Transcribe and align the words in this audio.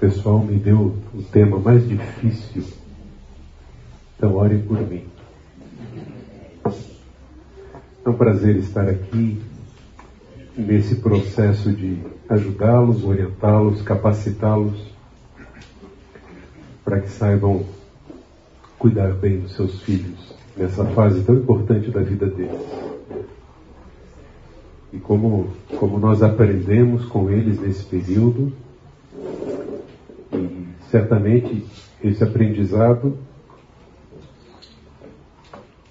pessoal 0.00 0.38
me 0.38 0.56
deu 0.58 0.96
o 1.14 1.22
tema 1.30 1.58
mais 1.58 1.86
difícil. 1.86 2.64
Então, 4.16 4.34
orem 4.34 4.60
por 4.62 4.80
mim. 4.80 5.04
É 8.04 8.08
um 8.08 8.14
prazer 8.14 8.56
estar 8.56 8.88
aqui 8.88 9.42
nesse 10.56 10.96
processo 10.96 11.70
de 11.70 11.98
ajudá-los, 12.28 13.04
orientá-los, 13.04 13.82
capacitá-los 13.82 14.90
para 16.82 17.00
que 17.00 17.10
saibam 17.10 17.64
cuidar 18.78 19.12
bem 19.12 19.40
dos 19.40 19.54
seus 19.54 19.82
filhos 19.82 20.34
nessa 20.56 20.84
fase 20.86 21.22
tão 21.22 21.36
importante 21.36 21.90
da 21.90 22.00
vida 22.00 22.26
deles. 22.26 22.60
E 24.92 24.98
como, 24.98 25.48
como 25.78 25.98
nós 25.98 26.22
aprendemos 26.22 27.04
com 27.04 27.30
eles 27.30 27.60
nesse 27.60 27.84
período, 27.84 28.52
certamente 30.90 31.64
esse 32.02 32.22
aprendizado 32.22 33.16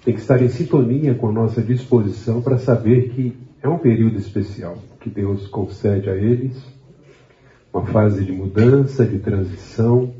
tem 0.04 0.14
que 0.14 0.20
estar 0.20 0.40
em 0.42 0.48
sintonia 0.48 1.14
com 1.14 1.28
a 1.28 1.32
nossa 1.32 1.62
disposição 1.62 2.42
para 2.42 2.58
saber 2.58 3.10
que 3.10 3.36
é 3.62 3.68
um 3.68 3.78
período 3.78 4.16
especial 4.16 4.78
que 5.00 5.10
Deus 5.10 5.46
concede 5.48 6.08
a 6.08 6.16
eles, 6.16 6.62
uma 7.72 7.86
fase 7.86 8.24
de 8.24 8.32
mudança, 8.32 9.04
de 9.04 9.18
transição. 9.18 10.14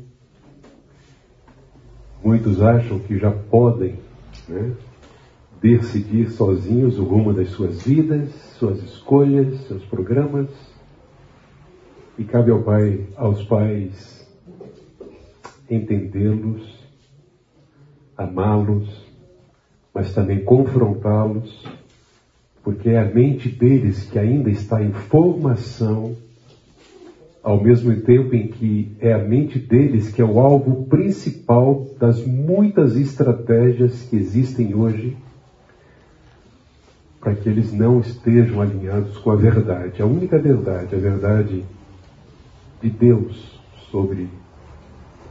Muitos 2.23 2.61
acham 2.61 2.99
que 2.99 3.17
já 3.17 3.31
podem 3.31 3.99
né, 4.47 4.71
decidir 5.61 6.31
sozinhos 6.31 6.97
o 6.97 7.03
rumo 7.03 7.33
das 7.33 7.49
suas 7.49 7.83
vidas, 7.83 8.29
suas 8.57 8.81
escolhas, 8.83 9.59
seus 9.67 9.83
programas. 9.85 10.49
E 12.17 12.23
cabe 12.23 12.51
ao 12.51 12.61
pai, 12.61 13.07
aos 13.15 13.43
pais 13.43 14.20
entendê-los, 15.75 16.61
amá-los, 18.17 18.89
mas 19.93 20.13
também 20.13 20.43
confrontá-los, 20.43 21.65
porque 22.63 22.89
é 22.89 22.99
a 22.99 23.05
mente 23.05 23.49
deles 23.49 24.03
que 24.03 24.19
ainda 24.19 24.49
está 24.49 24.83
em 24.83 24.91
formação, 24.91 26.15
ao 27.41 27.61
mesmo 27.61 27.95
tempo 28.01 28.35
em 28.35 28.47
que 28.47 28.95
é 28.99 29.13
a 29.13 29.17
mente 29.17 29.57
deles 29.57 30.13
que 30.13 30.21
é 30.21 30.25
o 30.25 30.39
alvo 30.39 30.85
principal 30.85 31.87
das 31.99 32.23
muitas 32.23 32.95
estratégias 32.95 34.03
que 34.03 34.15
existem 34.15 34.75
hoje 34.75 35.17
para 37.19 37.35
que 37.35 37.49
eles 37.49 37.71
não 37.71 37.99
estejam 37.99 38.61
alinhados 38.61 39.17
com 39.17 39.31
a 39.31 39.35
verdade, 39.35 40.01
a 40.01 40.05
única 40.05 40.37
verdade, 40.37 40.95
a 40.95 40.99
verdade 40.99 41.63
de 42.81 42.89
Deus 42.89 43.59
sobre 43.91 44.27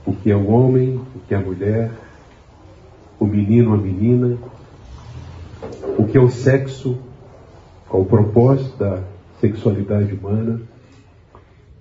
o 0.07 0.13
que 0.13 0.31
é 0.31 0.37
o 0.37 0.49
homem, 0.51 1.01
o 1.15 1.21
que 1.27 1.35
é 1.35 1.37
a 1.37 1.41
mulher, 1.41 1.91
o 3.19 3.27
menino, 3.27 3.75
a 3.75 3.77
menina, 3.77 4.39
o 5.99 6.07
que 6.07 6.17
é 6.17 6.21
o 6.21 6.31
sexo, 6.31 6.99
qual 7.89 8.03
o 8.03 8.07
propósito 8.07 8.79
da 8.79 9.03
sexualidade 9.41 10.13
humana 10.15 10.61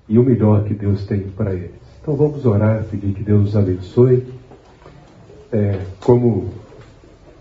e 0.08 0.17
o 0.17 0.23
melhor 0.23 0.64
que 0.64 0.73
Deus 0.73 1.06
tem 1.06 1.22
para 1.22 1.53
eles. 1.53 1.72
Então 2.02 2.16
vamos 2.16 2.45
orar, 2.45 2.84
pedir 2.86 3.14
que 3.14 3.23
Deus 3.23 3.50
os 3.50 3.56
abençoe. 3.56 4.26
É, 5.52 5.80
como 6.02 6.50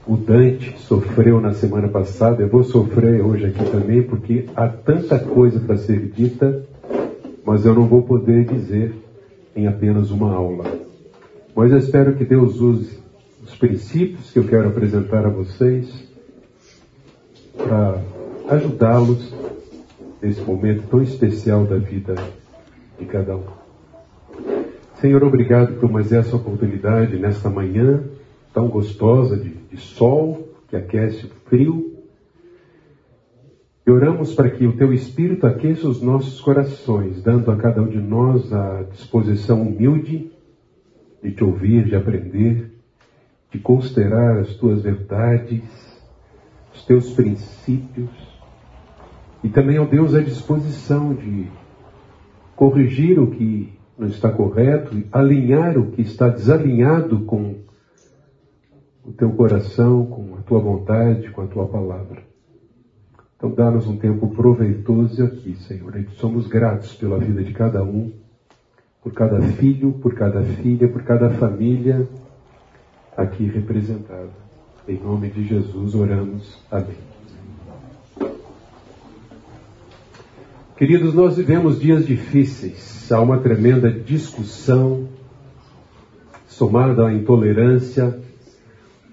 o 0.06 0.16
Dante 0.16 0.78
sofreu 0.78 1.40
na 1.40 1.52
semana 1.52 1.88
passada, 1.88 2.42
eu 2.42 2.48
vou 2.48 2.64
sofrer 2.64 3.22
hoje 3.22 3.46
aqui 3.46 3.64
também, 3.70 4.02
porque 4.02 4.46
há 4.56 4.68
tanta 4.68 5.18
coisa 5.18 5.60
para 5.60 5.76
ser 5.76 6.10
dita, 6.10 6.64
mas 7.44 7.64
eu 7.64 7.74
não 7.74 7.86
vou 7.86 8.02
poder 8.02 8.44
dizer 8.44 8.94
em 9.54 9.66
apenas 9.66 10.10
uma 10.10 10.32
aula. 10.32 10.64
Mas 11.54 11.72
eu 11.72 11.78
espero 11.78 12.14
que 12.14 12.24
Deus 12.24 12.60
use 12.60 12.98
os 13.42 13.54
princípios 13.56 14.30
que 14.30 14.38
eu 14.38 14.44
quero 14.44 14.68
apresentar 14.68 15.26
a 15.26 15.30
vocês 15.30 16.08
para 17.56 18.02
ajudá-los 18.48 19.34
nesse 20.22 20.40
momento 20.40 20.84
tão 20.88 21.02
especial 21.02 21.64
da 21.64 21.76
vida 21.76 22.14
de 22.98 23.04
cada 23.06 23.36
um. 23.36 23.44
Senhor, 25.00 25.22
obrigado 25.22 25.74
por 25.78 25.90
mais 25.90 26.12
essa 26.12 26.36
oportunidade 26.36 27.16
nesta 27.18 27.48
manhã 27.48 28.02
tão 28.52 28.68
gostosa 28.68 29.36
de, 29.36 29.50
de 29.50 29.76
sol 29.76 30.48
que 30.68 30.76
aquece 30.76 31.26
o 31.26 31.30
frio. 31.48 31.87
E 33.88 33.90
oramos 33.90 34.34
para 34.34 34.50
que 34.50 34.66
o 34.66 34.76
teu 34.76 34.92
Espírito 34.92 35.46
aqueça 35.46 35.88
os 35.88 36.02
nossos 36.02 36.38
corações, 36.42 37.22
dando 37.22 37.50
a 37.50 37.56
cada 37.56 37.80
um 37.80 37.88
de 37.88 37.98
nós 37.98 38.52
a 38.52 38.82
disposição 38.82 39.62
humilde 39.62 40.30
de 41.22 41.32
te 41.32 41.42
ouvir, 41.42 41.86
de 41.86 41.96
aprender, 41.96 42.70
de 43.50 43.58
considerar 43.58 44.40
as 44.40 44.52
tuas 44.56 44.82
verdades, 44.82 45.62
os 46.74 46.84
teus 46.84 47.14
princípios, 47.14 48.10
e 49.42 49.48
também, 49.48 49.78
ó 49.78 49.86
Deus, 49.86 50.14
a 50.14 50.20
disposição 50.20 51.14
de 51.14 51.46
corrigir 52.54 53.18
o 53.18 53.30
que 53.30 53.72
não 53.98 54.08
está 54.08 54.30
correto, 54.30 55.02
alinhar 55.10 55.78
o 55.78 55.92
que 55.92 56.02
está 56.02 56.28
desalinhado 56.28 57.20
com 57.20 57.54
o 59.02 59.12
teu 59.12 59.30
coração, 59.30 60.04
com 60.04 60.36
a 60.36 60.42
tua 60.42 60.60
vontade, 60.60 61.30
com 61.30 61.40
a 61.40 61.46
tua 61.46 61.66
palavra. 61.66 62.27
Então, 63.38 63.54
dá-nos 63.54 63.86
um 63.86 63.96
tempo 63.96 64.26
proveitoso 64.34 65.22
aqui, 65.22 65.54
Senhor. 65.68 65.96
E 65.96 66.08
somos 66.16 66.48
gratos 66.48 66.92
pela 66.94 67.18
vida 67.18 67.40
de 67.44 67.52
cada 67.52 67.84
um, 67.84 68.12
por 69.00 69.12
cada 69.12 69.40
filho, 69.40 69.92
por 69.92 70.12
cada 70.12 70.42
filha, 70.42 70.88
por 70.88 71.04
cada 71.04 71.30
família 71.30 72.04
aqui 73.16 73.46
representada. 73.46 74.30
Em 74.88 74.98
nome 74.98 75.30
de 75.30 75.44
Jesus 75.46 75.94
oramos. 75.94 76.58
Amém. 76.68 76.96
Queridos, 80.76 81.14
nós 81.14 81.36
vivemos 81.36 81.80
dias 81.80 82.04
difíceis. 82.04 83.10
Há 83.12 83.20
uma 83.20 83.38
tremenda 83.38 83.88
discussão, 83.88 85.08
somada 86.48 87.06
à 87.06 87.14
intolerância, 87.14 88.18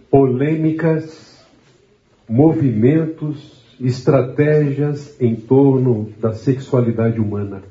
polêmicas, 0.09 1.45
movimentos, 2.27 3.54
estratégias 3.79 5.15
em 5.19 5.35
torno 5.35 6.09
da 6.19 6.33
sexualidade 6.33 7.19
humana. 7.19 7.63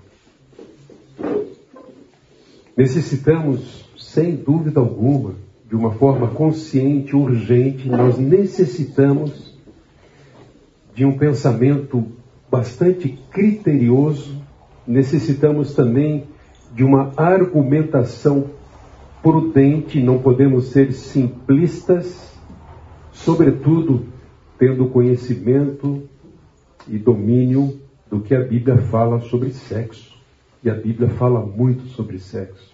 Necessitamos, 2.76 3.84
sem 3.96 4.34
dúvida 4.34 4.80
alguma, 4.80 5.34
de 5.68 5.76
uma 5.76 5.92
forma 5.92 6.28
consciente, 6.28 7.16
urgente, 7.16 7.88
nós 7.88 8.18
necessitamos 8.18 9.54
de 10.94 11.04
um 11.04 11.16
pensamento 11.16 12.04
bastante 12.50 13.18
criterioso, 13.30 14.42
necessitamos 14.86 15.74
também 15.74 16.24
de 16.74 16.84
uma 16.84 17.12
argumentação 17.16 18.50
prudente, 19.22 20.00
não 20.00 20.18
podemos 20.18 20.66
ser 20.66 20.92
simplistas, 20.92 22.32
sobretudo 23.12 24.13
tendo 24.64 24.86
conhecimento 24.86 26.04
e 26.88 26.96
domínio 26.96 27.78
do 28.10 28.20
que 28.20 28.34
a 28.34 28.40
Bíblia 28.40 28.78
fala 28.78 29.20
sobre 29.20 29.50
sexo. 29.50 30.16
E 30.62 30.70
a 30.70 30.74
Bíblia 30.74 31.10
fala 31.10 31.44
muito 31.44 31.88
sobre 31.88 32.18
sexo. 32.18 32.72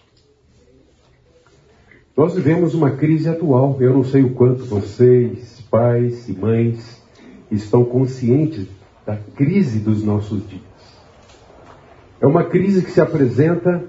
Nós 2.16 2.36
vivemos 2.36 2.74
uma 2.74 2.92
crise 2.92 3.28
atual. 3.28 3.76
Eu 3.80 3.92
não 3.92 4.04
sei 4.04 4.22
o 4.22 4.30
quanto 4.34 4.64
vocês, 4.66 5.60
pais 5.68 6.28
e 6.28 6.32
mães, 6.32 7.02
estão 7.50 7.84
conscientes 7.84 8.68
da 9.04 9.16
crise 9.16 9.80
dos 9.80 10.04
nossos 10.04 10.48
dias. 10.48 10.62
É 12.20 12.26
uma 12.26 12.44
crise 12.44 12.84
que 12.84 12.92
se 12.92 13.00
apresenta 13.00 13.82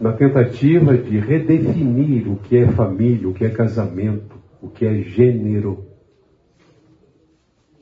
na 0.00 0.14
tentativa 0.14 0.96
de 0.96 1.18
redefinir 1.18 2.32
o 2.32 2.36
que 2.36 2.56
é 2.56 2.66
família, 2.68 3.28
o 3.28 3.34
que 3.34 3.44
é 3.44 3.50
casamento, 3.50 4.36
o 4.62 4.68
que 4.68 4.86
é 4.86 5.02
gênero. 5.02 5.85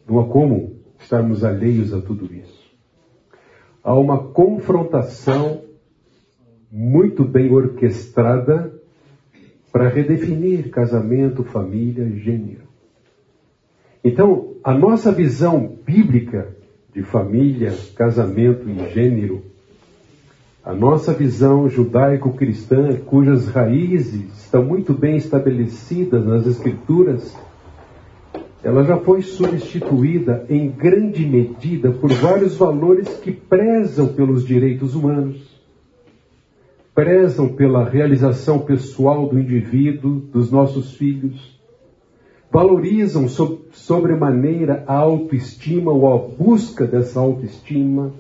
Não 0.09 0.21
há 0.21 0.27
como 0.27 0.77
estarmos 0.99 1.45
alheios 1.45 1.93
a 1.93 2.01
tudo 2.01 2.33
isso. 2.33 2.65
Há 3.83 3.95
uma 3.95 4.19
confrontação 4.19 5.63
muito 6.71 7.25
bem 7.25 7.53
orquestrada 7.53 8.73
para 9.71 9.89
redefinir 9.89 10.71
casamento, 10.71 11.45
família, 11.45 12.09
gênero. 12.17 12.65
Então, 14.03 14.55
a 14.63 14.73
nossa 14.73 15.11
visão 15.11 15.79
bíblica 15.85 16.55
de 16.93 17.03
família, 17.03 17.75
casamento 17.97 18.69
e 18.69 18.93
gênero, 18.93 19.43
a 20.65 20.73
nossa 20.73 21.13
visão 21.13 21.69
judaico-cristã, 21.69 22.97
cujas 23.05 23.49
raízes 23.49 24.45
estão 24.45 24.65
muito 24.65 24.95
bem 24.95 25.17
estabelecidas 25.17 26.25
nas 26.25 26.47
Escrituras, 26.47 27.37
ela 28.65 28.83
já 28.83 28.97
foi 28.97 29.21
substituída 29.21 30.47
em 30.49 30.71
grande 30.71 31.27
medida 31.27 31.93
por 31.93 32.11
vários 32.15 32.57
valores 32.57 33.09
que 33.19 33.31
prezam 33.31 34.09
pelos 34.09 34.45
direitos 34.47 34.95
humanos. 34.95 35.53
prezam 36.95 37.49
pela 37.49 37.85
realização 37.85 38.61
pessoal 38.61 39.29
do 39.29 39.39
indivíduo, 39.39 40.21
dos 40.21 40.51
nossos 40.51 40.95
filhos, 40.95 41.61
valorizam 42.51 43.29
so 43.29 43.63
sobremaneira 43.73 44.85
a 44.87 44.95
autoestima 44.95 45.91
ou 45.91 46.15
a 46.15 46.17
busca 46.17 46.87
dessa 46.87 47.19
autoestima, 47.19 48.13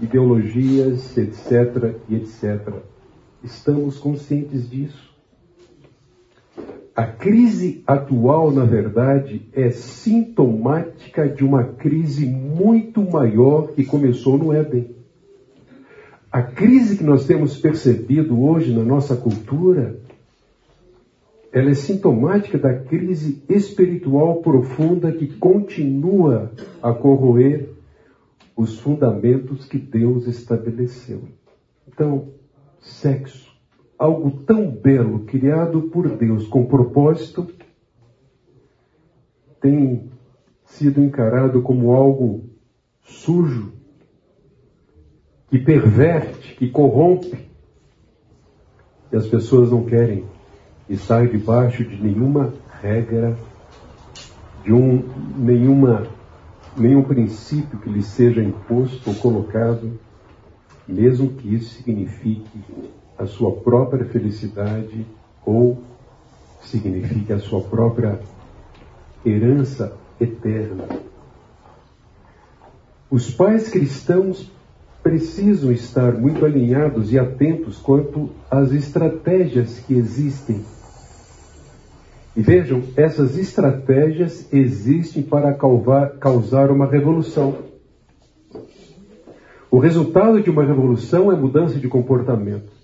ideologias, 0.00 1.18
etc. 1.18 1.96
e 2.08 2.14
etc. 2.14 2.74
Estamos 3.42 3.98
conscientes 3.98 4.70
disso. 4.70 5.11
A 6.94 7.06
crise 7.06 7.82
atual, 7.86 8.50
na 8.50 8.64
verdade, 8.64 9.48
é 9.54 9.70
sintomática 9.70 11.26
de 11.26 11.42
uma 11.42 11.64
crise 11.64 12.26
muito 12.26 13.00
maior 13.00 13.68
que 13.68 13.82
começou 13.82 14.36
no 14.36 14.52
Éden. 14.52 14.94
A 16.30 16.42
crise 16.42 16.96
que 16.98 17.04
nós 17.04 17.26
temos 17.26 17.56
percebido 17.56 18.42
hoje 18.42 18.74
na 18.74 18.84
nossa 18.84 19.16
cultura, 19.16 19.96
ela 21.50 21.70
é 21.70 21.74
sintomática 21.74 22.58
da 22.58 22.74
crise 22.74 23.42
espiritual 23.48 24.42
profunda 24.42 25.12
que 25.12 25.26
continua 25.26 26.52
a 26.82 26.92
corroer 26.92 27.70
os 28.56 28.78
fundamentos 28.78 29.64
que 29.66 29.78
Deus 29.78 30.26
estabeleceu. 30.26 31.22
Então, 31.86 32.28
sexo, 32.80 33.51
algo 34.02 34.32
tão 34.44 34.68
belo, 34.68 35.20
criado 35.20 35.82
por 35.82 36.08
Deus 36.08 36.48
com 36.48 36.66
propósito, 36.66 37.46
tem 39.60 40.10
sido 40.64 41.00
encarado 41.00 41.62
como 41.62 41.92
algo 41.92 42.50
sujo, 43.04 43.72
que 45.48 45.56
perverte, 45.56 46.56
que 46.56 46.68
corrompe. 46.68 47.48
E 49.12 49.16
as 49.16 49.28
pessoas 49.28 49.70
não 49.70 49.84
querem 49.84 50.24
estar 50.88 51.28
debaixo 51.28 51.84
de 51.84 52.02
nenhuma 52.02 52.52
regra, 52.80 53.38
de 54.64 54.72
um, 54.72 55.00
nenhuma, 55.38 56.08
nenhum 56.76 57.04
princípio 57.04 57.78
que 57.78 57.88
lhe 57.88 58.02
seja 58.02 58.42
imposto 58.42 59.10
ou 59.10 59.14
colocado, 59.14 59.96
mesmo 60.88 61.34
que 61.34 61.54
isso 61.54 61.74
signifique 61.74 62.58
a 63.22 63.26
sua 63.26 63.52
própria 63.52 64.04
felicidade 64.04 65.06
ou 65.46 65.78
signifique 66.60 67.32
a 67.32 67.38
sua 67.38 67.60
própria 67.60 68.18
herança 69.24 69.92
eterna. 70.20 70.88
Os 73.08 73.30
pais 73.30 73.68
cristãos 73.68 74.50
precisam 75.02 75.70
estar 75.70 76.12
muito 76.12 76.44
alinhados 76.44 77.12
e 77.12 77.18
atentos 77.18 77.78
quanto 77.78 78.30
às 78.50 78.72
estratégias 78.72 79.78
que 79.78 79.94
existem. 79.94 80.64
E 82.34 82.40
vejam, 82.40 82.82
essas 82.96 83.36
estratégias 83.36 84.52
existem 84.52 85.22
para 85.22 85.56
causar 86.18 86.70
uma 86.70 86.86
revolução. 86.86 87.58
O 89.70 89.78
resultado 89.78 90.40
de 90.40 90.50
uma 90.50 90.64
revolução 90.64 91.30
é 91.30 91.36
mudança 91.36 91.78
de 91.78 91.88
comportamento. 91.88 92.81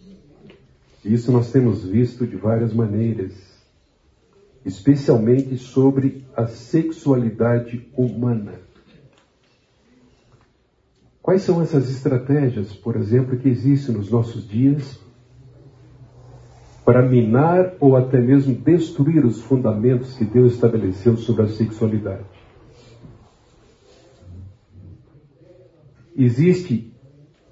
Isso 1.04 1.30
nós 1.30 1.50
temos 1.52 1.84
visto 1.84 2.26
de 2.26 2.36
várias 2.36 2.72
maneiras, 2.72 3.32
especialmente 4.64 5.56
sobre 5.56 6.24
a 6.36 6.46
sexualidade 6.46 7.88
humana. 7.96 8.54
Quais 11.22 11.42
são 11.42 11.62
essas 11.62 11.90
estratégias, 11.90 12.72
por 12.72 12.96
exemplo, 12.96 13.36
que 13.36 13.48
existem 13.48 13.94
nos 13.94 14.10
nossos 14.10 14.48
dias 14.48 14.98
para 16.84 17.02
minar 17.02 17.74
ou 17.78 17.96
até 17.96 18.18
mesmo 18.18 18.54
destruir 18.54 19.24
os 19.24 19.42
fundamentos 19.42 20.14
que 20.16 20.24
Deus 20.24 20.54
estabeleceu 20.54 21.16
sobre 21.16 21.42
a 21.42 21.48
sexualidade? 21.48 22.24
Existe 26.16 26.92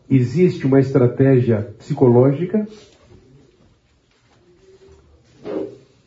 existe 0.08 0.66
uma 0.66 0.80
estratégia 0.80 1.74
psicológica 1.78 2.66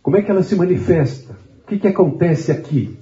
Como 0.09 0.17
é 0.17 0.23
que 0.23 0.31
ela 0.31 0.41
se 0.41 0.55
manifesta? 0.55 1.37
O 1.61 1.67
que, 1.67 1.77
que 1.77 1.87
acontece 1.87 2.51
aqui? 2.51 2.97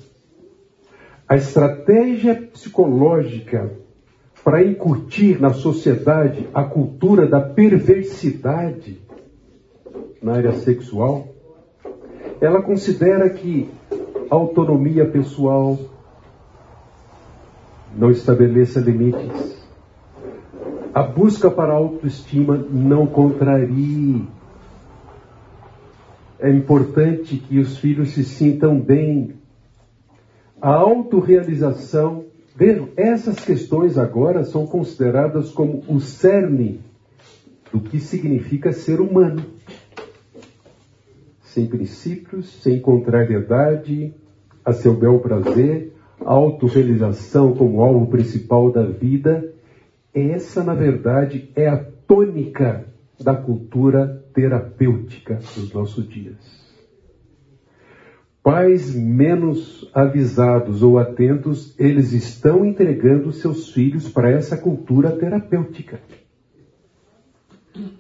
A 1.25 1.37
estratégia 1.37 2.35
psicológica 2.35 3.71
para 4.43 4.61
incutir 4.61 5.39
na 5.39 5.53
sociedade 5.53 6.49
a 6.53 6.65
cultura 6.65 7.25
da 7.25 7.39
perversidade 7.39 8.99
na 10.21 10.33
área 10.33 10.51
sexual, 10.51 11.29
ela 12.41 12.61
considera 12.61 13.29
que 13.29 13.69
a 14.29 14.35
autonomia 14.35 15.05
pessoal 15.05 15.79
não 17.97 18.11
estabeleça 18.11 18.81
limites. 18.81 19.65
A 20.93 21.03
busca 21.03 21.49
para 21.49 21.71
a 21.71 21.77
autoestima 21.77 22.57
não 22.69 23.07
contrarie 23.07 24.27
é 26.39 26.49
importante 26.51 27.37
que 27.37 27.59
os 27.59 27.77
filhos 27.77 28.11
se 28.11 28.23
sintam 28.23 28.79
bem. 28.79 29.35
A 30.61 30.73
autorrealização, 30.73 32.25
vejam, 32.55 32.89
essas 32.95 33.39
questões 33.39 33.97
agora 33.97 34.43
são 34.43 34.65
consideradas 34.65 35.51
como 35.51 35.83
o 35.87 35.99
cerne 35.99 36.81
do 37.71 37.79
que 37.79 37.99
significa 37.99 38.71
ser 38.71 39.01
humano. 39.01 39.43
Sem 41.41 41.65
princípios, 41.67 42.61
sem 42.61 42.79
contrariedade, 42.79 44.13
a 44.63 44.73
seu 44.73 44.93
bel 44.93 45.19
prazer, 45.19 45.93
autorrealização 46.23 47.53
como 47.53 47.81
alvo 47.81 48.07
principal 48.07 48.71
da 48.71 48.83
vida, 48.83 49.53
essa, 50.13 50.63
na 50.63 50.73
verdade, 50.73 51.51
é 51.55 51.67
a 51.67 51.77
tônica 51.77 52.85
da 53.19 53.35
cultura 53.35 54.23
terapêutica 54.37 55.39
dos 55.55 55.73
nossos 55.73 56.07
dias. 56.07 56.37
Pais 58.43 58.93
menos 58.93 59.89
avisados 59.91 60.83
ou 60.83 60.99
atentos, 60.99 61.73
eles 61.79 62.13
estão 62.13 62.63
entregando 62.63 63.31
seus 63.31 63.71
filhos 63.71 64.07
para 64.07 64.29
essa 64.29 64.55
cultura 64.55 65.09
terapêutica. 65.09 65.99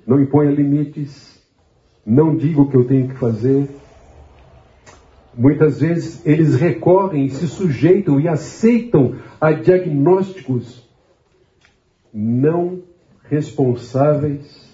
Não 0.05 0.21
imponha 0.21 0.51
limites, 0.51 1.43
não 2.05 2.37
diga 2.37 2.61
o 2.61 2.69
que 2.69 2.77
eu 2.77 2.85
tenho 2.85 3.07
que 3.07 3.15
fazer. 3.15 3.67
Muitas 5.35 5.81
vezes 5.81 6.23
eles 6.23 6.53
recorrem, 6.53 7.29
se 7.29 7.47
sujeitam 7.47 8.19
e 8.19 8.27
aceitam 8.27 9.15
a 9.41 9.51
diagnósticos 9.53 10.87
não 12.13 12.83
responsáveis 13.23 14.66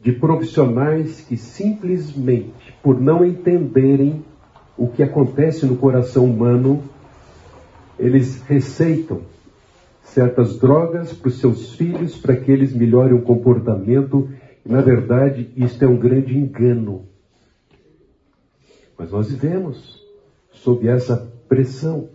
de 0.00 0.12
profissionais 0.12 1.20
que 1.20 1.36
simplesmente, 1.36 2.74
por 2.82 3.00
não 3.00 3.24
entenderem 3.24 4.24
o 4.76 4.88
que 4.88 5.02
acontece 5.02 5.66
no 5.66 5.76
coração 5.76 6.24
humano, 6.24 6.82
eles 7.98 8.42
receitam 8.42 9.20
certas 10.02 10.58
drogas 10.58 11.12
para 11.12 11.28
os 11.28 11.38
seus 11.38 11.74
filhos 11.74 12.16
para 12.16 12.34
que 12.34 12.50
eles 12.50 12.72
melhorem 12.72 13.14
o 13.14 13.22
comportamento. 13.22 14.30
Na 14.64 14.80
verdade, 14.80 15.50
isto 15.54 15.84
é 15.84 15.88
um 15.88 15.98
grande 15.98 16.36
engano. 16.36 17.04
Mas 18.98 19.12
nós 19.12 19.30
vivemos 19.30 20.02
sob 20.50 20.88
essa 20.88 21.30
pressão. 21.46 22.08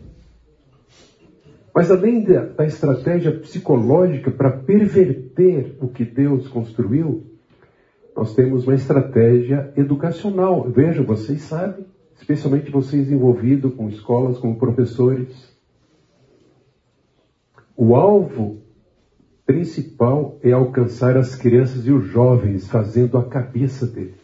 Mas 1.73 1.91
além 1.91 2.23
da, 2.23 2.45
da 2.45 2.65
estratégia 2.65 3.31
psicológica 3.31 4.31
para 4.31 4.49
perverter 4.49 5.75
o 5.79 5.87
que 5.87 6.03
Deus 6.03 6.47
construiu, 6.47 7.34
nós 8.15 8.33
temos 8.33 8.65
uma 8.65 8.75
estratégia 8.75 9.73
educacional. 9.75 10.63
Veja, 10.69 11.03
vocês 11.03 11.41
sabem, 11.41 11.85
especialmente 12.15 12.71
vocês 12.71 13.11
envolvidos 13.11 13.73
com 13.75 13.89
escolas, 13.89 14.37
como 14.37 14.55
professores. 14.55 15.53
O 17.75 17.93
alvo 17.93 18.61
principal 19.45 20.39
é 20.41 20.53
alcançar 20.53 21.17
as 21.17 21.35
crianças 21.35 21.85
e 21.85 21.91
os 21.91 22.05
jovens, 22.05 22.67
fazendo 22.67 23.17
a 23.17 23.25
cabeça 23.25 23.85
deles. 23.85 24.23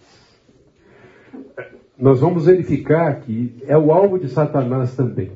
Nós 2.00 2.21
vamos 2.21 2.45
verificar 2.45 3.19
que 3.19 3.62
é 3.67 3.77
o 3.77 3.91
alvo 3.91 4.17
de 4.17 4.29
Satanás 4.29 4.95
também. 4.95 5.33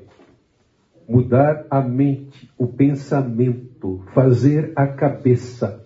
Mudar 1.08 1.68
a 1.70 1.82
mente, 1.82 2.50
o 2.58 2.66
pensamento, 2.66 4.04
fazer 4.14 4.72
a 4.76 4.88
cabeça 4.88 5.85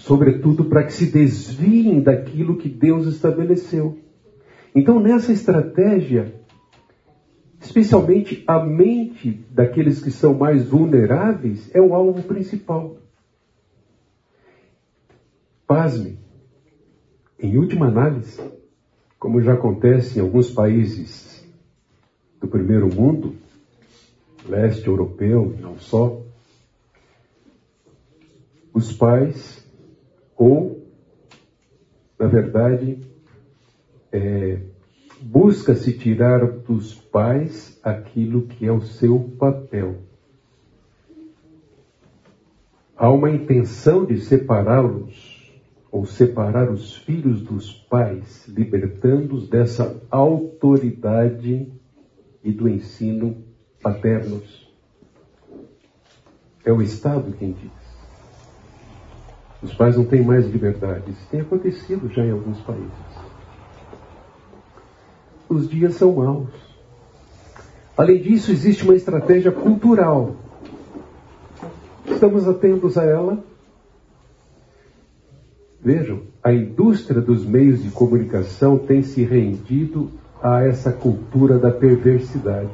sobretudo 0.00 0.64
para 0.64 0.84
que 0.84 0.92
se 0.92 1.06
desviem 1.06 2.00
daquilo 2.00 2.56
que 2.56 2.68
Deus 2.68 3.06
estabeleceu. 3.06 3.98
Então, 4.74 4.98
nessa 4.98 5.32
estratégia, 5.32 6.34
especialmente 7.60 8.42
a 8.46 8.64
mente 8.64 9.44
daqueles 9.50 10.02
que 10.02 10.10
são 10.10 10.34
mais 10.34 10.66
vulneráveis 10.66 11.70
é 11.74 11.80
o 11.80 11.94
alvo 11.94 12.22
principal. 12.22 12.96
pasme, 15.66 16.18
em 17.38 17.56
última 17.56 17.86
análise, 17.86 18.40
como 19.18 19.40
já 19.40 19.52
acontece 19.52 20.18
em 20.18 20.22
alguns 20.22 20.50
países 20.50 21.46
do 22.40 22.48
primeiro 22.48 22.92
mundo, 22.92 23.36
leste 24.48 24.88
europeu, 24.88 25.54
não 25.60 25.78
só, 25.78 26.20
os 28.72 28.92
pais, 28.92 29.59
ou, 30.40 30.86
na 32.18 32.26
verdade, 32.26 32.98
é, 34.10 34.62
busca-se 35.20 35.92
tirar 35.98 36.46
dos 36.46 36.94
pais 36.94 37.78
aquilo 37.82 38.46
que 38.46 38.64
é 38.64 38.72
o 38.72 38.80
seu 38.80 39.18
papel. 39.38 39.96
Há 42.96 43.10
uma 43.10 43.30
intenção 43.30 44.06
de 44.06 44.18
separá-los 44.18 45.60
ou 45.92 46.06
separar 46.06 46.70
os 46.70 46.96
filhos 46.96 47.42
dos 47.42 47.74
pais, 47.74 48.48
libertando-os 48.48 49.46
dessa 49.46 50.00
autoridade 50.10 51.70
e 52.42 52.50
do 52.50 52.66
ensino 52.66 53.44
paternos. 53.82 54.74
É 56.64 56.72
o 56.72 56.80
Estado 56.80 57.30
quem 57.32 57.52
diz. 57.52 57.79
Os 59.62 59.74
pais 59.74 59.96
não 59.96 60.04
têm 60.04 60.22
mais 60.22 60.46
liberdade. 60.46 61.10
Isso 61.10 61.26
tem 61.30 61.40
acontecido 61.40 62.08
já 62.08 62.24
em 62.24 62.30
alguns 62.30 62.60
países. 62.60 62.90
Os 65.48 65.68
dias 65.68 65.94
são 65.94 66.12
maus. 66.12 66.48
Além 67.96 68.22
disso, 68.22 68.50
existe 68.50 68.84
uma 68.84 68.94
estratégia 68.94 69.52
cultural. 69.52 70.36
Estamos 72.06 72.48
atentos 72.48 72.96
a 72.96 73.04
ela? 73.04 73.44
Vejam, 75.82 76.22
a 76.42 76.52
indústria 76.52 77.20
dos 77.20 77.44
meios 77.44 77.82
de 77.82 77.90
comunicação 77.90 78.78
tem 78.78 79.02
se 79.02 79.22
rendido 79.24 80.10
a 80.42 80.62
essa 80.62 80.92
cultura 80.92 81.58
da 81.58 81.70
perversidade. 81.70 82.70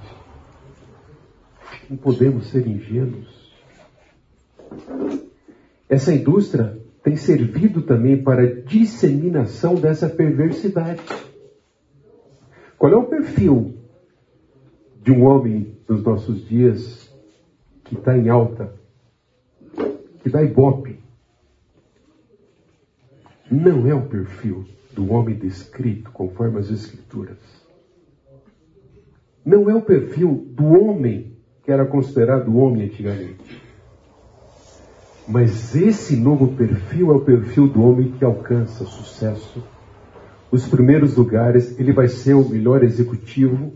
Não 1.88 1.96
podemos 1.96 2.48
ser 2.48 2.66
ingênuos. 2.66 3.52
Essa 5.88 6.12
indústria 6.12 6.78
tem 7.02 7.16
servido 7.16 7.82
também 7.82 8.20
para 8.20 8.42
a 8.42 8.60
disseminação 8.62 9.76
dessa 9.76 10.08
perversidade. 10.08 11.02
Qual 12.76 12.92
é 12.92 12.96
o 12.96 13.04
perfil 13.04 13.76
de 15.02 15.12
um 15.12 15.24
homem 15.24 15.78
dos 15.86 16.02
nossos 16.02 16.46
dias 16.48 17.08
que 17.84 17.94
está 17.94 18.18
em 18.18 18.28
alta, 18.28 18.74
que 20.22 20.28
dá 20.28 20.42
ibope? 20.42 20.98
Não 23.48 23.86
é 23.86 23.94
o 23.94 24.08
perfil 24.08 24.66
do 24.92 25.12
homem 25.12 25.36
descrito 25.36 26.10
conforme 26.10 26.58
as 26.58 26.70
Escrituras. 26.70 27.38
Não 29.44 29.70
é 29.70 29.74
o 29.76 29.82
perfil 29.82 30.48
do 30.50 30.64
homem 30.66 31.36
que 31.62 31.70
era 31.70 31.86
considerado 31.86 32.56
homem 32.56 32.86
antigamente. 32.86 33.65
Mas 35.28 35.74
esse 35.74 36.14
novo 36.16 36.54
perfil 36.54 37.10
é 37.10 37.16
o 37.16 37.20
perfil 37.20 37.66
do 37.66 37.82
homem 37.82 38.12
que 38.12 38.24
alcança 38.24 38.84
sucesso. 38.84 39.62
Os 40.52 40.68
primeiros 40.68 41.16
lugares, 41.16 41.78
ele 41.80 41.92
vai 41.92 42.06
ser 42.06 42.34
o 42.34 42.48
melhor 42.48 42.84
executivo. 42.84 43.72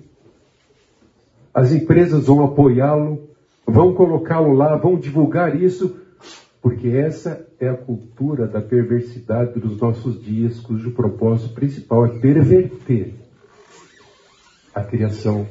As 1.52 1.72
empresas 1.72 2.26
vão 2.26 2.44
apoiá-lo, 2.44 3.28
vão 3.66 3.92
colocá-lo 3.94 4.52
lá, 4.52 4.76
vão 4.76 4.96
divulgar 4.96 5.60
isso, 5.60 5.96
porque 6.62 6.88
essa 6.88 7.44
é 7.58 7.68
a 7.68 7.76
cultura 7.76 8.46
da 8.46 8.60
perversidade 8.60 9.58
dos 9.58 9.80
nossos 9.80 10.22
dias, 10.22 10.60
cujo 10.60 10.92
propósito 10.92 11.52
principal 11.52 12.06
é 12.06 12.18
perverter 12.20 13.14
a 14.72 14.82
criação 14.84 15.48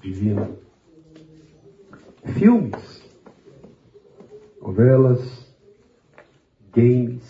divina. 0.00 0.48
Filmes 2.24 2.93
novelas, 4.64 5.20
games, 6.74 7.22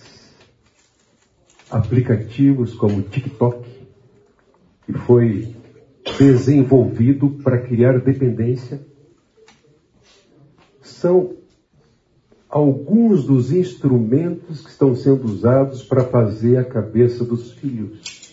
aplicativos 1.68 2.74
como 2.74 3.02
TikTok, 3.02 3.68
que 4.86 4.92
foi 4.92 5.54
desenvolvido 6.16 7.30
para 7.42 7.58
criar 7.58 7.98
dependência, 7.98 8.80
são 10.80 11.34
alguns 12.48 13.24
dos 13.24 13.50
instrumentos 13.50 14.64
que 14.64 14.70
estão 14.70 14.94
sendo 14.94 15.24
usados 15.24 15.82
para 15.82 16.04
fazer 16.04 16.56
a 16.56 16.64
cabeça 16.64 17.24
dos 17.24 17.50
filhos, 17.52 18.32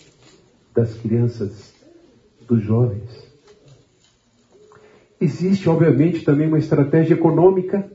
das 0.76 0.94
crianças, 0.94 1.74
dos 2.48 2.62
jovens. 2.62 3.10
Existe, 5.20 5.68
obviamente, 5.68 6.24
também 6.24 6.48
uma 6.48 6.60
estratégia 6.60 7.16
econômica 7.16 7.91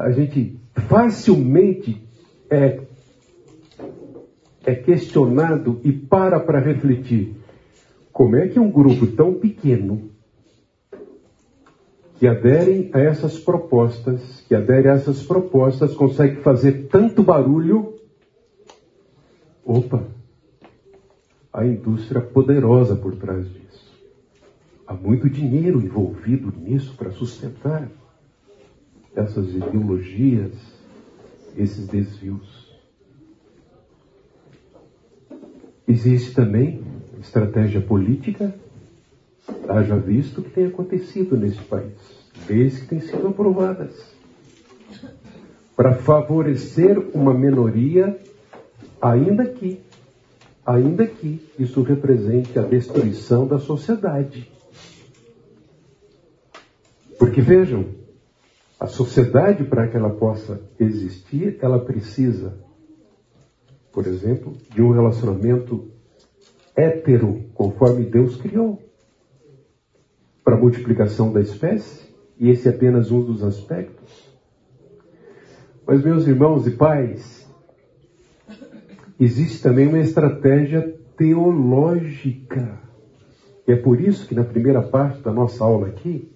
a 0.00 0.10
gente 0.10 0.58
facilmente 0.88 2.02
é, 2.48 2.80
é 4.64 4.74
questionado 4.74 5.80
e 5.84 5.92
para 5.92 6.40
para 6.40 6.58
refletir. 6.58 7.36
Como 8.12 8.36
é 8.36 8.48
que 8.48 8.58
um 8.58 8.70
grupo 8.70 9.06
tão 9.08 9.34
pequeno 9.34 10.10
que 12.18 12.26
aderem 12.26 12.90
a 12.92 13.00
essas 13.00 13.38
propostas, 13.38 14.44
que 14.46 14.54
aderem 14.54 14.90
a 14.90 14.94
essas 14.94 15.22
propostas, 15.22 15.94
consegue 15.94 16.36
fazer 16.42 16.88
tanto 16.88 17.22
barulho? 17.22 17.94
Opa, 19.64 20.04
a 21.52 21.64
indústria 21.64 22.20
poderosa 22.20 22.96
por 22.96 23.16
trás 23.16 23.46
disso. 23.46 23.90
Há 24.86 24.94
muito 24.94 25.30
dinheiro 25.30 25.80
envolvido 25.80 26.52
nisso 26.58 26.94
para 26.96 27.10
sustentar 27.10 27.88
essas 29.14 29.48
ideologias, 29.54 30.52
esses 31.56 31.86
desvios. 31.86 32.70
Existe 35.86 36.34
também 36.34 36.82
estratégia 37.20 37.80
política, 37.80 38.54
haja 39.68 39.96
visto 39.96 40.40
o 40.40 40.44
que 40.44 40.50
tem 40.50 40.66
acontecido 40.66 41.36
nesse 41.36 41.60
país, 41.62 41.94
leis 42.48 42.78
que 42.78 42.86
têm 42.86 43.00
sido 43.00 43.28
aprovadas, 43.28 44.14
para 45.76 45.94
favorecer 45.94 46.98
uma 47.14 47.34
minoria, 47.34 48.18
ainda 49.00 49.46
que, 49.46 49.80
ainda 50.64 51.06
que 51.06 51.44
isso 51.58 51.82
represente 51.82 52.58
a 52.58 52.62
destruição 52.62 53.46
da 53.46 53.58
sociedade. 53.58 54.50
Porque 57.18 57.40
vejam, 57.40 57.99
a 58.80 58.86
sociedade, 58.86 59.64
para 59.64 59.86
que 59.88 59.96
ela 59.98 60.08
possa 60.08 60.58
existir, 60.78 61.58
ela 61.60 61.84
precisa, 61.84 62.58
por 63.92 64.06
exemplo, 64.06 64.54
de 64.74 64.80
um 64.80 64.90
relacionamento 64.90 65.90
hétero, 66.74 67.44
conforme 67.52 68.06
Deus 68.06 68.36
criou, 68.36 68.82
para 70.42 70.56
a 70.56 70.58
multiplicação 70.58 71.30
da 71.30 71.42
espécie, 71.42 72.08
e 72.38 72.48
esse 72.48 72.68
é 72.68 72.70
apenas 72.70 73.10
um 73.12 73.22
dos 73.22 73.44
aspectos. 73.44 74.34
Mas, 75.86 76.02
meus 76.02 76.26
irmãos 76.26 76.66
e 76.66 76.70
pais, 76.70 77.46
existe 79.18 79.62
também 79.62 79.88
uma 79.88 79.98
estratégia 79.98 80.98
teológica. 81.18 82.80
E 83.68 83.72
é 83.72 83.76
por 83.76 84.00
isso 84.00 84.26
que 84.26 84.34
na 84.34 84.44
primeira 84.44 84.80
parte 84.80 85.20
da 85.20 85.30
nossa 85.30 85.62
aula 85.62 85.88
aqui, 85.88 86.32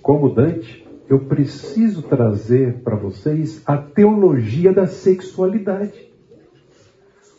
como 0.00 0.34
Dante, 0.34 0.88
eu 1.10 1.18
preciso 1.18 2.02
trazer 2.02 2.84
para 2.84 2.94
vocês 2.94 3.60
a 3.66 3.76
teologia 3.76 4.72
da 4.72 4.86
sexualidade. 4.86 6.08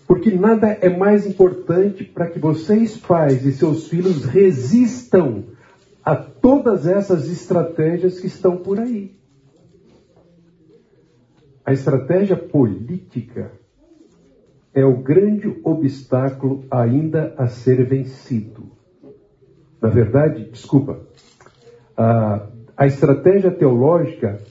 Porque 0.05 0.29
nada 0.29 0.67
é 0.67 0.89
mais 0.89 1.25
importante 1.25 2.03
para 2.03 2.27
que 2.27 2.37
vocês, 2.37 2.97
pais 2.97 3.45
e 3.45 3.53
seus 3.53 3.87
filhos, 3.87 4.25
resistam 4.25 5.45
a 6.03 6.17
todas 6.17 6.85
essas 6.85 7.29
estratégias 7.29 8.19
que 8.19 8.27
estão 8.27 8.57
por 8.57 8.77
aí. 8.77 9.15
A 11.63 11.71
estratégia 11.71 12.35
política 12.35 13.53
é 14.73 14.83
o 14.83 14.97
grande 14.97 15.61
obstáculo 15.63 16.65
ainda 16.69 17.33
a 17.37 17.47
ser 17.47 17.85
vencido. 17.85 18.69
Na 19.81 19.87
verdade, 19.87 20.49
desculpa, 20.51 20.99
a 22.81 22.87
estratégia 22.87 23.51
teológica 23.51 24.41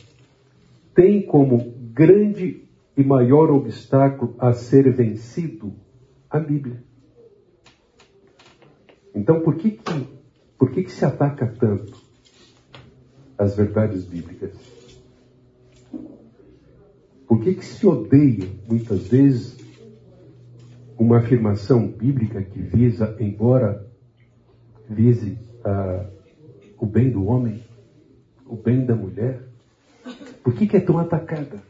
tem 0.95 1.21
como 1.21 1.75
grande 1.93 2.63
e 2.97 3.03
maior 3.03 3.51
obstáculo 3.51 4.37
a 4.39 4.53
ser 4.53 4.89
vencido 4.93 5.75
a 6.31 6.39
Bíblia. 6.39 6.81
Então, 9.13 9.41
por 9.41 9.57
que, 9.57 9.73
que, 9.73 10.07
por 10.57 10.71
que, 10.71 10.85
que 10.85 10.93
se 10.93 11.05
ataca 11.05 11.45
tanto 11.45 11.93
as 13.37 13.57
verdades 13.57 14.05
bíblicas? 14.05 14.53
Por 17.27 17.41
que, 17.41 17.55
que 17.55 17.65
se 17.65 17.85
odeia 17.85 18.49
muitas 18.69 19.09
vezes 19.09 19.59
uma 20.97 21.19
afirmação 21.19 21.89
bíblica 21.89 22.41
que 22.45 22.63
visa, 22.63 23.17
embora 23.19 23.85
vise 24.89 25.37
uh, 25.65 26.09
o 26.79 26.87
bem 26.87 27.11
do 27.11 27.27
homem, 27.27 27.69
o 28.51 28.57
bem 28.57 28.85
da 28.85 28.97
mulher, 28.97 29.43
por 30.43 30.55
que, 30.55 30.67
que 30.67 30.77
é 30.77 30.81
tão 30.81 30.99
atacada? 30.99 31.63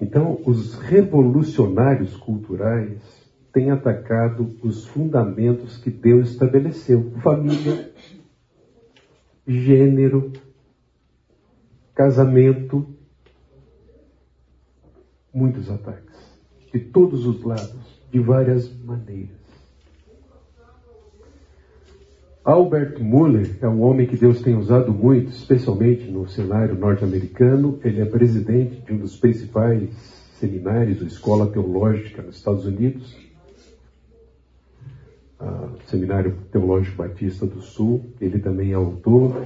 Então, 0.00 0.40
os 0.44 0.74
revolucionários 0.74 2.16
culturais 2.16 3.00
têm 3.52 3.70
atacado 3.70 4.56
os 4.62 4.86
fundamentos 4.86 5.76
que 5.76 5.90
Deus 5.90 6.30
estabeleceu: 6.30 7.12
família, 7.22 7.92
gênero, 9.46 10.32
casamento. 11.94 12.86
Muitos 15.32 15.70
ataques, 15.70 16.18
de 16.72 16.80
todos 16.80 17.24
os 17.24 17.44
lados, 17.44 18.00
de 18.10 18.18
várias 18.18 18.68
maneiras. 18.82 19.39
Albert 22.42 22.98
Muller 23.00 23.58
é 23.60 23.68
um 23.68 23.82
homem 23.82 24.06
que 24.06 24.16
Deus 24.16 24.40
tem 24.40 24.56
usado 24.56 24.92
muito, 24.92 25.30
especialmente 25.30 26.10
no 26.10 26.26
cenário 26.26 26.74
norte-americano. 26.74 27.78
Ele 27.84 28.00
é 28.00 28.06
presidente 28.06 28.80
de 28.80 28.92
um 28.94 28.96
dos 28.96 29.16
principais 29.16 29.90
seminários, 30.38 31.02
ou 31.02 31.06
escola 31.06 31.46
teológica 31.46 32.22
nos 32.22 32.36
Estados 32.36 32.64
Unidos, 32.64 33.14
Seminário 35.86 36.36
Teológico 36.50 36.96
Batista 36.96 37.44
do 37.44 37.60
Sul. 37.60 38.06
Ele 38.20 38.38
também 38.38 38.72
é 38.72 38.74
autor, 38.74 39.36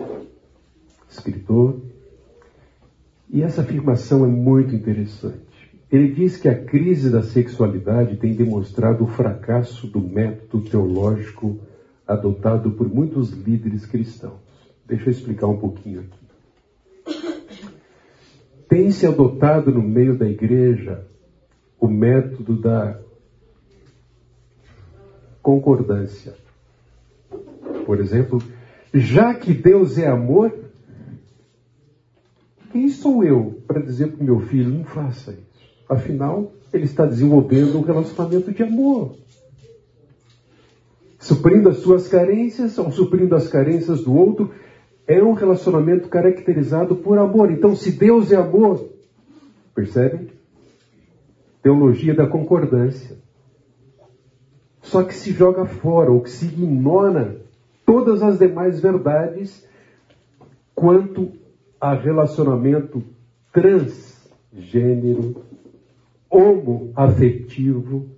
escritor. 1.11 1.81
E 3.29 3.43
essa 3.43 3.63
afirmação 3.63 4.25
é 4.25 4.29
muito 4.29 4.75
interessante. 4.75 5.43
Ele 5.91 6.13
diz 6.13 6.37
que 6.37 6.49
a 6.49 6.65
crise 6.65 7.11
da 7.11 7.23
sexualidade 7.23 8.17
tem 8.17 8.35
demonstrado 8.35 9.05
o 9.05 9.09
fracasso 9.09 9.87
do 9.87 10.01
método 10.01 10.69
teológico 10.69 11.59
adotado 12.07 12.71
por 12.73 12.89
muitos 12.89 13.31
líderes 13.31 13.87
cristãos. 13.87 14.41
Deixa 14.87 15.07
eu 15.07 15.11
explicar 15.11 15.47
um 15.47 15.57
pouquinho 15.57 16.01
aqui. 16.01 16.25
Tem 18.69 18.91
se 18.91 19.07
adotado 19.07 19.71
no 19.73 19.83
meio 19.83 20.17
da 20.17 20.29
igreja 20.29 21.07
o 21.81 21.89
método 21.89 22.57
da 22.57 23.01
concordância. 25.43 26.35
Por 27.87 28.01
exemplo, 28.01 28.43
já 28.93 29.35
que 29.35 29.53
Deus 29.53 29.99
é 29.99 30.09
amor, 30.09 30.53
quem 32.73 32.89
sou 32.89 33.23
eu 33.23 33.63
para 33.67 33.81
dizer 33.81 34.09
para 34.09 34.23
o 34.23 34.25
meu 34.25 34.41
filho 34.41 34.71
não 34.71 34.85
faça 34.85 35.33
isso? 35.33 35.45
Afinal, 35.89 36.53
ele 36.73 36.85
está 36.85 37.07
desenvolvendo 37.07 37.79
um 37.79 37.83
relacionamento 37.83 38.53
de 38.53 38.63
amor 38.63 39.17
suprindo 41.25 41.71
as 41.71 41.79
suas 41.79 42.07
carências 42.07 42.77
ou 42.77 42.91
suprindo 42.93 43.35
as 43.35 43.49
carências 43.49 44.05
do 44.05 44.15
outro, 44.15 44.53
é 45.07 45.23
um 45.23 45.33
relacionamento 45.33 46.07
caracterizado 46.09 46.97
por 46.97 47.19
amor. 47.19 47.51
Então, 47.51 47.75
se 47.75 47.93
Deus 47.93 48.31
é 48.31 48.37
amor, 48.37 48.91
percebe? 49.75 50.33
Teologia 51.63 52.15
da 52.15 52.27
concordância. 52.27 53.17
Só 54.83 55.03
que 55.03 55.15
se 55.15 55.33
joga 55.33 55.65
fora 55.65 56.11
ou 56.11 56.21
que 56.21 56.29
se 56.29 56.45
ignora 56.45 57.41
todas 57.87 58.23
as 58.23 58.39
demais 58.39 58.81
verdades 58.81 59.67
quanto 60.75 61.33
a 61.81 61.95
relacionamento 61.95 63.03
transgênero, 63.51 65.43
homoafetivo. 66.29 68.11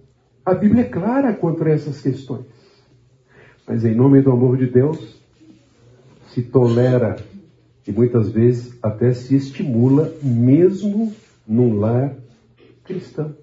A 0.44 0.54
Bíblia 0.54 0.82
é 0.82 0.88
clara 0.88 1.34
quanto 1.34 1.62
a 1.62 1.70
essas 1.70 2.00
questões. 2.00 2.55
Mas 3.66 3.84
em 3.84 3.94
nome 3.94 4.22
do 4.22 4.30
amor 4.30 4.56
de 4.56 4.66
Deus, 4.66 5.20
se 6.28 6.42
tolera 6.42 7.16
e 7.86 7.92
muitas 7.92 8.30
vezes 8.30 8.78
até 8.82 9.12
se 9.12 9.34
estimula, 9.36 10.12
mesmo 10.22 11.12
num 11.46 11.78
lar 11.78 12.14
cristão. 12.84 13.34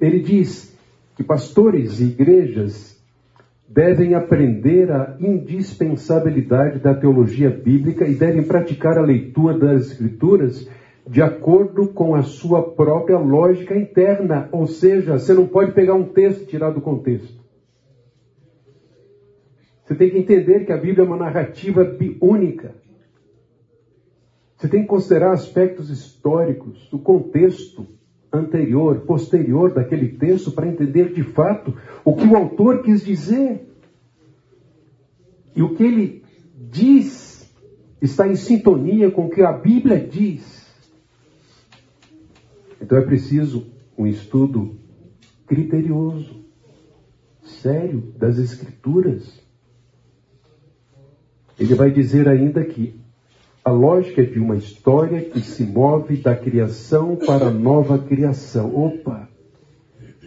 Ele 0.00 0.20
diz 0.20 0.76
que 1.16 1.22
pastores 1.22 2.00
e 2.00 2.04
igrejas 2.04 3.00
devem 3.68 4.14
aprender 4.14 4.90
a 4.90 5.16
indispensabilidade 5.20 6.78
da 6.78 6.94
teologia 6.94 7.50
bíblica 7.50 8.06
e 8.06 8.14
devem 8.14 8.42
praticar 8.42 8.98
a 8.98 9.02
leitura 9.02 9.58
das 9.58 9.92
Escrituras 9.92 10.68
de 11.08 11.22
acordo 11.22 11.88
com 11.88 12.14
a 12.14 12.22
sua 12.22 12.62
própria 12.62 13.18
lógica 13.18 13.76
interna. 13.76 14.48
Ou 14.52 14.66
seja, 14.66 15.18
você 15.18 15.34
não 15.34 15.46
pode 15.46 15.72
pegar 15.72 15.94
um 15.94 16.04
texto 16.04 16.42
e 16.42 16.46
tirar 16.46 16.70
do 16.70 16.80
contexto. 16.80 17.41
Você 19.84 19.94
tem 19.94 20.10
que 20.10 20.18
entender 20.18 20.64
que 20.64 20.72
a 20.72 20.76
Bíblia 20.76 21.04
é 21.04 21.06
uma 21.06 21.16
narrativa 21.16 21.96
única. 22.20 22.74
Você 24.56 24.68
tem 24.68 24.82
que 24.82 24.88
considerar 24.88 25.32
aspectos 25.32 25.90
históricos, 25.90 26.92
o 26.92 26.98
contexto 26.98 27.86
anterior, 28.32 29.00
posterior 29.00 29.74
daquele 29.74 30.08
texto 30.16 30.52
para 30.52 30.68
entender 30.68 31.12
de 31.12 31.24
fato 31.24 31.76
o 32.04 32.14
que 32.14 32.26
o 32.26 32.36
autor 32.36 32.82
quis 32.82 33.04
dizer. 33.04 33.68
E 35.54 35.62
o 35.62 35.74
que 35.74 35.82
ele 35.82 36.24
diz 36.56 37.52
está 38.00 38.26
em 38.26 38.36
sintonia 38.36 39.10
com 39.10 39.26
o 39.26 39.30
que 39.30 39.42
a 39.42 39.52
Bíblia 39.52 39.98
diz. 39.98 40.62
Então 42.80 42.96
é 42.96 43.02
preciso 43.02 43.66
um 43.98 44.06
estudo 44.06 44.76
criterioso, 45.46 46.44
sério 47.42 48.12
das 48.16 48.38
Escrituras. 48.38 49.41
Ele 51.62 51.76
vai 51.76 51.92
dizer 51.92 52.28
ainda 52.28 52.64
que 52.64 53.00
a 53.64 53.70
lógica 53.70 54.20
é 54.20 54.24
de 54.24 54.40
uma 54.40 54.56
história 54.56 55.20
que 55.20 55.40
se 55.40 55.62
move 55.62 56.16
da 56.16 56.34
criação 56.34 57.14
para 57.14 57.46
a 57.46 57.50
nova 57.52 57.98
criação. 57.98 58.74
Opa! 58.74 59.28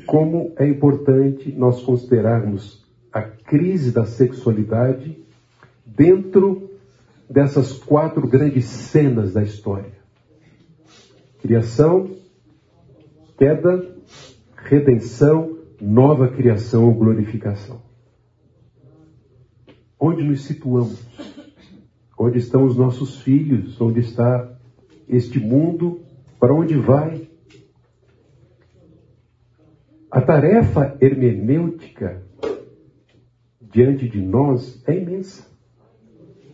Como 0.06 0.54
é 0.56 0.66
importante 0.66 1.52
nós 1.52 1.82
considerarmos 1.82 2.86
a 3.12 3.22
crise 3.22 3.92
da 3.92 4.06
sexualidade 4.06 5.20
dentro 5.86 6.70
dessas 7.30 7.74
quatro 7.74 8.26
grandes 8.26 8.64
cenas 8.64 9.34
da 9.34 9.44
história: 9.44 9.92
criação, 11.42 12.16
queda, 13.38 13.94
redenção, 14.56 15.58
nova 15.82 16.30
criação 16.30 16.86
ou 16.86 16.94
glorificação. 16.94 17.85
Onde 20.00 20.24
nos 20.24 20.44
situamos? 20.46 21.06
Onde 22.18 22.40
estão 22.40 22.66
os 22.66 22.78
nossos 22.78 23.22
filhos? 23.22 23.80
Onde 23.80 24.00
está 24.00 24.58
este 25.08 25.40
mundo? 25.40 26.02
Para 26.40 26.54
onde 26.54 26.76
vai? 26.78 27.28
A 30.12 30.22
tarefa 30.22 30.98
hermenêutica 31.02 32.24
diante 33.60 34.08
de 34.08 34.22
nós 34.22 34.82
é 34.88 34.98
imensa, 34.98 35.46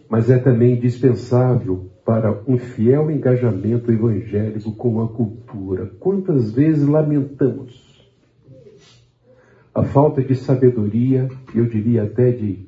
mas 0.10 0.30
é 0.32 0.40
também 0.40 0.78
indispensável 0.78 1.92
para 2.04 2.44
um 2.48 2.58
fiel 2.58 3.12
engajamento 3.12 3.92
evangélico 3.92 4.72
com 4.72 5.02
a 5.02 5.08
cultura. 5.08 5.86
Quantas 6.00 6.52
vezes 6.52 6.88
lamentamos 6.88 7.92
a 9.74 9.84
falta 9.84 10.22
de 10.22 10.36
sabedoria, 10.36 11.30
eu 11.56 11.66
diria 11.66 12.04
até 12.04 12.32
de 12.32 12.68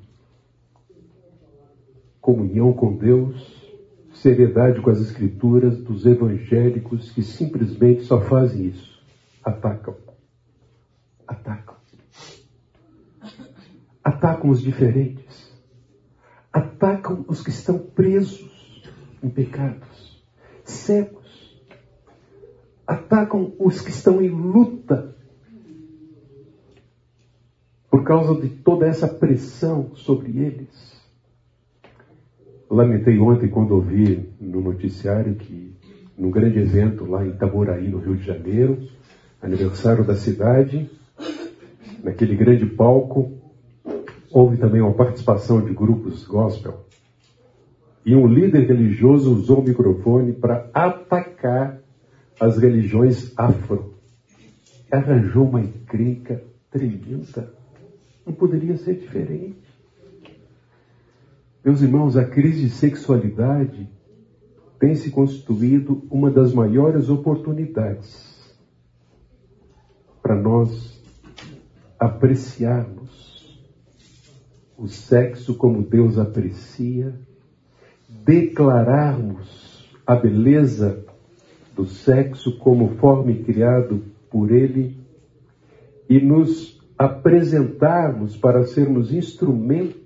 comunhão 2.23 2.71
com 2.71 2.95
Deus, 2.95 3.69
seriedade 4.13 4.79
com 4.81 4.89
as 4.89 5.01
Escrituras 5.01 5.83
dos 5.83 6.05
evangélicos 6.05 7.12
que 7.12 7.21
simplesmente 7.21 8.03
só 8.03 8.21
fazem 8.21 8.67
isso. 8.67 9.03
Atacam. 9.43 9.97
Atacam. 11.27 11.75
Atacam 14.01 14.49
os 14.49 14.62
diferentes. 14.62 15.53
Atacam 16.51 17.25
os 17.27 17.43
que 17.43 17.49
estão 17.49 17.77
presos 17.77 18.89
em 19.21 19.29
pecados, 19.29 20.23
cegos. 20.63 21.62
Atacam 22.88 23.53
os 23.59 23.81
que 23.81 23.89
estão 23.89 24.21
em 24.21 24.29
luta 24.29 25.13
por 27.91 28.05
causa 28.05 28.39
de 28.39 28.47
toda 28.47 28.88
essa 28.88 29.09
pressão 29.09 29.93
sobre 29.95 30.38
eles. 30.38 30.92
Lamentei 32.73 33.19
ontem 33.19 33.49
quando 33.49 33.75
ouvi 33.75 34.33
no 34.41 34.59
noticiário 34.59 35.36
que, 35.36 35.75
num 36.17 36.31
grande 36.31 36.57
evento 36.57 37.05
lá 37.05 37.23
em 37.23 37.29
Itaboraí, 37.29 37.88
no 37.88 37.99
Rio 37.99 38.15
de 38.15 38.25
Janeiro, 38.25 38.79
aniversário 39.39 40.03
da 40.03 40.15
cidade, 40.15 40.89
naquele 42.03 42.36
grande 42.36 42.65
palco, 42.65 43.31
houve 44.31 44.57
também 44.57 44.81
uma 44.81 44.93
participação 44.93 45.62
de 45.62 45.71
grupos 45.71 46.25
gospel. 46.25 46.88
E 48.03 48.15
um 48.15 48.25
líder 48.25 48.65
religioso 48.65 49.31
usou 49.31 49.59
o 49.59 49.63
microfone 49.63 50.33
para 50.33 50.67
atacar 50.73 51.79
as 52.39 52.57
religiões 52.57 53.31
afro. 53.38 53.93
Arranjou 54.89 55.47
uma 55.47 55.62
encrenca 55.62 56.41
tremenda. 56.71 57.53
Não 58.25 58.33
poderia 58.33 58.75
ser 58.77 58.95
diferente. 58.95 59.62
Meus 61.63 61.82
irmãos, 61.82 62.17
a 62.17 62.26
crise 62.26 62.63
de 62.63 62.69
sexualidade 62.71 63.89
tem 64.78 64.95
se 64.95 65.10
constituído 65.10 66.06
uma 66.12 66.30
das 66.30 66.54
maiores 66.54 67.10
oportunidades 67.10 68.54
para 70.21 70.36
nós 70.36 71.02
apreciarmos 71.97 73.63
o 74.78 74.89
sexo 74.89 75.56
como 75.56 75.82
Deus 75.84 76.17
aprecia, 76.17 77.15
declararmos 78.26 79.89
a 80.06 80.15
beleza 80.15 81.06
do 81.73 81.86
sexo 81.86 82.58
como 82.58 82.95
forma 82.95 83.34
criado 83.36 84.04
por 84.30 84.52
Ele 84.52 84.97
e 86.10 86.19
nos 86.19 86.78
apresentarmos 86.97 88.36
para 88.36 88.65
sermos 88.65 89.13
instrumentos 89.13 90.03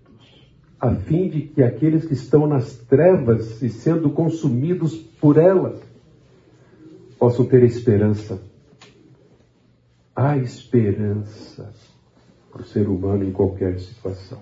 a 0.80 0.94
fim 0.94 1.28
de 1.30 1.42
que 1.42 1.64
aqueles 1.64 2.06
que 2.06 2.14
estão 2.14 2.46
nas 2.46 2.76
trevas 2.76 3.62
e 3.62 3.70
sendo 3.70 4.10
consumidos 4.12 4.96
por 4.96 5.38
elas 5.38 5.80
possam 7.18 7.46
ter 7.46 7.64
esperança. 7.64 8.40
Há 10.16 10.38
esperança 10.38 11.74
para 12.52 12.62
o 12.62 12.66
ser 12.66 12.88
humano 12.88 13.24
em 13.24 13.32
qualquer 13.32 13.80
situação. 13.80 14.40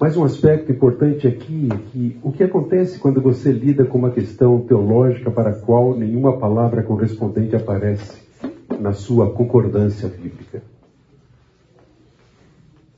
Mas 0.00 0.16
um 0.16 0.24
aspecto 0.24 0.70
importante 0.70 1.26
aqui 1.26 1.68
é 1.72 1.76
que 1.90 2.18
o 2.22 2.32
que 2.32 2.44
acontece 2.44 2.98
quando 2.98 3.20
você 3.20 3.50
lida 3.50 3.84
com 3.84 3.98
uma 3.98 4.10
questão 4.10 4.60
teológica 4.60 5.30
para 5.30 5.50
a 5.50 5.54
qual 5.54 5.96
nenhuma 5.96 6.36
palavra 6.38 6.82
correspondente 6.82 7.56
aparece 7.56 8.22
na 8.80 8.92
sua 8.92 9.30
concordância 9.30 10.08
bíblica? 10.08 10.62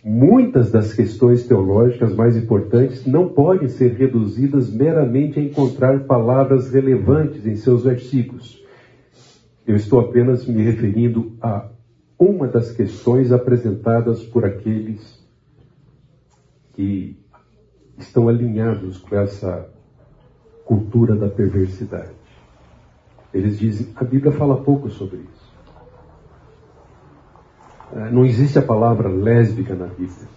Muitas 0.09 0.71
das 0.71 0.92
questões 0.92 1.49
teológicas 1.49 2.14
mais 2.14 2.37
importantes 2.37 3.05
não 3.05 3.29
podem 3.29 3.66
ser 3.66 3.95
reduzidas 3.95 4.73
meramente 4.73 5.40
a 5.40 5.42
encontrar 5.42 6.05
palavras 6.05 6.71
relevantes 6.71 7.45
em 7.45 7.57
seus 7.57 7.83
versículos. 7.83 8.64
Eu 9.66 9.75
estou 9.75 9.99
apenas 9.99 10.47
me 10.47 10.62
referindo 10.62 11.33
a 11.42 11.69
uma 12.16 12.47
das 12.47 12.71
questões 12.71 13.33
apresentadas 13.33 14.23
por 14.23 14.45
aqueles 14.45 15.21
que 16.75 17.19
estão 17.99 18.29
alinhados 18.29 18.99
com 18.99 19.16
essa 19.16 19.69
cultura 20.64 21.16
da 21.16 21.29
perversidade. 21.29 22.14
Eles 23.35 23.59
dizem, 23.59 23.88
a 23.97 24.05
Bíblia 24.05 24.31
fala 24.31 24.62
pouco 24.62 24.88
sobre 24.88 25.16
isso. 25.16 25.36
É, 27.92 28.11
não 28.11 28.25
existe 28.25 28.59
a 28.59 28.62
palavra 28.62 29.09
lésbica 29.09 29.75
na 29.75 29.87
Bíblia. 29.87 30.29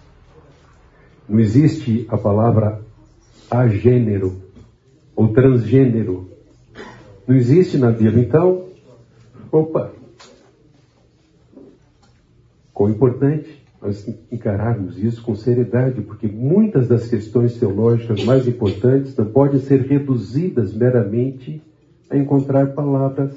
Não 1.28 1.40
existe 1.40 2.06
a 2.08 2.16
palavra 2.16 2.80
agênero 3.50 4.40
ou 5.16 5.28
transgênero. 5.28 6.28
Não 7.26 7.36
existe 7.36 7.76
na 7.76 7.90
Bíblia. 7.90 8.24
Então, 8.24 8.66
opa, 9.50 9.92
quão 12.72 12.90
importante 12.90 13.60
nós 13.82 14.06
encararmos 14.30 14.98
isso 14.98 15.22
com 15.22 15.34
seriedade, 15.34 16.02
porque 16.02 16.26
muitas 16.26 16.86
das 16.86 17.08
questões 17.08 17.58
teológicas 17.58 18.24
mais 18.24 18.46
importantes 18.46 19.16
não 19.16 19.26
podem 19.26 19.60
ser 19.60 19.82
reduzidas 19.82 20.74
meramente 20.74 21.62
a 22.10 22.16
encontrar 22.16 22.74
palavras 22.74 23.32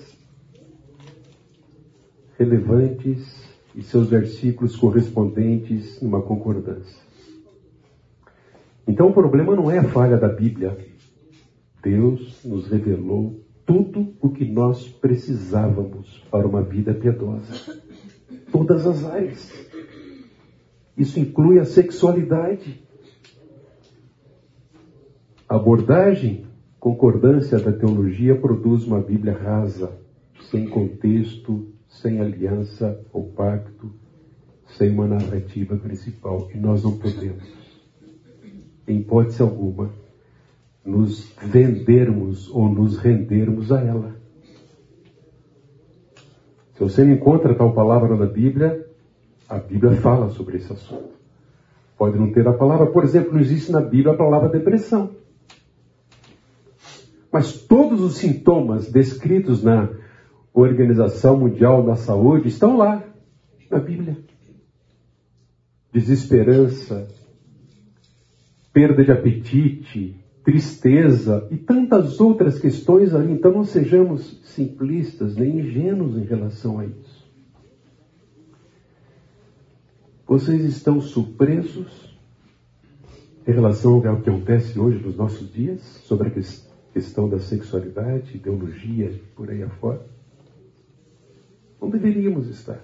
relevantes 2.38 3.42
e 3.76 3.82
seus 3.82 4.10
versículos 4.10 4.76
correspondentes 4.76 6.02
numa 6.02 6.22
concordância. 6.22 7.02
Então 8.88 9.10
o 9.10 9.14
problema 9.14 9.56
não 9.56 9.72
é 9.72 9.80
a 9.80 9.84
falha 9.84 10.18
da 10.18 10.28
Bíblia. 10.28 10.78
Deus 11.82 12.44
nos 12.44 12.68
revelou 12.68 13.42
tudo 13.66 14.14
o 14.22 14.30
que 14.30 14.46
nós 14.46 14.88
precisávamos 14.88 16.24
para 16.30 16.48
uma 16.48 16.62
vida 16.62 16.94
piedosa. 16.94 17.82
Todas 18.52 18.86
as 18.86 19.06
áreas. 19.06 19.52
Isso 20.98 21.20
inclui 21.20 21.60
a 21.60 21.66
sexualidade. 21.66 22.84
A 25.50 25.56
abordagem, 25.56 26.46
concordância 26.80 27.58
da 27.60 27.72
teologia 27.72 28.36
produz 28.36 28.86
uma 28.86 29.00
Bíblia 29.00 29.34
rasa, 29.34 29.98
sem 30.52 30.68
contexto, 30.68 31.73
sem 32.01 32.19
aliança 32.19 32.99
ou 33.12 33.29
pacto, 33.29 33.91
sem 34.77 34.89
uma 34.89 35.08
narrativa 35.08 35.75
principal. 35.77 36.49
E 36.53 36.58
nós 36.58 36.84
não 36.84 36.97
podemos, 36.97 37.43
em 38.88 38.99
hipótese 38.99 39.41
alguma, 39.41 39.91
nos 40.84 41.32
vendermos 41.41 42.49
ou 42.49 42.67
nos 42.67 42.97
rendermos 42.97 43.71
a 43.71 43.82
ela. 43.82 44.15
Se 46.73 46.79
você 46.79 47.03
não 47.03 47.13
encontra 47.13 47.56
tal 47.56 47.73
palavra 47.73 48.15
na 48.17 48.25
Bíblia, 48.25 48.86
a 49.47 49.60
Bíblia 49.60 49.93
fala 49.97 50.29
sobre 50.29 50.58
esse 50.58 50.73
assunto. 50.73 51.13
Pode 51.97 52.17
não 52.17 52.32
ter 52.34 52.47
a 52.47 52.53
palavra, 52.53 52.88
por 52.88 53.03
exemplo, 53.03 53.34
não 53.34 53.39
existe 53.39 53.71
na 53.71 53.79
Bíblia 53.79 54.13
a 54.13 54.17
palavra 54.17 54.49
depressão. 54.49 55.12
Mas 57.32 57.53
todos 57.53 58.01
os 58.01 58.15
sintomas 58.15 58.91
descritos 58.91 59.63
na 59.63 60.03
Organização 60.54 61.38
Mundial 61.38 61.84
da 61.84 61.96
Saúde 61.96 62.48
estão 62.48 62.78
lá 62.78 63.04
na 63.72 63.80
Bíblia. 63.80 64.18
Desesperança, 65.92 67.08
perda 68.72 69.04
de 69.04 69.12
apetite, 69.12 70.16
tristeza 70.44 71.48
e 71.50 71.58
tantas 71.58 72.20
outras 72.20 72.60
questões 72.60 73.16
ali. 73.16 73.34
Então 73.34 73.52
não 73.52 73.63
sejamos 73.63 74.42
simplistas 74.44 75.36
nem 75.36 75.60
ingênuos 75.60 76.18
em 76.18 76.24
relação 76.24 76.80
a 76.80 76.86
isso. 76.86 77.24
Vocês 80.28 80.63
estão 80.63 81.02
surpresos 81.02 82.16
em 83.46 83.52
relação 83.52 83.96
ao 83.96 84.02
que 84.02 84.08
acontece 84.08 84.80
hoje 84.80 85.04
nos 85.04 85.16
nossos 85.16 85.52
dias 85.52 85.82
sobre 86.06 86.30
a 86.30 86.32
questão 86.94 87.28
da 87.28 87.39
sexualidade, 87.39 88.38
ideologia, 88.38 89.20
por 89.36 89.50
aí 89.50 89.63
afora? 89.63 90.12
Não 91.84 91.89
deveríamos 91.89 92.48
estar. 92.48 92.80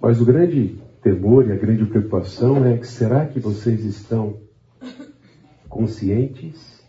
Mas 0.00 0.20
o 0.20 0.24
grande 0.24 0.78
temor 1.02 1.48
e 1.48 1.50
a 1.50 1.56
grande 1.56 1.84
preocupação 1.86 2.64
é 2.64 2.78
que 2.78 2.86
será 2.86 3.26
que 3.26 3.40
vocês 3.40 3.84
estão 3.84 4.38
conscientes, 5.68 6.80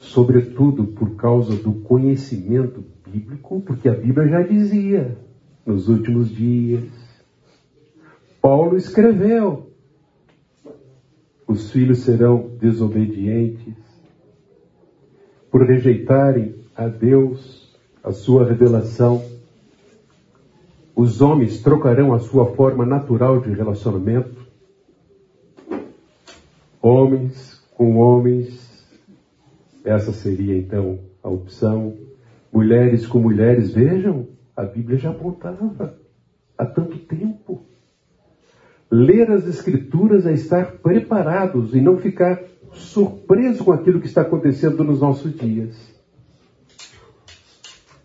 sobretudo 0.00 0.88
por 0.88 1.14
causa 1.14 1.54
do 1.54 1.72
conhecimento 1.82 2.84
bíblico, 3.06 3.60
porque 3.60 3.88
a 3.88 3.94
Bíblia 3.94 4.26
já 4.26 4.42
dizia 4.42 5.16
nos 5.64 5.88
últimos 5.88 6.28
dias. 6.28 6.82
Paulo 8.42 8.76
escreveu: 8.76 9.70
os 11.46 11.70
filhos 11.70 12.00
serão 12.00 12.56
desobedientes 12.58 13.76
por 15.48 15.64
rejeitarem 15.64 16.57
a 16.78 16.86
Deus, 16.86 17.76
a 18.04 18.12
sua 18.12 18.46
revelação. 18.46 19.20
Os 20.94 21.20
homens 21.20 21.60
trocarão 21.60 22.14
a 22.14 22.20
sua 22.20 22.54
forma 22.54 22.86
natural 22.86 23.40
de 23.40 23.50
relacionamento. 23.50 24.46
Homens 26.80 27.60
com 27.74 27.96
homens, 27.96 28.86
essa 29.84 30.12
seria 30.12 30.56
então 30.56 31.00
a 31.20 31.28
opção. 31.28 31.96
Mulheres 32.52 33.08
com 33.08 33.18
mulheres, 33.18 33.72
vejam, 33.72 34.28
a 34.56 34.62
Bíblia 34.62 34.98
já 34.98 35.10
apontava 35.10 35.98
há 36.56 36.64
tanto 36.64 36.96
tempo. 36.96 37.62
Ler 38.88 39.32
as 39.32 39.48
Escrituras 39.48 40.26
é 40.26 40.32
estar 40.32 40.76
preparados 40.76 41.74
e 41.74 41.80
não 41.80 41.98
ficar 41.98 42.40
surpreso 42.72 43.64
com 43.64 43.72
aquilo 43.72 44.00
que 44.00 44.06
está 44.06 44.22
acontecendo 44.22 44.84
nos 44.84 45.00
nossos 45.00 45.36
dias. 45.36 45.87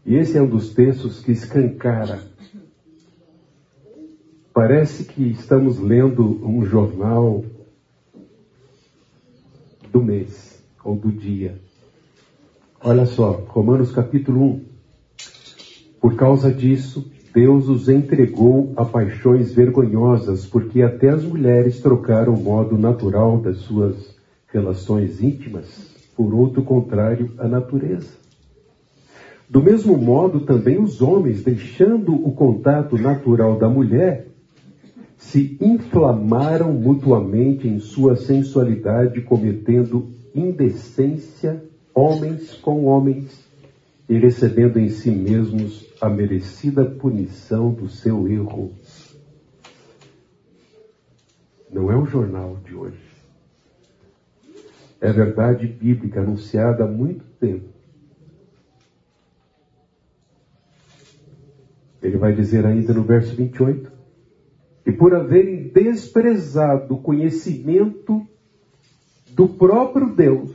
E 0.05 0.15
esse 0.15 0.37
é 0.37 0.41
um 0.41 0.47
dos 0.47 0.73
textos 0.73 1.21
que 1.21 1.31
escancara. 1.31 2.21
Parece 4.53 5.05
que 5.05 5.23
estamos 5.31 5.79
lendo 5.79 6.45
um 6.45 6.65
jornal 6.65 7.43
do 9.91 10.03
mês 10.03 10.61
ou 10.83 10.95
do 10.95 11.11
dia. 11.11 11.57
Olha 12.81 13.05
só, 13.05 13.31
Romanos 13.47 13.91
capítulo 13.91 14.43
1. 14.43 14.65
Por 16.01 16.15
causa 16.15 16.53
disso, 16.53 17.09
Deus 17.33 17.69
os 17.69 17.87
entregou 17.87 18.73
a 18.75 18.83
paixões 18.83 19.53
vergonhosas, 19.53 20.45
porque 20.45 20.81
até 20.81 21.09
as 21.09 21.23
mulheres 21.23 21.79
trocaram 21.79 22.33
o 22.33 22.43
modo 22.43 22.77
natural 22.77 23.39
das 23.39 23.57
suas 23.59 24.15
relações 24.47 25.21
íntimas 25.23 25.93
por 26.15 26.33
outro 26.33 26.61
contrário 26.61 27.31
à 27.37 27.47
natureza. 27.47 28.22
Do 29.49 29.61
mesmo 29.61 29.97
modo, 29.97 30.41
também 30.41 30.81
os 30.81 31.01
homens, 31.01 31.43
deixando 31.43 32.13
o 32.13 32.31
contato 32.31 32.97
natural 32.97 33.57
da 33.57 33.69
mulher, 33.69 34.27
se 35.17 35.57
inflamaram 35.61 36.73
mutuamente 36.73 37.67
em 37.67 37.79
sua 37.79 38.15
sensualidade, 38.15 39.21
cometendo 39.21 40.09
indecência 40.33 41.63
homens 41.93 42.53
com 42.55 42.85
homens 42.85 43.47
e 44.09 44.17
recebendo 44.17 44.79
em 44.79 44.89
si 44.89 45.11
mesmos 45.11 45.87
a 46.01 46.09
merecida 46.09 46.83
punição 46.83 47.71
do 47.71 47.87
seu 47.87 48.27
erro. 48.27 48.73
Não 51.71 51.91
é 51.91 51.97
o 51.97 52.05
jornal 52.05 52.57
de 52.65 52.75
hoje. 52.75 52.99
É 54.99 55.11
verdade 55.11 55.67
bíblica 55.67 56.21
anunciada 56.21 56.83
há 56.83 56.87
muito 56.87 57.23
tempo. 57.39 57.72
Ele 62.03 62.17
vai 62.17 62.33
dizer 62.33 62.65
ainda 62.65 62.93
no 62.93 63.01
verso 63.01 63.33
28: 63.33 63.89
E 64.85 64.91
por 64.91 65.15
haverem 65.15 65.69
desprezado 65.69 66.95
o 66.95 67.01
conhecimento 67.01 68.27
do 69.31 69.47
próprio 69.47 70.13
Deus, 70.13 70.51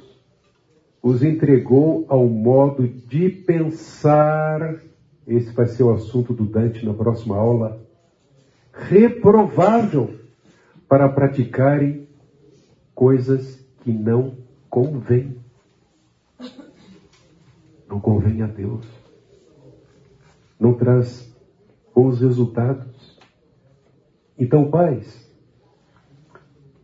os 1.02 1.22
entregou 1.22 2.04
ao 2.08 2.28
modo 2.28 2.86
de 2.86 3.30
pensar. 3.30 4.78
Esse 5.26 5.50
vai 5.52 5.66
ser 5.66 5.84
o 5.84 5.92
assunto 5.92 6.34
do 6.34 6.44
Dante 6.44 6.84
na 6.84 6.92
próxima 6.92 7.36
aula. 7.36 7.80
Reprovável 8.70 10.10
para 10.86 11.08
praticarem 11.08 12.06
coisas 12.94 13.58
que 13.82 13.92
não 13.92 14.36
convêm. 14.68 15.36
Não 17.88 18.00
convém 18.00 18.42
a 18.42 18.46
Deus. 18.46 18.86
Não 20.60 20.74
traz 20.74 21.27
bons 21.98 22.20
resultados. 22.20 23.18
Então, 24.38 24.70
pais, 24.70 25.28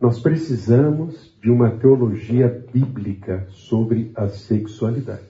nós 0.01 0.19
precisamos 0.19 1.33
de 1.41 1.49
uma 1.49 1.71
teologia 1.71 2.65
bíblica 2.73 3.47
sobre 3.49 4.11
a 4.13 4.27
sexualidade. 4.27 5.23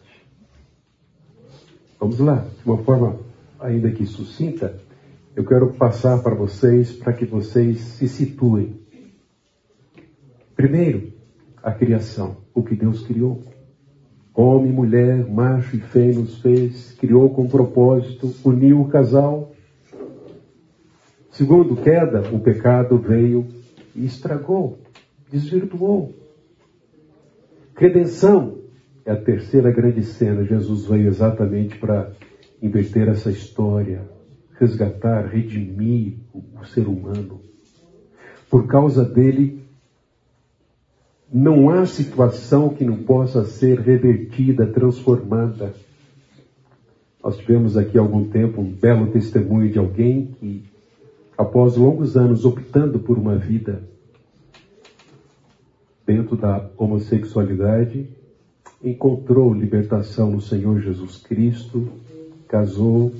Vamos 1.99 2.17
lá, 2.17 2.37
de 2.37 2.67
uma 2.67 2.79
forma 2.79 3.19
ainda 3.59 3.91
que 3.91 4.07
sucinta, 4.07 4.75
eu 5.35 5.45
quero 5.45 5.71
passar 5.73 6.17
para 6.23 6.33
vocês 6.33 6.91
para 6.91 7.13
que 7.13 7.25
vocês 7.25 7.79
se 7.81 8.07
situem. 8.07 8.79
Primeiro, 10.55 11.13
a 11.61 11.71
criação, 11.71 12.37
o 12.55 12.63
que 12.63 12.75
Deus 12.75 13.03
criou. 13.05 13.43
Homem, 14.33 14.71
mulher, 14.71 15.29
macho 15.29 15.75
e 15.75 15.79
fêmea 15.79 16.21
nos 16.21 16.39
fez, 16.39 16.93
criou 16.93 17.29
com 17.29 17.47
propósito, 17.47 18.33
uniu 18.43 18.81
o 18.81 18.87
casal. 18.87 19.51
Segundo, 21.35 21.75
queda, 21.75 22.29
o 22.31 22.39
pecado 22.39 22.97
veio 22.97 23.45
e 23.93 24.05
estragou, 24.05 24.79
desvirtuou. 25.29 26.13
Redenção 27.75 28.59
é 29.05 29.11
a 29.11 29.21
terceira 29.21 29.69
grande 29.69 30.01
cena. 30.01 30.45
Jesus 30.45 30.85
veio 30.85 31.09
exatamente 31.09 31.77
para 31.77 32.09
inverter 32.61 33.09
essa 33.09 33.29
história, 33.29 34.09
resgatar, 34.57 35.27
redimir 35.27 36.19
o, 36.33 36.65
ser 36.67 36.87
humano. 36.87 37.41
Por 38.49 38.65
causa 38.65 39.03
dele, 39.03 39.61
não 41.31 41.69
há 41.69 41.85
situação 41.85 42.69
que 42.69 42.85
não 42.85 43.03
possa 43.03 43.43
ser 43.43 43.81
revertida, 43.81 44.65
transformada. 44.67 45.73
Nós 47.21 47.35
tivemos 47.35 47.75
aqui 47.75 47.97
há 47.97 48.01
algum 48.01 48.23
tempo 48.23 48.61
um 48.61 48.71
belo 48.71 49.07
testemunho 49.07 49.69
de 49.69 49.77
alguém 49.77 50.27
que 50.39 50.74
após 51.37 51.75
longos 51.75 52.15
anos 52.15 52.45
optando 52.45 52.99
por 52.99 53.17
uma 53.17 53.35
vida 53.35 53.83
dentro 56.05 56.35
da 56.35 56.69
homossexualidade, 56.77 58.07
encontrou 58.83 59.53
libertação 59.53 60.31
no 60.31 60.41
Senhor 60.41 60.79
Jesus 60.79 61.17
Cristo, 61.17 61.87
casou, 62.47 63.11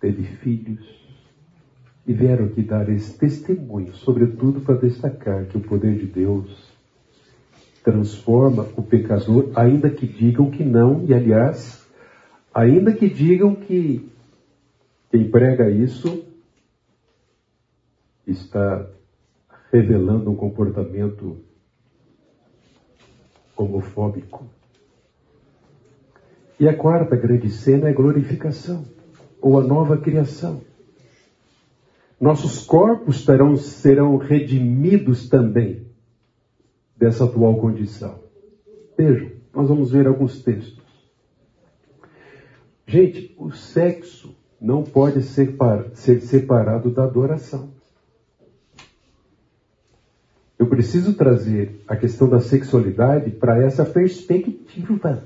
teve 0.00 0.22
filhos 0.22 0.80
e 2.06 2.12
vieram 2.12 2.46
aqui 2.46 2.62
dar 2.62 2.88
esse 2.88 3.16
testemunho, 3.16 3.94
sobretudo 3.94 4.60
para 4.60 4.76
destacar 4.76 5.44
que 5.46 5.56
o 5.56 5.60
poder 5.60 5.98
de 5.98 6.06
Deus 6.06 6.72
transforma 7.84 8.66
o 8.76 8.82
pecador, 8.82 9.50
ainda 9.54 9.90
que 9.90 10.06
digam 10.06 10.50
que 10.50 10.64
não, 10.64 11.04
e 11.06 11.14
aliás, 11.14 11.84
ainda 12.54 12.92
que 12.92 13.08
digam 13.08 13.54
que 13.54 14.08
quem 15.10 15.30
prega 15.30 15.70
isso 15.70 16.24
está 18.26 18.88
revelando 19.72 20.30
um 20.30 20.36
comportamento 20.36 21.38
homofóbico. 23.56 24.46
E 26.60 26.68
a 26.68 26.76
quarta 26.76 27.16
grande 27.16 27.50
cena 27.50 27.88
é 27.88 27.92
glorificação, 27.92 28.84
ou 29.40 29.58
a 29.58 29.64
nova 29.64 29.96
criação. 29.96 30.60
Nossos 32.20 32.64
corpos 32.64 33.24
terão, 33.24 33.56
serão 33.56 34.16
redimidos 34.16 35.28
também 35.28 35.88
dessa 36.96 37.24
atual 37.24 37.56
condição. 37.56 38.20
Vejam, 38.96 39.32
nós 39.52 39.68
vamos 39.68 39.90
ver 39.90 40.06
alguns 40.06 40.40
textos. 40.42 40.80
Gente, 42.86 43.34
o 43.38 43.50
sexo 43.50 44.36
não 44.60 44.84
pode 44.84 45.22
ser, 45.22 45.56
ser 45.94 46.20
separado 46.20 46.90
da 46.90 47.04
adoração. 47.04 47.71
Eu 50.62 50.68
preciso 50.68 51.14
trazer 51.14 51.82
a 51.88 51.96
questão 51.96 52.28
da 52.28 52.38
sexualidade 52.38 53.32
para 53.32 53.60
essa 53.60 53.84
perspectiva. 53.84 55.24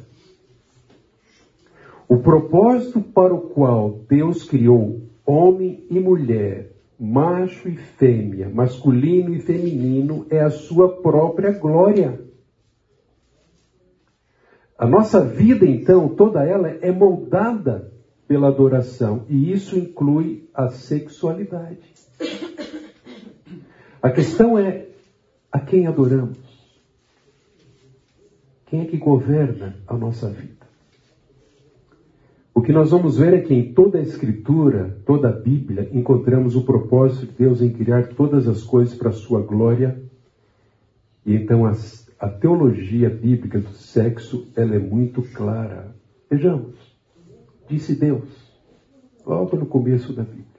O 2.08 2.16
propósito 2.16 3.02
para 3.02 3.34
o 3.34 3.42
qual 3.50 4.00
Deus 4.08 4.44
criou 4.44 5.02
homem 5.26 5.84
e 5.90 6.00
mulher, 6.00 6.72
macho 6.98 7.68
e 7.68 7.76
fêmea, 7.76 8.48
masculino 8.48 9.34
e 9.34 9.38
feminino, 9.38 10.24
é 10.30 10.40
a 10.40 10.48
sua 10.48 11.02
própria 11.02 11.50
glória. 11.50 12.18
A 14.78 14.86
nossa 14.86 15.22
vida, 15.22 15.66
então, 15.66 16.08
toda 16.08 16.46
ela 16.46 16.78
é 16.80 16.90
moldada 16.90 17.92
pela 18.26 18.48
adoração, 18.48 19.26
e 19.28 19.52
isso 19.52 19.78
inclui 19.78 20.48
a 20.54 20.70
sexualidade. 20.70 21.92
A 24.00 24.10
questão 24.10 24.58
é 24.58 24.95
a 25.56 25.60
quem 25.60 25.86
adoramos? 25.86 26.36
Quem 28.66 28.82
é 28.82 28.84
que 28.84 28.98
governa 28.98 29.74
a 29.86 29.96
nossa 29.96 30.28
vida? 30.28 30.66
O 32.54 32.60
que 32.60 32.72
nós 32.72 32.90
vamos 32.90 33.16
ver 33.16 33.32
é 33.32 33.40
que 33.40 33.54
em 33.54 33.72
toda 33.72 33.98
a 33.98 34.02
Escritura, 34.02 34.98
toda 35.06 35.30
a 35.30 35.32
Bíblia, 35.32 35.88
encontramos 35.92 36.56
o 36.56 36.64
propósito 36.64 37.26
de 37.26 37.38
Deus 37.38 37.62
em 37.62 37.70
criar 37.70 38.08
todas 38.08 38.46
as 38.46 38.62
coisas 38.62 38.94
para 38.94 39.08
a 39.08 39.14
sua 39.14 39.40
glória. 39.40 39.98
E 41.24 41.34
então 41.34 41.64
a, 41.64 42.28
teologia 42.28 43.08
bíblica 43.08 43.58
do 43.58 43.72
sexo, 43.72 44.52
ela 44.54 44.74
é 44.74 44.78
muito 44.78 45.22
clara. 45.22 45.96
Vejamos, 46.30 46.74
disse 47.66 47.94
Deus, 47.94 48.28
logo 49.24 49.56
no 49.56 49.64
começo 49.64 50.12
da 50.12 50.22
Bíblia. 50.22 50.55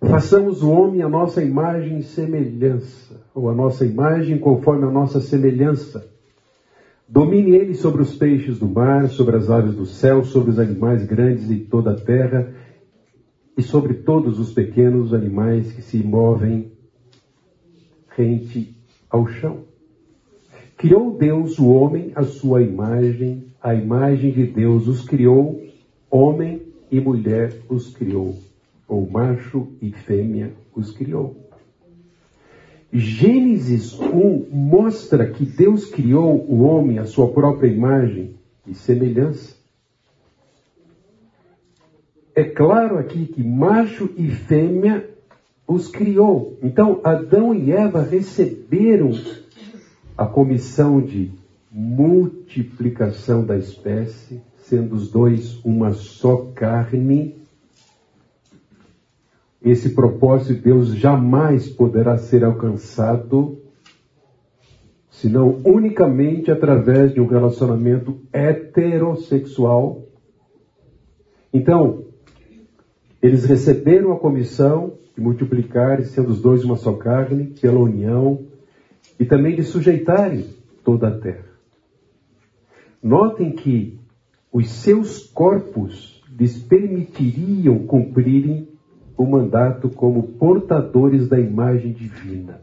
Façamos 0.00 0.62
o 0.62 0.70
homem 0.70 1.02
a 1.02 1.08
nossa 1.08 1.42
imagem 1.42 1.98
e 1.98 2.02
semelhança, 2.04 3.20
ou 3.34 3.50
a 3.50 3.54
nossa 3.54 3.84
imagem 3.84 4.38
conforme 4.38 4.84
a 4.84 4.90
nossa 4.90 5.20
semelhança. 5.20 6.08
Domine 7.08 7.56
ele 7.56 7.74
sobre 7.74 8.02
os 8.02 8.14
peixes 8.14 8.60
do 8.60 8.68
mar, 8.68 9.08
sobre 9.08 9.36
as 9.36 9.50
aves 9.50 9.74
do 9.74 9.86
céu, 9.86 10.22
sobre 10.22 10.50
os 10.50 10.58
animais 10.58 11.04
grandes 11.04 11.48
de 11.48 11.56
toda 11.56 11.92
a 11.92 11.96
terra 11.96 12.54
e 13.56 13.62
sobre 13.62 13.94
todos 13.94 14.38
os 14.38 14.52
pequenos 14.52 15.12
animais 15.12 15.72
que 15.72 15.82
se 15.82 15.98
movem 15.98 16.70
rente 18.16 18.76
ao 19.10 19.26
chão. 19.26 19.64
Criou 20.76 21.18
Deus 21.18 21.58
o 21.58 21.68
homem 21.70 22.12
à 22.14 22.22
sua 22.22 22.62
imagem, 22.62 23.46
a 23.60 23.74
imagem 23.74 24.30
de 24.30 24.46
Deus 24.46 24.86
os 24.86 25.04
criou, 25.04 25.60
homem 26.08 26.62
e 26.88 27.00
mulher 27.00 27.52
os 27.68 27.88
criou 27.96 28.47
ou 28.88 29.08
macho 29.08 29.68
e 29.80 29.92
fêmea 29.92 30.52
os 30.74 30.90
criou. 30.90 31.36
Gênesis 32.90 34.00
1 34.00 34.46
mostra 34.50 35.30
que 35.30 35.44
Deus 35.44 35.84
criou 35.84 36.44
o 36.48 36.62
homem 36.62 36.98
à 36.98 37.04
sua 37.04 37.28
própria 37.30 37.68
imagem 37.68 38.34
e 38.66 38.74
semelhança. 38.74 39.58
é 42.38 42.44
claro 42.44 42.98
aqui 42.98 43.26
que 43.26 43.42
macho 43.42 44.10
e 44.16 44.30
fêmea 44.30 45.10
os 45.66 45.88
criou. 45.88 46.56
Então, 46.62 47.00
Adão 47.02 47.52
e 47.52 47.72
Eva 47.72 48.00
receberam 48.00 49.10
a 50.16 50.24
comissão 50.24 51.00
de 51.00 51.32
multiplicação 51.68 53.44
da 53.44 53.58
espécie, 53.58 54.40
sendo 54.58 54.94
os 54.94 55.10
dois 55.10 55.58
uma 55.64 55.92
só 55.94 56.52
carne. 56.54 57.37
Esse 59.62 59.90
propósito 59.90 60.54
de 60.54 60.60
Deus 60.60 60.94
jamais 60.94 61.68
poderá 61.68 62.16
ser 62.16 62.44
alcançado 62.44 63.58
senão 65.10 65.60
unicamente 65.64 66.48
através 66.48 67.12
de 67.12 67.20
um 67.20 67.26
relacionamento 67.26 68.20
heterossexual. 68.32 70.06
Então, 71.52 72.04
eles 73.20 73.44
receberam 73.44 74.12
a 74.12 74.18
comissão 74.18 74.94
de 75.16 75.20
multiplicar, 75.20 76.00
sendo 76.04 76.30
os 76.30 76.40
dois 76.40 76.64
uma 76.64 76.76
só 76.76 76.92
carne, 76.92 77.52
pela 77.60 77.80
união, 77.80 78.46
e 79.18 79.24
também 79.24 79.56
de 79.56 79.64
sujeitarem 79.64 80.46
toda 80.84 81.08
a 81.08 81.18
terra. 81.18 81.48
Notem 83.02 83.50
que 83.50 83.98
os 84.52 84.70
seus 84.70 85.24
corpos 85.26 86.22
lhes 86.30 86.62
permitiriam 86.62 87.80
cumprirem 87.80 88.67
o 89.18 89.26
mandato 89.26 89.90
como 89.90 90.22
portadores 90.22 91.28
da 91.28 91.38
imagem 91.38 91.92
divina. 91.92 92.60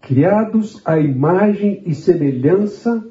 Criados 0.00 0.82
à 0.84 0.98
imagem 0.98 1.82
e 1.86 1.94
semelhança 1.94 3.08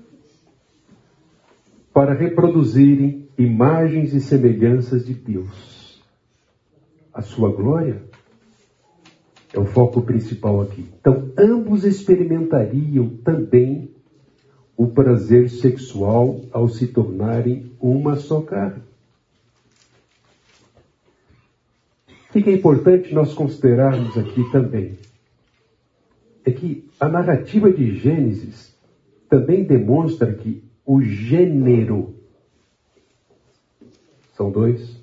para 1.93 2.13
reproduzirem 2.13 3.29
imagens 3.37 4.13
e 4.13 4.19
semelhanças 4.19 5.05
de 5.05 5.13
Deus. 5.13 6.03
A 7.13 7.21
sua 7.21 7.49
glória 7.49 8.03
é 9.53 9.59
o 9.59 9.65
foco 9.65 10.01
principal 10.01 10.61
aqui. 10.61 10.85
Então, 10.99 11.31
ambos 11.37 11.85
experimentariam 11.85 13.09
também 13.23 13.89
o 14.75 14.87
prazer 14.87 15.49
sexual 15.49 16.41
ao 16.51 16.67
se 16.67 16.87
tornarem 16.87 17.71
uma 17.79 18.15
só 18.15 18.41
carne. 18.41 18.81
O 22.33 22.41
que 22.41 22.49
é 22.49 22.53
importante 22.53 23.13
nós 23.13 23.31
considerarmos 23.31 24.17
aqui 24.17 24.43
também 24.51 24.97
é 26.43 26.51
que 26.51 26.89
a 26.99 27.07
narrativa 27.07 27.71
de 27.71 27.95
Gênesis 27.99 28.75
também 29.29 29.63
demonstra 29.63 30.33
que 30.33 30.63
o 30.83 30.99
gênero 30.99 32.15
são 34.35 34.49
dois, 34.49 34.99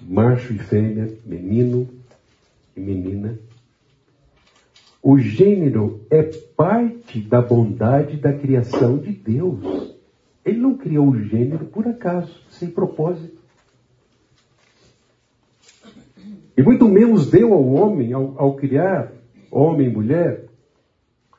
macho 0.00 0.52
e 0.52 0.58
fêmea, 0.58 1.12
menino 1.26 1.88
e 2.76 2.80
menina. 2.80 3.36
O 5.02 5.18
gênero 5.18 6.06
é 6.08 6.22
parte 6.22 7.20
da 7.20 7.42
bondade 7.42 8.16
da 8.16 8.32
criação 8.32 8.96
de 8.96 9.10
Deus. 9.10 9.96
Ele 10.44 10.58
não 10.58 10.76
criou 10.76 11.08
o 11.08 11.18
gênero 11.18 11.64
por 11.64 11.88
acaso, 11.88 12.32
sem 12.48 12.70
propósito. 12.70 13.39
E 16.60 16.62
muito 16.62 16.86
menos 16.86 17.30
deu 17.30 17.54
ao 17.54 17.66
homem, 17.66 18.12
ao, 18.12 18.34
ao 18.36 18.54
criar 18.54 19.10
homem 19.50 19.88
e 19.88 19.90
mulher, 19.90 20.44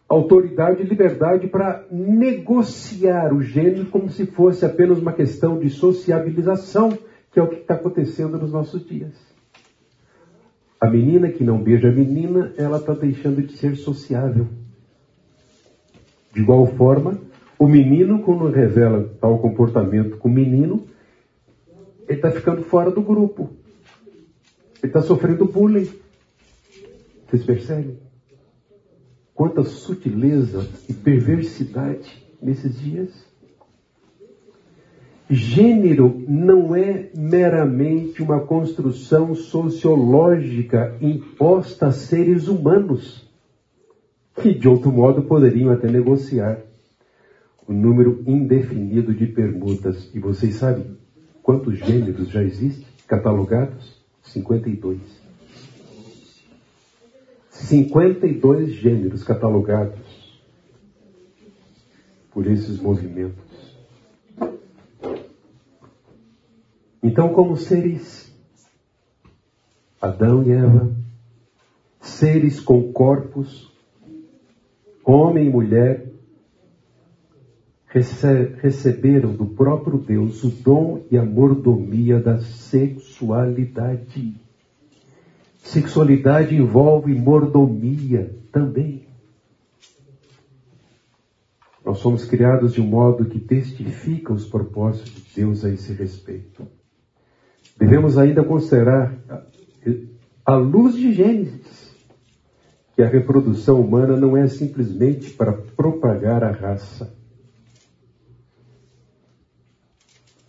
autoridade 0.09 0.81
e 0.81 0.83
liberdade 0.83 1.45
para 1.45 1.85
negociar 1.91 3.31
o 3.31 3.39
gênero 3.39 3.85
como 3.91 4.09
se 4.09 4.25
fosse 4.25 4.65
apenas 4.65 4.97
uma 4.97 5.13
questão 5.13 5.59
de 5.59 5.69
sociabilização, 5.69 6.97
que 7.31 7.39
é 7.39 7.43
o 7.43 7.47
que 7.47 7.57
está 7.57 7.75
acontecendo 7.75 8.35
nos 8.35 8.51
nossos 8.51 8.83
dias. 8.83 9.13
A 10.79 10.89
menina 10.89 11.29
que 11.29 11.43
não 11.43 11.61
beija 11.61 11.89
a 11.89 11.93
menina, 11.93 12.51
ela 12.57 12.77
está 12.77 12.95
deixando 12.95 13.43
de 13.43 13.53
ser 13.53 13.75
sociável. 13.75 14.47
De 16.33 16.41
igual 16.41 16.65
forma, 16.65 17.19
o 17.59 17.67
menino, 17.67 18.23
quando 18.23 18.49
revela 18.49 19.07
tal 19.21 19.37
comportamento 19.37 20.17
com 20.17 20.29
o 20.29 20.33
menino, 20.33 20.83
ele 22.07 22.17
está 22.17 22.31
ficando 22.31 22.63
fora 22.63 22.89
do 22.89 23.03
grupo. 23.03 23.60
Ele 24.81 24.89
está 24.89 25.01
sofrendo 25.01 25.45
bullying. 25.45 25.89
Vocês 27.27 27.43
percebem? 27.43 27.97
Quanta 29.33 29.63
sutileza 29.63 30.67
e 30.89 30.93
perversidade 30.93 32.21
nesses 32.41 32.79
dias. 32.79 33.31
Gênero 35.29 36.21
não 36.27 36.75
é 36.75 37.09
meramente 37.15 38.21
uma 38.21 38.41
construção 38.41 39.33
sociológica 39.33 40.97
imposta 40.99 41.87
a 41.87 41.91
seres 41.91 42.49
humanos, 42.49 43.29
que 44.41 44.53
de 44.53 44.67
outro 44.67 44.91
modo 44.91 45.23
poderiam 45.23 45.71
até 45.71 45.89
negociar 45.89 46.59
o 47.65 47.71
um 47.71 47.77
número 47.79 48.21
indefinido 48.27 49.13
de 49.13 49.27
permutas. 49.27 50.13
E 50.13 50.19
vocês 50.19 50.55
sabem 50.55 50.97
quantos 51.41 51.77
gêneros 51.77 52.27
já 52.27 52.43
existem 52.43 52.85
catalogados? 53.07 54.00
52. 54.23 54.99
52 57.49 58.73
gêneros 58.73 59.23
catalogados 59.23 59.99
por 62.31 62.47
esses 62.47 62.79
movimentos. 62.79 63.43
Então, 67.03 67.33
como 67.33 67.57
seres, 67.57 68.33
Adão 70.01 70.43
e 70.43 70.51
Eva, 70.51 70.95
seres 71.99 72.59
com 72.59 72.91
corpos, 72.93 73.71
homem 75.03 75.47
e 75.47 75.49
mulher, 75.49 76.11
receberam 78.61 79.33
do 79.33 79.45
próprio 79.45 79.97
Deus 79.97 80.43
o 80.43 80.49
dom 80.49 81.03
e 81.11 81.17
a 81.17 81.25
mordomia 81.25 82.19
da 82.19 82.39
sexualidade. 83.21 84.35
Sexualidade 85.59 86.55
envolve 86.55 87.13
mordomia 87.13 88.35
também. 88.51 89.07
Nós 91.85 91.99
somos 91.99 92.25
criados 92.25 92.73
de 92.73 92.81
um 92.81 92.87
modo 92.87 93.25
que 93.25 93.39
testifica 93.39 94.33
os 94.33 94.45
propósitos 94.45 95.13
de 95.13 95.35
Deus 95.35 95.63
a 95.63 95.69
esse 95.69 95.93
respeito. 95.93 96.67
Devemos 97.77 98.17
ainda 98.17 98.43
considerar, 98.43 99.15
à 100.45 100.55
luz 100.55 100.95
de 100.95 101.13
Gênesis, 101.13 101.95
que 102.95 103.01
a 103.01 103.07
reprodução 103.07 103.81
humana 103.81 104.15
não 104.15 104.35
é 104.37 104.47
simplesmente 104.47 105.31
para 105.31 105.53
propagar 105.53 106.43
a 106.43 106.51
raça 106.51 107.20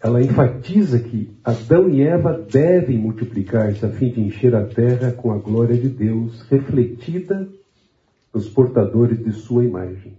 ela 0.02 0.20
enfatiza 0.20 0.98
que 0.98 1.30
Adão 1.44 1.88
e 1.88 2.02
Eva 2.02 2.32
devem 2.32 2.98
multiplicar-se 2.98 3.86
a 3.86 3.88
fim 3.88 4.10
de 4.10 4.20
encher 4.20 4.52
a 4.54 4.66
terra 4.66 5.12
com 5.12 5.30
a 5.30 5.38
glória 5.38 5.76
de 5.76 5.88
Deus 5.88 6.42
refletida 6.42 7.48
nos 8.34 8.48
portadores 8.48 9.22
de 9.22 9.32
sua 9.32 9.64
imagem. 9.64 10.14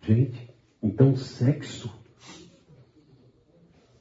Gente, 0.00 0.48
então 0.82 1.14
sexo 1.14 1.92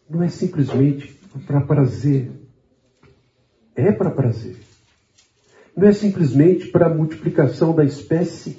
não 0.09 0.23
é 0.23 0.29
simplesmente 0.29 1.13
para 1.45 1.59
prazer. 1.59 2.31
É 3.75 3.91
para 3.91 4.09
prazer. 4.09 4.55
Não 5.75 5.87
é 5.87 5.91
simplesmente 5.91 6.67
para 6.67 6.87
multiplicação 6.87 7.75
da 7.75 7.83
espécie. 7.83 8.57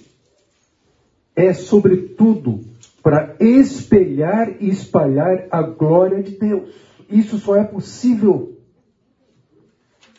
É, 1.34 1.54
sobretudo, 1.54 2.62
para 3.08 3.36
espelhar 3.40 4.56
e 4.60 4.68
espalhar 4.68 5.46
a 5.50 5.62
glória 5.62 6.22
de 6.22 6.32
Deus. 6.32 6.68
Isso 7.10 7.38
só 7.38 7.56
é 7.56 7.64
possível 7.64 8.58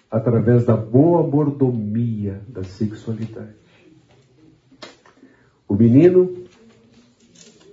através 0.10 0.66
da 0.66 0.76
boa 0.76 1.22
mordomia 1.22 2.42
da 2.48 2.64
sexualidade. 2.64 3.54
O 5.68 5.76
menino 5.76 6.34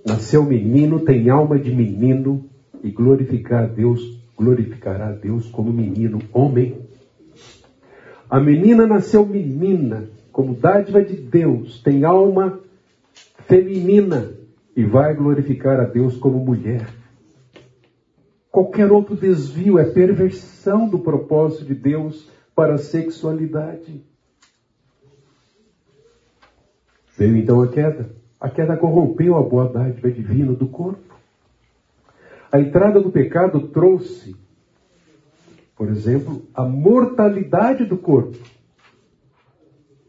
nasceu 0.05 0.43
menino, 0.43 0.99
tem 0.99 1.31
alma 1.31 1.57
de 1.57 1.73
menino 1.73 2.47
e 2.83 2.91
glorificar 2.91 3.63
a 3.63 3.67
Deus, 3.67 4.21
glorificará 4.37 5.07
a 5.07 5.13
Deus 5.13 5.47
como 5.47 5.73
menino, 5.73 6.21
homem. 6.31 6.79
A 8.29 8.39
menina 8.39 8.85
nasceu 8.85 9.25
menina, 9.25 10.11
como 10.31 10.53
dádiva 10.53 11.03
de 11.03 11.15
Deus, 11.15 11.81
tem 11.81 12.05
alma 12.05 12.59
feminina 13.47 14.36
e 14.77 14.85
vai 14.85 15.15
glorificar 15.15 15.79
a 15.79 15.85
Deus 15.85 16.17
como 16.17 16.37
mulher. 16.37 16.87
Qualquer 18.51 18.91
outro 18.91 19.15
desvio 19.15 19.79
é 19.79 19.85
perversão 19.85 20.87
do 20.87 20.99
propósito 20.99 21.65
de 21.65 21.73
Deus 21.73 22.31
para 22.53 22.75
a 22.75 22.77
sexualidade. 22.77 24.05
Veio 27.17 27.37
então 27.37 27.59
a 27.59 27.67
queda. 27.67 28.15
A 28.39 28.51
queda 28.51 28.77
corrompeu 28.77 29.35
a 29.35 29.41
boa 29.41 29.67
dádiva 29.67 30.11
divina 30.11 30.53
do 30.53 30.67
corpo. 30.67 31.15
A 32.51 32.59
entrada 32.59 33.01
do 33.01 33.11
pecado 33.11 33.69
trouxe 33.69 34.35
Por 35.75 35.89
exemplo, 35.89 36.43
a 36.53 36.63
mortalidade 36.63 37.83
do 37.83 37.97
corpo. 37.97 38.37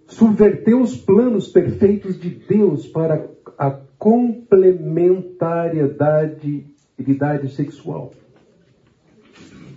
Subverteu 0.06 0.82
os 0.82 0.94
planos 0.94 1.48
perfeitos 1.48 2.20
de 2.20 2.28
Deus 2.30 2.86
para 2.86 3.30
a 3.58 3.88
complementariedade 3.99 6.64
sexual. 7.51 8.14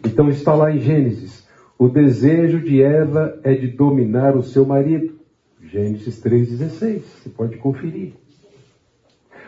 Então 0.05 0.30
está 0.30 0.53
lá 0.53 0.72
em 0.72 0.80
Gênesis: 0.80 1.45
o 1.78 1.89
desejo 1.89 2.61
de 2.61 2.82
Eva 2.82 3.38
é 3.43 3.53
de 3.53 3.67
dominar 3.67 4.38
o 4.38 4.43
seu 4.43 4.65
marido. 4.65 5.19
Gênesis 5.63 6.19
3,16, 6.22 7.01
você 7.01 7.30
pode 7.30 7.57
conferir. 7.57 8.13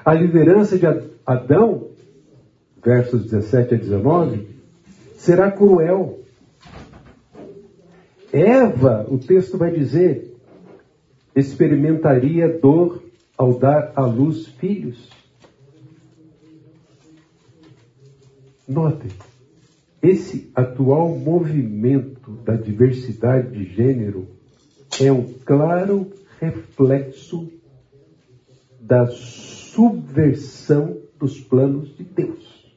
A 0.06 0.14
liderança 0.14 0.78
de 0.78 0.86
Adão, 1.26 1.88
versos 2.84 3.24
17 3.26 3.76
a 3.76 3.78
19, 3.78 4.48
será 5.16 5.50
cruel. 5.52 6.20
Eva, 8.32 9.06
o 9.10 9.18
texto 9.18 9.58
vai 9.58 9.72
dizer, 9.72 10.34
experimentaria 11.36 12.48
dor 12.48 13.03
ao 13.44 13.60
dar 13.60 13.92
à 13.94 14.06
luz 14.06 14.48
filhos. 14.48 15.10
Notem, 18.66 19.12
esse 20.02 20.50
atual 20.56 21.10
movimento 21.10 22.32
da 22.46 22.56
diversidade 22.56 23.52
de 23.52 23.66
gênero 23.66 24.30
é 25.02 25.12
um 25.12 25.34
claro 25.46 26.10
reflexo 26.40 27.52
da 28.80 29.08
subversão 29.08 31.02
dos 31.20 31.42
planos 31.42 31.94
de 31.98 32.04
Deus. 32.06 32.72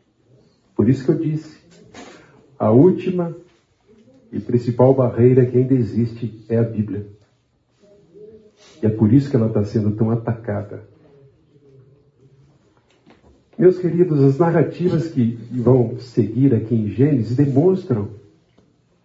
Por 0.75 0.89
isso 0.89 1.05
que 1.05 1.13
eu 1.13 1.19
disse, 1.19 1.61
a 2.59 2.73
última 2.73 3.37
e 4.33 4.41
principal 4.41 4.93
barreira 4.93 5.47
que 5.47 5.59
ainda 5.59 5.75
existe 5.75 6.45
é 6.49 6.59
a 6.59 6.65
Bíblia. 6.65 7.16
E 8.83 8.87
é 8.87 8.91
por 8.91 9.13
isso 9.13 9.31
que 9.31 9.37
ela 9.37 9.49
está 9.49 9.65
sendo 9.65 9.93
tão 9.93 10.11
atacada. 10.11 10.85
Meus 13.59 13.79
queridos, 13.79 14.23
as 14.23 14.39
narrativas 14.39 15.09
que 15.09 15.39
vão 15.51 15.99
seguir 15.99 16.55
aqui 16.55 16.75
em 16.75 16.89
Gênesis 16.89 17.35
demonstram 17.35 18.11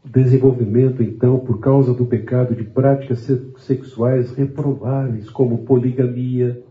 o 0.03 0.09
desenvolvimento, 0.09 1.01
então, 1.01 1.39
por 1.39 1.59
causa 1.59 1.93
do 1.93 2.05
pecado 2.05 2.53
de 2.53 2.65
práticas 2.65 3.29
sexuais 3.59 4.31
reprováveis, 4.31 5.29
como 5.29 5.59
poligamia, 5.59 6.61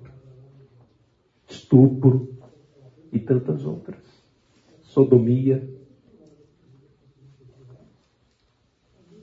estupro 1.48 2.28
e 3.10 3.18
tantas 3.18 3.64
outras, 3.64 3.98
sodomia. 4.82 5.79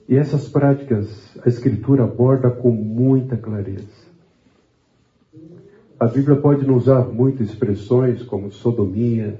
E 0.08 0.16
essas 0.16 0.48
práticas 0.48 1.36
a 1.44 1.48
Escritura 1.48 2.04
aborda 2.04 2.50
com 2.50 2.70
muita 2.70 3.36
clareza. 3.36 4.08
A 6.00 6.06
Bíblia 6.06 6.36
pode 6.36 6.66
não 6.66 6.76
usar 6.76 7.02
muitas 7.08 7.50
expressões 7.50 8.22
como 8.22 8.50
sodomia, 8.50 9.38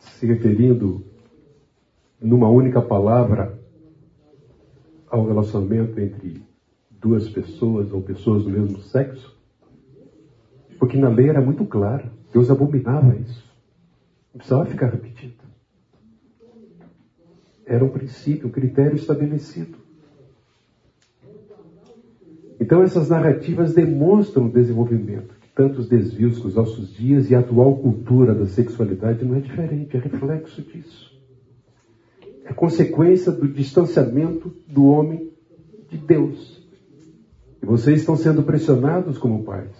se 0.00 0.26
referindo 0.26 1.04
numa 2.20 2.48
única 2.48 2.82
palavra 2.82 3.56
ao 5.08 5.24
relacionamento 5.26 6.00
entre 6.00 6.42
duas 6.90 7.28
pessoas 7.28 7.92
ou 7.92 8.02
pessoas 8.02 8.42
do 8.42 8.50
mesmo 8.50 8.80
sexo? 8.80 9.32
Porque 10.76 10.96
na 10.96 11.08
lei 11.08 11.28
era 11.28 11.40
muito 11.40 11.64
claro, 11.66 12.10
Deus 12.32 12.50
abominava 12.50 13.14
isso. 13.14 13.44
Não 14.32 14.38
precisava 14.38 14.66
ficar 14.66 14.88
repetido. 14.88 15.43
Era 17.66 17.84
um 17.84 17.88
princípio, 17.88 18.48
um 18.48 18.52
critério 18.52 18.96
estabelecido. 18.96 19.78
Então 22.60 22.82
essas 22.82 23.08
narrativas 23.08 23.74
demonstram 23.74 24.46
o 24.46 24.52
desenvolvimento 24.52 25.34
de 25.40 25.48
tantos 25.54 25.88
desvios 25.88 26.38
com 26.38 26.48
os 26.48 26.54
nossos 26.54 26.92
dias 26.94 27.30
e 27.30 27.34
a 27.34 27.40
atual 27.40 27.76
cultura 27.78 28.34
da 28.34 28.46
sexualidade 28.46 29.24
não 29.24 29.36
é 29.36 29.40
diferente, 29.40 29.96
é 29.96 30.00
reflexo 30.00 30.62
disso 30.62 31.14
é 32.44 32.52
consequência 32.52 33.32
do 33.32 33.48
distanciamento 33.48 34.54
do 34.68 34.84
homem 34.84 35.32
de 35.90 35.96
Deus. 35.96 36.62
E 37.62 37.66
vocês 37.66 38.00
estão 38.00 38.16
sendo 38.16 38.42
pressionados 38.42 39.16
como 39.16 39.42
pais, 39.42 39.72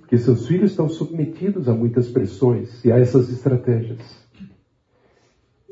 porque 0.00 0.18
seus 0.18 0.46
filhos 0.46 0.72
estão 0.72 0.88
submetidos 0.88 1.68
a 1.68 1.72
muitas 1.72 2.08
pressões 2.08 2.84
e 2.84 2.90
a 2.90 2.98
essas 2.98 3.30
estratégias. 3.30 4.25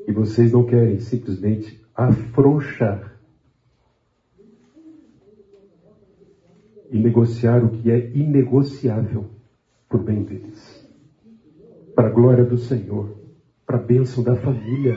E 0.07 0.13
vocês 0.13 0.53
não 0.53 0.65
querem 0.65 0.99
simplesmente 1.01 1.81
afrouxar 1.95 3.15
e 6.91 6.99
negociar 6.99 7.65
o 7.65 7.71
que 7.71 7.91
é 7.91 8.11
inegociável 8.15 9.27
por 9.89 10.03
bem 10.03 10.23
deles. 10.23 10.89
Para 11.95 12.09
a 12.09 12.11
glória 12.11 12.45
do 12.45 12.59
Senhor, 12.59 13.17
para 13.67 13.77
a 13.77 13.83
bênção 13.83 14.23
da 14.23 14.37
família. 14.37 14.95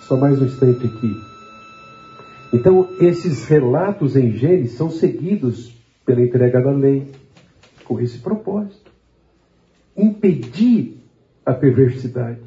Só 0.00 0.16
mais 0.16 0.40
um 0.40 0.46
instante 0.46 0.86
aqui. 0.86 1.32
Então, 2.52 2.88
esses 3.00 3.46
relatos 3.46 4.16
em 4.16 4.32
Gênesis 4.32 4.76
são 4.76 4.90
seguidos 4.90 5.74
pela 6.04 6.20
entrega 6.20 6.60
da 6.60 6.70
lei, 6.70 7.10
com 7.84 8.00
esse 8.00 8.18
propósito: 8.18 8.90
impedir 9.96 10.98
a 11.44 11.54
perversidade, 11.54 12.40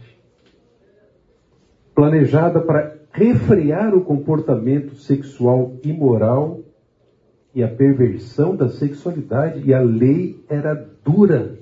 planejada 1.95 2.59
para 2.59 2.99
refrear 3.13 3.95
o 3.95 4.03
comportamento 4.03 4.95
sexual 4.95 5.77
imoral 5.81 6.59
e 7.53 7.63
a 7.63 7.69
perversão 7.69 8.53
da 8.53 8.67
sexualidade, 8.67 9.61
e 9.65 9.73
a 9.73 9.79
lei 9.79 10.43
era 10.49 10.75
dura 11.03 11.57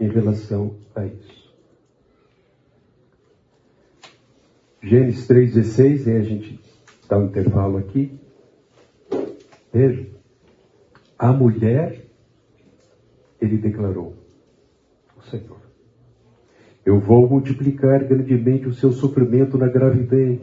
em 0.00 0.08
relação 0.08 0.76
a 0.94 1.04
isso. 1.04 1.54
Gênesis 4.82 5.28
3,16, 5.28 6.06
aí 6.06 6.16
a 6.16 6.22
gente 6.22 6.58
dá 7.06 7.18
um 7.18 7.26
intervalo 7.26 7.76
aqui. 7.76 8.18
Veja, 9.70 10.06
a 11.18 11.30
mulher, 11.34 12.02
ele 13.38 13.58
declarou, 13.58 14.14
o 15.18 15.22
Senhor, 15.24 15.60
eu 16.84 16.98
vou 16.98 17.28
multiplicar 17.28 18.04
grandemente 18.04 18.68
o 18.68 18.72
seu 18.72 18.92
sofrimento 18.92 19.58
na 19.58 19.68
gravidez. 19.68 20.40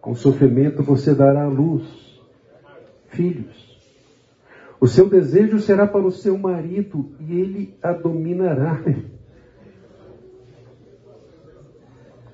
Com 0.00 0.14
sofrimento 0.14 0.82
você 0.82 1.14
dará 1.14 1.44
à 1.44 1.48
luz 1.48 1.82
filhos. 3.08 3.72
O 4.80 4.88
seu 4.88 5.08
desejo 5.08 5.60
será 5.60 5.86
para 5.86 6.04
o 6.04 6.10
seu 6.10 6.36
marido 6.36 7.12
e 7.20 7.38
ele 7.38 7.74
a 7.82 7.92
dominará. 7.92 8.82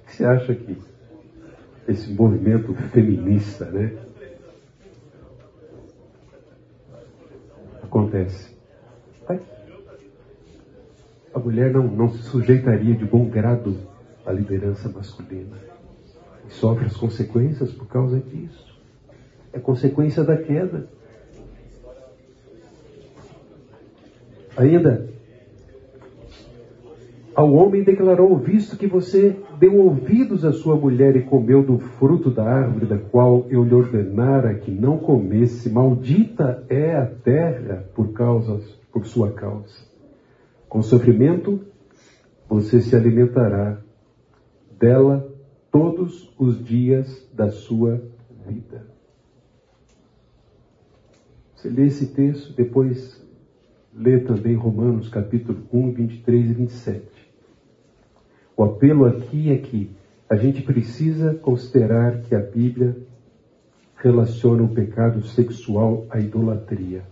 O 0.01 0.11
que 0.11 0.16
você 0.16 0.24
acha 0.24 0.53
aqui? 0.53 0.76
esse 1.88 2.12
movimento 2.12 2.74
feminista, 2.92 3.64
né? 3.64 3.96
Acontece. 7.82 8.55
A 11.39 11.41
mulher 11.41 11.72
não, 11.72 11.86
não 11.86 12.09
se 12.09 12.18
sujeitaria 12.24 12.97
de 12.97 13.05
bom 13.05 13.26
grado 13.26 13.76
à 14.26 14.32
liderança 14.32 14.89
masculina. 14.89 15.57
E 16.49 16.53
sofre 16.53 16.86
as 16.86 16.97
consequências 16.97 17.70
por 17.72 17.86
causa 17.86 18.18
disso. 18.18 18.76
É 19.53 19.61
consequência 19.61 20.24
da 20.24 20.36
queda. 20.36 20.89
Ainda, 24.57 25.09
ao 27.36 27.53
homem 27.53 27.84
declarou: 27.84 28.36
Visto 28.36 28.76
que 28.76 28.89
você 28.89 29.36
deu 29.61 29.76
ouvidos 29.76 30.45
à 30.45 30.53
sua 30.53 30.74
mulher 30.74 31.14
e 31.14 31.22
comeu 31.22 31.62
do 31.62 31.78
fruto 31.78 32.32
da 32.32 32.43
árvore 32.43 32.86
da 32.86 32.99
qual 32.99 33.47
eu 33.49 33.62
lhe 33.62 33.74
ordenara 33.74 34.55
que 34.55 34.72
não 34.72 34.99
comesse, 34.99 35.70
maldita 35.70 36.64
é 36.68 36.97
a 36.97 37.07
terra 37.07 37.89
por 37.95 38.12
causa 38.12 38.61
por 38.91 39.07
sua 39.07 39.30
causa. 39.30 39.88
Com 40.69 40.83
sofrimento 40.83 41.64
você 42.49 42.81
se 42.81 42.95
alimentará 42.95 43.81
dela 44.79 45.33
todos 45.71 46.33
os 46.39 46.62
dias 46.64 47.27
da 47.33 47.51
sua 47.51 48.03
vida. 48.47 48.87
Você 51.55 51.69
lê 51.69 51.87
esse 51.87 52.09
texto, 52.09 52.53
depois 52.53 53.21
lê 53.95 54.21
também 54.21 54.55
Romanos 54.55 55.09
capítulo 55.09 55.66
1, 55.73 55.93
23 55.93 56.51
e 56.51 56.53
27. 56.53 57.03
O 58.57 58.62
apelo 58.62 59.07
aqui 59.07 59.51
é 59.51 59.59
que 59.59 59.91
a 60.29 60.37
gente 60.37 60.62
precisa 60.62 61.35
considerar 61.35 62.21
que 62.23 62.35
a 62.35 62.41
Bíblia 62.41 62.97
relaciona 63.97 64.62
o 64.62 64.69
pecado 64.69 65.23
sexual 65.23 66.07
à 66.11 66.21
idolatria. 66.21 67.03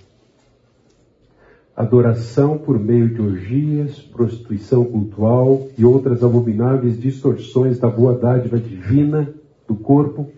Adoração 1.76 2.56
por 2.56 2.78
meio 2.78 3.12
de 3.12 3.20
orgias, 3.20 3.98
prostituição 3.98 4.84
cultual 4.84 5.68
e 5.76 5.84
outras 5.84 6.24
abomináveis 6.24 6.98
distorções 6.98 7.78
da 7.78 7.88
boa 7.88 8.16
dádiva 8.16 8.58
divina 8.58 9.34
do 9.68 9.76
corpo, 9.76 10.32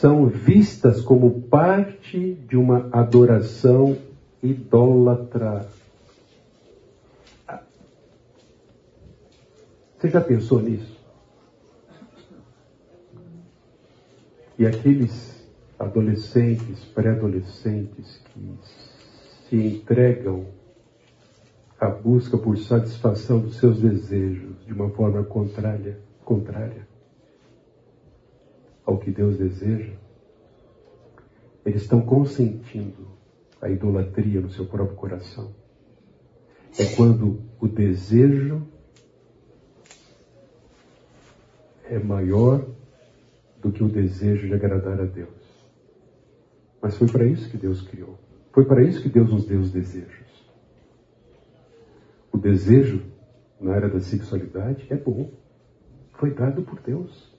são 0.00 0.26
vistas 0.26 1.00
como 1.00 1.42
parte 1.42 2.34
de 2.48 2.56
uma 2.56 2.88
adoração 2.90 3.96
idólatra. 4.42 5.68
Você 9.96 10.10
já 10.10 10.20
pensou 10.20 10.60
nisso? 10.60 10.94
E 14.58 14.66
aqueles 14.66 15.34
adolescentes, 15.78 16.84
pré-adolescentes 16.94 18.20
que 18.26 18.40
se 19.54 19.66
entregam 19.68 20.46
à 21.78 21.88
busca 21.88 22.36
por 22.36 22.58
satisfação 22.58 23.38
dos 23.38 23.56
seus 23.58 23.80
desejos 23.80 24.64
de 24.66 24.72
uma 24.72 24.90
forma 24.90 25.22
contrária, 25.22 26.00
contrária 26.24 26.88
ao 28.84 28.98
que 28.98 29.12
Deus 29.12 29.38
deseja, 29.38 29.92
eles 31.64 31.82
estão 31.82 32.00
consentindo 32.00 33.06
a 33.62 33.70
idolatria 33.70 34.40
no 34.40 34.50
seu 34.50 34.66
próprio 34.66 34.96
coração. 34.96 35.54
É 36.76 36.84
quando 36.96 37.40
o 37.60 37.68
desejo 37.68 38.66
é 41.84 41.98
maior 42.00 42.66
do 43.62 43.70
que 43.70 43.84
o 43.84 43.88
desejo 43.88 44.48
de 44.48 44.54
agradar 44.54 45.00
a 45.00 45.04
Deus. 45.04 45.30
Mas 46.82 46.96
foi 46.96 47.06
para 47.06 47.24
isso 47.24 47.48
que 47.48 47.56
Deus 47.56 47.80
criou. 47.80 48.23
Foi 48.54 48.64
para 48.64 48.84
isso 48.84 49.02
que 49.02 49.08
Deus 49.08 49.32
nos 49.32 49.44
deu 49.44 49.58
os 49.58 49.72
desejos. 49.72 50.48
O 52.32 52.38
desejo 52.38 53.02
na 53.60 53.74
área 53.74 53.88
da 53.88 53.98
sexualidade 53.98 54.86
é 54.90 54.96
bom. 54.96 55.28
Foi 56.12 56.32
dado 56.32 56.62
por 56.62 56.80
Deus. 56.80 57.36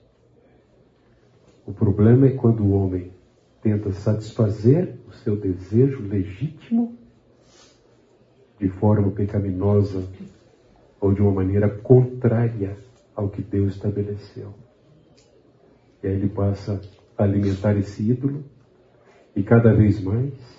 O 1.64 1.72
problema 1.72 2.26
é 2.26 2.32
quando 2.32 2.62
o 2.62 2.72
homem 2.72 3.12
tenta 3.62 3.92
satisfazer 3.92 4.98
o 5.08 5.12
seu 5.12 5.36
desejo 5.36 6.06
legítimo 6.06 6.98
de 8.60 8.68
forma 8.68 9.10
pecaminosa 9.10 10.06
ou 11.00 11.14
de 11.14 11.22
uma 11.22 11.32
maneira 11.32 11.68
contrária 11.68 12.76
ao 13.14 13.30
que 13.30 13.40
Deus 13.40 13.74
estabeleceu. 13.74 14.52
E 16.02 16.08
aí 16.08 16.14
ele 16.14 16.28
passa 16.28 16.78
a 17.16 17.24
alimentar 17.24 17.74
esse 17.78 18.02
ídolo 18.02 18.44
e 19.34 19.42
cada 19.42 19.72
vez 19.74 19.98
mais, 20.02 20.55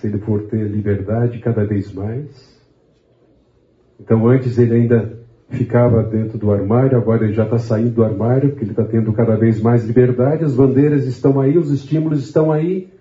se 0.00 0.06
ele 0.06 0.18
for 0.18 0.44
ter 0.44 0.64
liberdade, 0.68 1.40
cada 1.40 1.64
vez 1.64 1.92
mais. 1.92 2.56
Então 3.98 4.28
antes 4.28 4.56
ele 4.56 4.74
ainda 4.74 5.18
ficava 5.50 6.04
dentro 6.04 6.38
do 6.38 6.52
armário, 6.52 6.96
agora 6.96 7.24
ele 7.24 7.32
já 7.32 7.44
está 7.44 7.58
saindo 7.58 7.94
do 7.96 8.04
armário, 8.04 8.50
porque 8.50 8.64
ele 8.64 8.70
está 8.70 8.84
tendo 8.84 9.12
cada 9.12 9.36
vez 9.36 9.60
mais 9.60 9.84
liberdade, 9.84 10.44
as 10.44 10.54
bandeiras 10.54 11.04
estão 11.04 11.40
aí, 11.40 11.58
os 11.58 11.72
estímulos 11.72 12.22
estão 12.22 12.52
aí. 12.52 12.92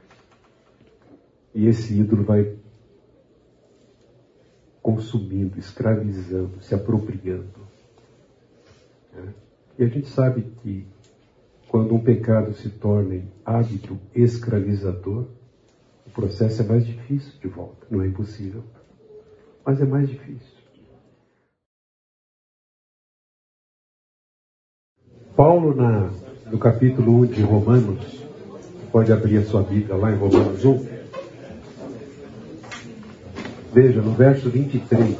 E 1.53 1.67
esse 1.67 1.99
ídolo 1.99 2.23
vai 2.23 2.53
consumindo, 4.81 5.59
escravizando, 5.59 6.61
se 6.61 6.73
apropriando. 6.73 7.45
Né? 9.13 9.33
E 9.77 9.83
a 9.83 9.87
gente 9.87 10.07
sabe 10.07 10.45
que 10.63 10.87
quando 11.67 11.93
um 11.93 11.99
pecado 11.99 12.53
se 12.53 12.69
torna 12.69 13.21
hábito 13.45 13.99
escravizador, 14.15 15.25
o 16.07 16.11
processo 16.11 16.61
é 16.61 16.65
mais 16.65 16.85
difícil 16.85 17.33
de 17.39 17.47
volta. 17.47 17.85
Não 17.91 18.01
é 18.01 18.07
impossível, 18.07 18.63
mas 19.65 19.79
é 19.81 19.85
mais 19.85 20.09
difícil. 20.09 20.57
Paulo, 25.35 25.75
na, 25.75 26.09
no 26.49 26.57
capítulo 26.57 27.19
1 27.19 27.25
de 27.27 27.41
Romanos, 27.43 28.25
pode 28.91 29.11
abrir 29.11 29.37
a 29.37 29.45
sua 29.45 29.61
Bíblia 29.61 29.95
lá 29.95 30.11
em 30.11 30.15
Romanos 30.15 30.65
1. 30.65 30.97
Veja, 33.71 34.01
no 34.01 34.13
verso 34.13 34.49
23, 34.49 35.15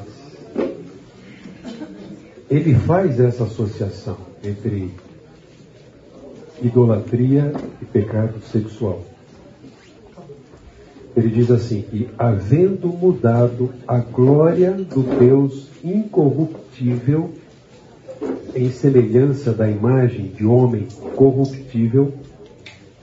ele 2.50 2.74
faz 2.74 3.20
essa 3.20 3.44
associação 3.44 4.18
entre 4.44 4.92
idolatria 6.64 7.52
e 7.82 7.86
pecado 7.86 8.42
sexual. 8.42 9.04
Ele 11.18 11.30
diz 11.30 11.50
assim: 11.50 11.82
que 11.82 12.08
havendo 12.16 12.90
mudado 12.90 13.74
a 13.88 13.98
glória 13.98 14.72
do 14.72 15.02
Deus 15.02 15.68
incorruptível 15.84 17.32
em 18.54 18.70
semelhança 18.70 19.52
da 19.52 19.68
imagem 19.68 20.28
de 20.28 20.46
homem 20.46 20.88
corruptível, 21.16 22.14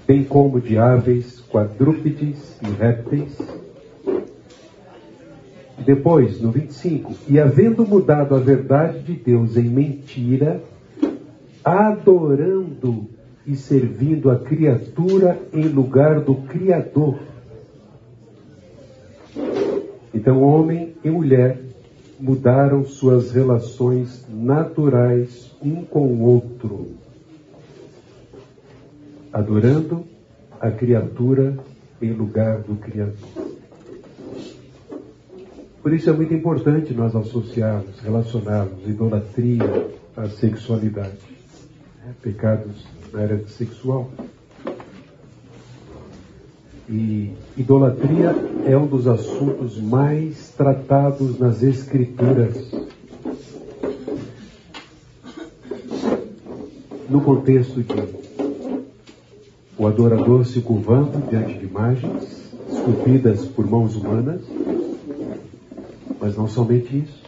bem 0.06 0.22
como 0.22 0.60
de 0.60 0.78
aves, 0.78 1.40
quadrúpedes 1.50 2.56
e 2.62 2.70
répteis. 2.70 3.36
Depois, 5.84 6.40
no 6.40 6.52
25, 6.52 7.14
e 7.28 7.40
havendo 7.40 7.84
mudado 7.84 8.36
a 8.36 8.38
verdade 8.38 9.00
de 9.00 9.14
Deus 9.14 9.56
em 9.56 9.64
mentira, 9.64 10.62
adorando 11.64 13.08
e 13.44 13.56
servindo 13.56 14.30
a 14.30 14.38
criatura 14.38 15.36
em 15.52 15.66
lugar 15.66 16.20
do 16.20 16.36
Criador. 16.36 17.33
Então, 20.14 20.40
homem 20.42 20.94
e 21.02 21.10
mulher 21.10 21.58
mudaram 22.20 22.84
suas 22.84 23.32
relações 23.32 24.24
naturais 24.30 25.50
um 25.60 25.84
com 25.84 26.06
o 26.06 26.22
outro, 26.22 26.92
adorando 29.32 30.04
a 30.60 30.70
criatura 30.70 31.58
em 32.00 32.12
lugar 32.12 32.60
do 32.60 32.76
Criador. 32.76 33.16
Por 35.82 35.92
isso 35.92 36.08
é 36.08 36.12
muito 36.12 36.32
importante 36.32 36.94
nós 36.94 37.14
associarmos, 37.14 38.00
relacionarmos 38.00 38.88
idolatria 38.88 39.90
à 40.16 40.28
sexualidade, 40.28 41.18
né? 42.02 42.14
pecados 42.22 42.86
na 43.12 43.20
área 43.20 43.46
sexual. 43.48 44.10
E 46.88 47.32
idolatria 47.56 48.34
é 48.66 48.76
um 48.76 48.86
dos 48.86 49.06
assuntos 49.06 49.80
mais 49.80 50.50
tratados 50.50 51.38
nas 51.38 51.62
Escrituras. 51.62 52.72
No 57.08 57.20
contexto 57.20 57.82
de 57.82 58.24
o 59.76 59.86
adorador 59.86 60.44
se 60.46 60.60
curvando 60.60 61.18
diante 61.28 61.58
de 61.58 61.66
imagens 61.66 62.52
esculpidas 62.70 63.44
por 63.46 63.68
mãos 63.68 63.96
humanas, 63.96 64.40
mas 66.20 66.36
não 66.36 66.46
somente 66.46 66.98
isso. 66.98 67.22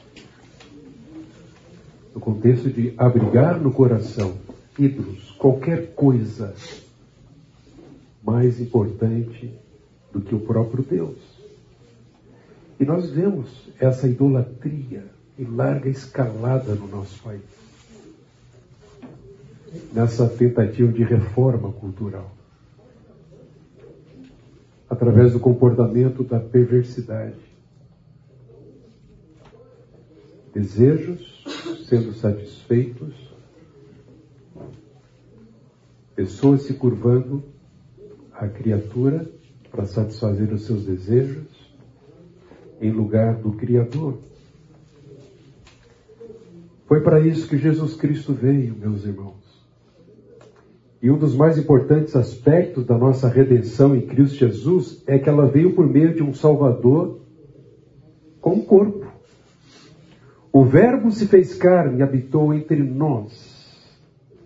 No 2.14 2.20
contexto 2.20 2.70
de 2.70 2.94
abrigar 2.96 3.60
no 3.60 3.72
coração 3.72 4.34
ídolos, 4.78 5.34
qualquer 5.38 5.92
coisa 5.94 6.54
mais 8.26 8.60
importante 8.60 9.56
do 10.12 10.20
que 10.20 10.34
o 10.34 10.40
próprio 10.40 10.82
Deus. 10.82 11.16
E 12.80 12.84
nós 12.84 13.08
vemos 13.08 13.70
essa 13.78 14.08
idolatria 14.08 15.04
em 15.38 15.44
larga 15.44 15.88
escalada 15.88 16.74
no 16.74 16.88
nosso 16.88 17.22
país, 17.22 17.42
nessa 19.92 20.28
tentativa 20.28 20.90
de 20.90 21.04
reforma 21.04 21.70
cultural, 21.72 22.34
através 24.90 25.32
do 25.32 25.38
comportamento 25.38 26.24
da 26.24 26.40
perversidade. 26.40 27.46
Desejos 30.52 31.44
sendo 31.88 32.12
satisfeitos, 32.14 33.14
pessoas 36.16 36.62
se 36.62 36.74
curvando 36.74 37.55
a 38.38 38.48
criatura 38.48 39.26
para 39.70 39.86
satisfazer 39.86 40.52
os 40.52 40.66
seus 40.66 40.84
desejos 40.84 41.46
em 42.80 42.90
lugar 42.90 43.36
do 43.36 43.52
Criador. 43.52 44.18
Foi 46.86 47.00
para 47.00 47.20
isso 47.20 47.48
que 47.48 47.58
Jesus 47.58 47.94
Cristo 47.96 48.32
veio, 48.32 48.76
meus 48.76 49.04
irmãos. 49.04 49.34
E 51.02 51.10
um 51.10 51.18
dos 51.18 51.34
mais 51.34 51.58
importantes 51.58 52.14
aspectos 52.14 52.86
da 52.86 52.96
nossa 52.96 53.28
redenção 53.28 53.94
em 53.94 54.02
Cristo 54.02 54.36
Jesus 54.36 55.02
é 55.06 55.18
que 55.18 55.28
ela 55.28 55.46
veio 55.46 55.74
por 55.74 55.86
meio 55.86 56.14
de 56.14 56.22
um 56.22 56.32
Salvador 56.32 57.20
com 58.40 58.60
corpo. 58.62 59.06
O 60.52 60.64
Verbo 60.64 61.10
se 61.10 61.26
fez 61.26 61.54
carne 61.54 61.98
e 61.98 62.02
habitou 62.02 62.54
entre 62.54 62.82
nós. 62.82 63.56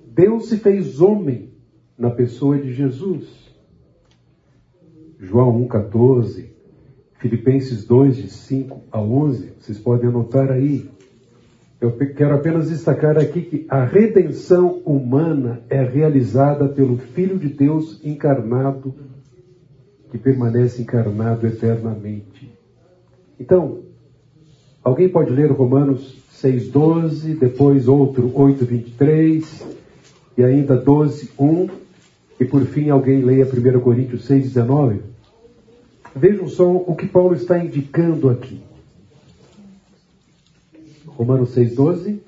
Deus 0.07 0.49
se 0.49 0.59
fez 0.59 1.01
homem 1.01 1.53
na 1.97 2.11
pessoa 2.11 2.59
de 2.59 2.73
Jesus. 2.73 3.50
João 5.21 5.67
1,14. 5.69 6.47
Filipenses 7.19 7.85
2, 7.85 8.17
de 8.17 8.31
5 8.31 8.81
a 8.91 8.99
11, 8.99 9.53
vocês 9.61 9.79
podem 9.79 10.09
anotar 10.09 10.51
aí. 10.51 10.89
Eu 11.79 11.93
quero 11.93 12.35
apenas 12.35 12.71
destacar 12.71 13.19
aqui 13.19 13.43
que 13.43 13.67
a 13.69 13.85
redenção 13.85 14.81
humana 14.87 15.61
é 15.69 15.83
realizada 15.83 16.67
pelo 16.67 16.97
Filho 16.97 17.39
de 17.39 17.49
Deus 17.49 18.01
encarnado, 18.03 18.95
que 20.11 20.17
permanece 20.17 20.81
encarnado 20.81 21.47
eternamente. 21.47 22.51
Então, 23.39 23.81
alguém 24.83 25.09
pode 25.09 25.31
ler 25.31 25.51
Romanos 25.51 26.23
6,12, 26.43 27.39
depois 27.39 27.87
outro 27.87 28.31
8,23 28.31 29.63
e 30.39 30.43
ainda 30.43 30.83
12,1 30.83 31.71
e 32.41 32.45
por 32.47 32.65
fim 32.65 32.89
alguém 32.89 33.21
leia 33.23 33.45
1 33.45 33.81
Coríntios 33.81 34.27
6,19? 34.27 35.10
Vejam 36.15 36.49
só 36.49 36.71
o 36.71 36.97
que 36.97 37.07
Paulo 37.07 37.35
está 37.35 37.63
indicando 37.63 38.29
aqui. 38.29 38.61
Romanos 41.07 41.55
6,12. 41.55 42.21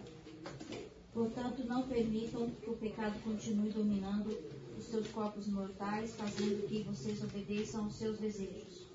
Portanto, 1.13 1.65
não 1.67 1.83
permitam 1.83 2.49
que 2.63 2.71
o 2.71 2.75
pecado 2.75 3.15
continue 3.25 3.71
dominando 3.71 4.37
os 4.79 4.85
seus 4.85 5.09
corpos 5.09 5.49
mortais, 5.49 6.15
fazendo 6.15 6.67
que 6.69 6.83
vocês 6.85 7.23
obedeçam 7.25 7.85
aos 7.85 7.97
seus 7.97 8.19
desejos. 8.19 8.87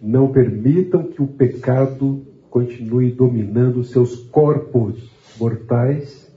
Não 0.00 0.30
permitam 0.30 1.04
que 1.04 1.22
o 1.22 1.26
pecado 1.26 2.24
continue 2.50 3.10
dominando 3.10 3.80
os 3.80 3.90
seus 3.90 4.16
corpos 4.16 5.10
mortais 5.38 6.30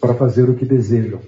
para 0.00 0.14
fazer 0.14 0.48
o 0.48 0.54
que 0.54 0.64
desejam. 0.64 1.20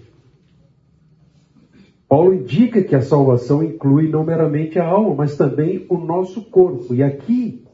Paulo 2.08 2.34
indica 2.34 2.82
que 2.82 2.94
a 2.94 3.02
salvação 3.02 3.62
inclui 3.62 4.08
não 4.08 4.24
meramente 4.24 4.78
a 4.78 4.86
alma, 4.86 5.14
mas 5.14 5.36
também 5.36 5.84
o 5.88 5.98
nosso 5.98 6.44
corpo. 6.50 6.94
E 6.94 7.02
aqui 7.02 7.64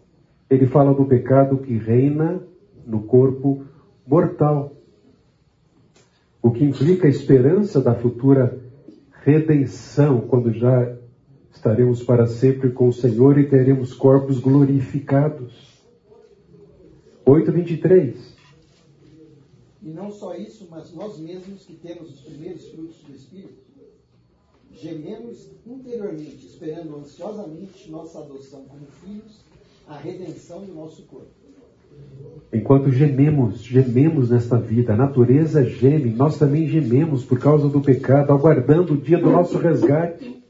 ele 0.48 0.66
fala 0.66 0.94
do 0.94 1.04
pecado 1.04 1.58
que 1.58 1.76
reina 1.76 2.42
no 2.86 3.02
corpo 3.02 3.64
mortal. 4.06 4.74
O 6.42 6.50
que 6.50 6.64
implica 6.64 7.06
a 7.06 7.10
esperança 7.10 7.80
da 7.80 7.94
futura 7.94 8.58
redenção, 9.24 10.22
quando 10.22 10.52
já 10.52 10.96
estaremos 11.52 12.02
para 12.02 12.26
sempre 12.26 12.70
com 12.70 12.88
o 12.88 12.92
Senhor 12.92 13.38
e 13.38 13.48
teremos 13.48 13.92
corpos 13.92 14.40
glorificados. 14.40 15.80
8:23. 17.24 18.34
E 19.80 19.90
não 19.90 20.10
só 20.10 20.34
isso, 20.34 20.66
mas 20.70 20.92
nós 20.94 21.18
mesmos 21.20 21.64
que 21.64 21.74
temos 21.74 22.12
os 22.12 22.20
primeiros 22.20 22.68
frutos 22.68 23.00
do 23.02 23.12
Espírito, 23.12 23.71
gememos 24.74 25.50
interiormente, 25.66 26.46
esperando 26.46 26.96
ansiosamente 26.96 27.90
nossa 27.90 28.18
adoção 28.18 28.64
como 28.68 28.86
filhos, 29.04 29.40
a 29.86 29.96
redenção 29.96 30.64
do 30.64 30.74
nosso 30.74 31.02
corpo. 31.02 31.30
Enquanto 32.52 32.90
gememos, 32.90 33.62
gememos 33.62 34.30
nesta 34.30 34.58
vida, 34.58 34.94
a 34.94 34.96
natureza 34.96 35.64
geme, 35.64 36.10
nós 36.10 36.38
também 36.38 36.66
gememos 36.66 37.24
por 37.24 37.38
causa 37.38 37.68
do 37.68 37.80
pecado, 37.80 38.32
aguardando 38.32 38.94
o 38.94 38.96
dia 38.96 39.18
do 39.18 39.30
nosso 39.30 39.58
resgate. 39.58 40.42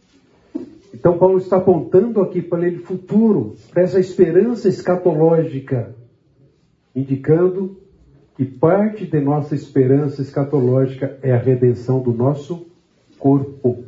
Então 0.94 1.18
Paulo 1.18 1.38
está 1.38 1.56
apontando 1.56 2.20
aqui 2.20 2.40
para 2.40 2.66
ele 2.66 2.78
futuro, 2.78 3.56
para 3.70 3.82
essa 3.82 3.98
esperança 3.98 4.68
escatológica 4.68 5.94
indicando 6.94 7.78
que 8.36 8.44
parte 8.44 9.06
de 9.06 9.20
nossa 9.20 9.54
esperança 9.54 10.22
escatológica 10.22 11.18
é 11.22 11.32
a 11.32 11.38
redenção 11.38 12.00
do 12.00 12.12
nosso 12.12 12.66
corpo. 13.18 13.84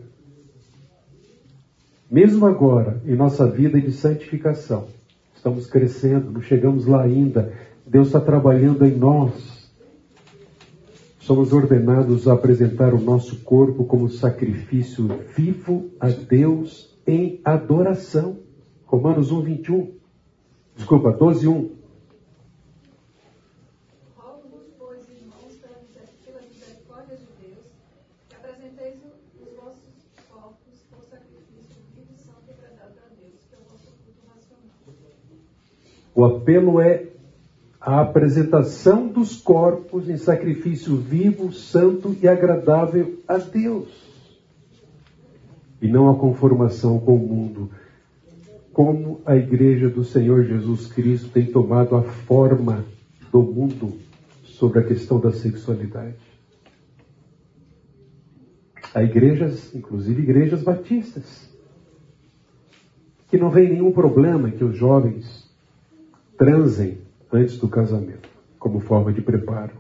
Mesmo 2.15 2.47
agora, 2.47 3.03
em 3.05 3.17
nossa 3.17 3.45
vida 3.45 3.81
de 3.81 3.91
santificação, 3.91 4.87
estamos 5.35 5.67
crescendo, 5.67 6.31
não 6.31 6.41
chegamos 6.41 6.87
lá 6.87 7.03
ainda, 7.03 7.53
Deus 7.85 8.07
está 8.07 8.21
trabalhando 8.21 8.87
em 8.87 8.97
nós. 8.97 9.69
Somos 11.19 11.53
ordenados 11.53 12.29
a 12.29 12.35
apresentar 12.35 12.95
o 12.95 13.01
nosso 13.01 13.41
corpo 13.41 13.85
como 13.85 14.09
sacrifício 14.09 15.09
vivo 15.37 15.91
a 15.99 16.09
Deus 16.09 16.97
em 17.05 17.41
adoração. 17.45 18.39
Romanos 18.87 19.33
1, 19.33 19.41
21. 19.41 19.91
Desculpa, 20.77 21.11
12, 21.11 21.49
1. 21.49 21.71
O 36.15 36.25
apelo 36.25 36.81
é 36.81 37.09
a 37.81 38.01
apresentação 38.01 39.09
dos 39.09 39.37
corpos 39.37 40.09
em 40.09 40.17
sacrifício 40.17 40.97
vivo, 40.97 41.53
santo 41.53 42.17
e 42.23 42.29
agradável 42.29 43.21
a 43.27 43.37
Deus. 43.37 43.89
E 45.83 45.89
não 45.89 46.09
a 46.09 46.15
conformação 46.15 46.99
com 47.01 47.17
o 47.17 47.19
mundo. 47.19 47.71
Como 48.73 49.21
a 49.27 49.37
igreja 49.37 49.89
do 49.89 50.05
Senhor 50.05 50.45
Jesus 50.45 50.87
Cristo 50.87 51.29
tem 51.29 51.47
tomado 51.47 51.97
a 51.97 52.03
forma 52.03 52.85
do 53.31 53.43
mundo 53.43 53.99
sobre 54.45 54.79
a 54.79 54.85
questão 54.85 55.21
da 55.21 55.33
sexualidade. 55.33 56.17
Há 58.95 59.03
igrejas, 59.03 59.75
inclusive 59.75 60.23
igrejas 60.23 60.63
batistas, 60.63 61.51
que 63.29 63.37
não 63.37 63.51
vem 63.51 63.69
nenhum 63.69 63.91
problema 63.91 64.51
que 64.51 64.65
os 64.65 64.77
jovens 64.77 65.44
transem 66.37 66.99
antes 67.33 67.57
do 67.59 67.69
casamento, 67.69 68.29
como 68.59 68.81
forma 68.81 69.13
de 69.13 69.21
preparo 69.21 69.75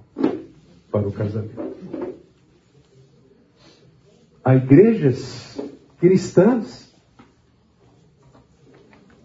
para 0.90 1.06
o 1.06 1.12
casamento. 1.12 1.74
Há 4.44 4.56
igrejas 4.56 5.60
cristãs 5.98 6.94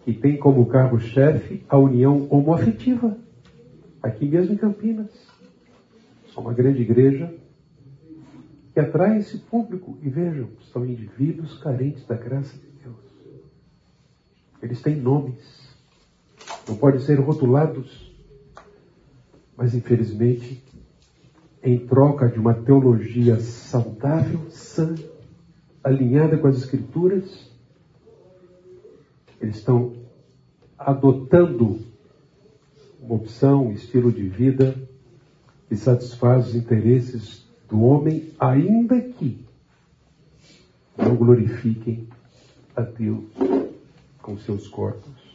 que 0.05 0.13
têm 0.13 0.37
como 0.37 0.65
cargo-chefe 0.65 1.63
a 1.67 1.77
união 1.77 2.27
homoafetiva, 2.29 3.17
aqui 4.01 4.25
mesmo 4.25 4.53
em 4.53 4.57
Campinas. 4.57 5.11
É 6.35 6.39
uma 6.39 6.53
grande 6.53 6.81
igreja 6.81 7.33
que 8.73 8.79
atrai 8.79 9.17
esse 9.17 9.37
público. 9.37 9.97
E 10.01 10.09
vejam, 10.09 10.49
são 10.71 10.85
indivíduos 10.85 11.57
carentes 11.59 12.05
da 12.05 12.15
graça 12.15 12.57
de 12.57 12.67
Deus. 12.81 12.95
Eles 14.61 14.81
têm 14.81 14.95
nomes 14.95 15.68
não 16.69 16.77
podem 16.77 16.99
ser 16.99 17.19
rotulados, 17.19 18.13
mas 19.57 19.73
infelizmente, 19.73 20.63
em 21.63 21.79
troca 21.79 22.29
de 22.29 22.39
uma 22.39 22.53
teologia 22.53 23.39
saudável, 23.39 24.39
sã, 24.49 24.95
alinhada 25.83 26.37
com 26.37 26.47
as 26.47 26.57
Escrituras, 26.57 27.49
eles 29.41 29.57
estão 29.57 29.93
adotando 30.77 31.79
uma 33.01 33.15
opção, 33.15 33.67
um 33.67 33.71
estilo 33.71 34.11
de 34.11 34.27
vida 34.27 34.75
que 35.67 35.75
satisfaz 35.75 36.49
os 36.49 36.55
interesses 36.55 37.45
do 37.67 37.81
homem, 37.81 38.31
ainda 38.39 39.01
que 39.01 39.43
não 40.97 41.15
glorifiquem 41.15 42.07
a 42.75 42.81
Deus 42.81 43.25
com 44.21 44.37
seus 44.37 44.67
corpos. 44.67 45.28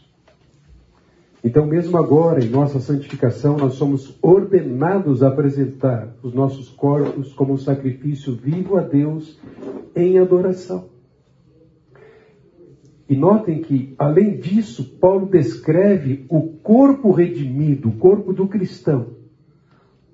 Então, 1.45 1.67
mesmo 1.67 1.99
agora, 1.99 2.43
em 2.43 2.49
nossa 2.49 2.81
santificação, 2.81 3.59
nós 3.59 3.75
somos 3.75 4.17
ordenados 4.23 5.23
a 5.23 5.29
apresentar 5.29 6.17
os 6.23 6.33
nossos 6.33 6.71
corpos 6.71 7.35
como 7.35 7.53
um 7.53 7.59
sacrifício 7.59 8.35
vivo 8.35 8.79
a 8.79 8.81
Deus 8.81 9.39
em 9.95 10.19
adoração. 10.19 10.89
E 13.07 13.15
notem 13.15 13.61
que, 13.61 13.95
além 13.99 14.39
disso, 14.39 14.97
Paulo 14.99 15.27
descreve 15.27 16.25
o 16.31 16.41
corpo 16.41 17.13
redimido, 17.13 17.91
o 17.91 17.97
corpo 17.99 18.33
do 18.33 18.49
cristão, 18.49 19.09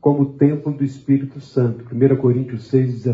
como 0.01 0.33
templo 0.33 0.73
do 0.73 0.83
Espírito 0.83 1.41
Santo. 1.41 1.85
1 1.95 2.17
Coríntios 2.17 2.67
6, 2.67 3.07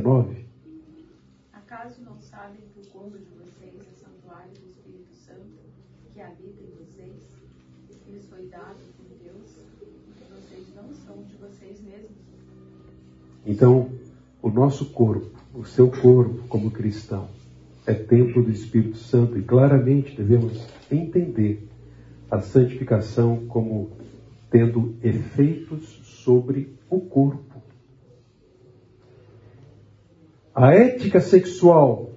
Então, 13.46 13.90
o 14.42 14.50
nosso 14.50 14.86
corpo, 14.86 15.30
o 15.54 15.64
seu 15.64 15.88
corpo 15.88 16.48
como 16.48 16.70
cristão, 16.70 17.28
é 17.86 17.94
templo 17.94 18.42
do 18.42 18.50
Espírito 18.50 18.98
Santo 18.98 19.38
e 19.38 19.42
claramente 19.42 20.16
devemos 20.16 20.66
entender 20.90 21.68
a 22.28 22.40
santificação 22.40 23.46
como 23.46 23.90
tendo 24.50 24.96
efeitos 25.02 25.84
sobre 26.24 26.76
o 26.90 27.00
corpo. 27.00 27.62
A 30.52 30.72
ética 30.72 31.20
sexual, 31.20 32.10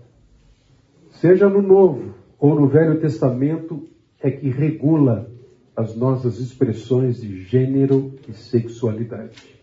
seja 1.11 1.47
no 1.47 1.61
Novo 1.61 2.15
ou 2.39 2.55
no 2.55 2.67
Velho 2.67 2.99
Testamento, 2.99 3.87
é 4.19 4.31
que 4.31 4.49
regula 4.49 5.29
as 5.75 5.95
nossas 5.95 6.39
expressões 6.39 7.21
de 7.21 7.43
gênero 7.43 8.15
e 8.27 8.33
sexualidade. 8.33 9.55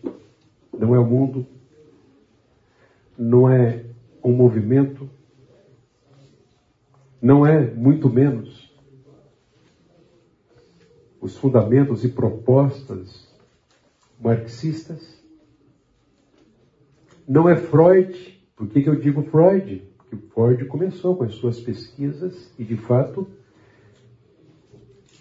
Não 0.77 0.95
é 0.95 0.99
o 0.99 1.05
mundo, 1.05 1.45
não 3.17 3.49
é 3.49 3.85
um 4.23 4.31
movimento, 4.31 5.09
não 7.21 7.45
é 7.45 7.73
muito 7.73 8.09
menos 8.09 8.67
os 11.19 11.35
fundamentos 11.35 12.03
e 12.03 12.09
propostas 12.09 13.27
marxistas. 14.19 15.21
Não 17.27 17.49
é 17.49 17.55
Freud. 17.55 18.41
Por 18.55 18.67
que, 18.67 18.81
que 18.81 18.89
eu 18.89 18.95
digo 18.95 19.23
Freud? 19.23 19.83
Porque 19.97 20.15
Freud 20.33 20.65
começou 20.65 21.15
com 21.15 21.23
as 21.23 21.33
suas 21.35 21.59
pesquisas 21.59 22.53
e, 22.57 22.63
de 22.63 22.77
fato, 22.77 23.27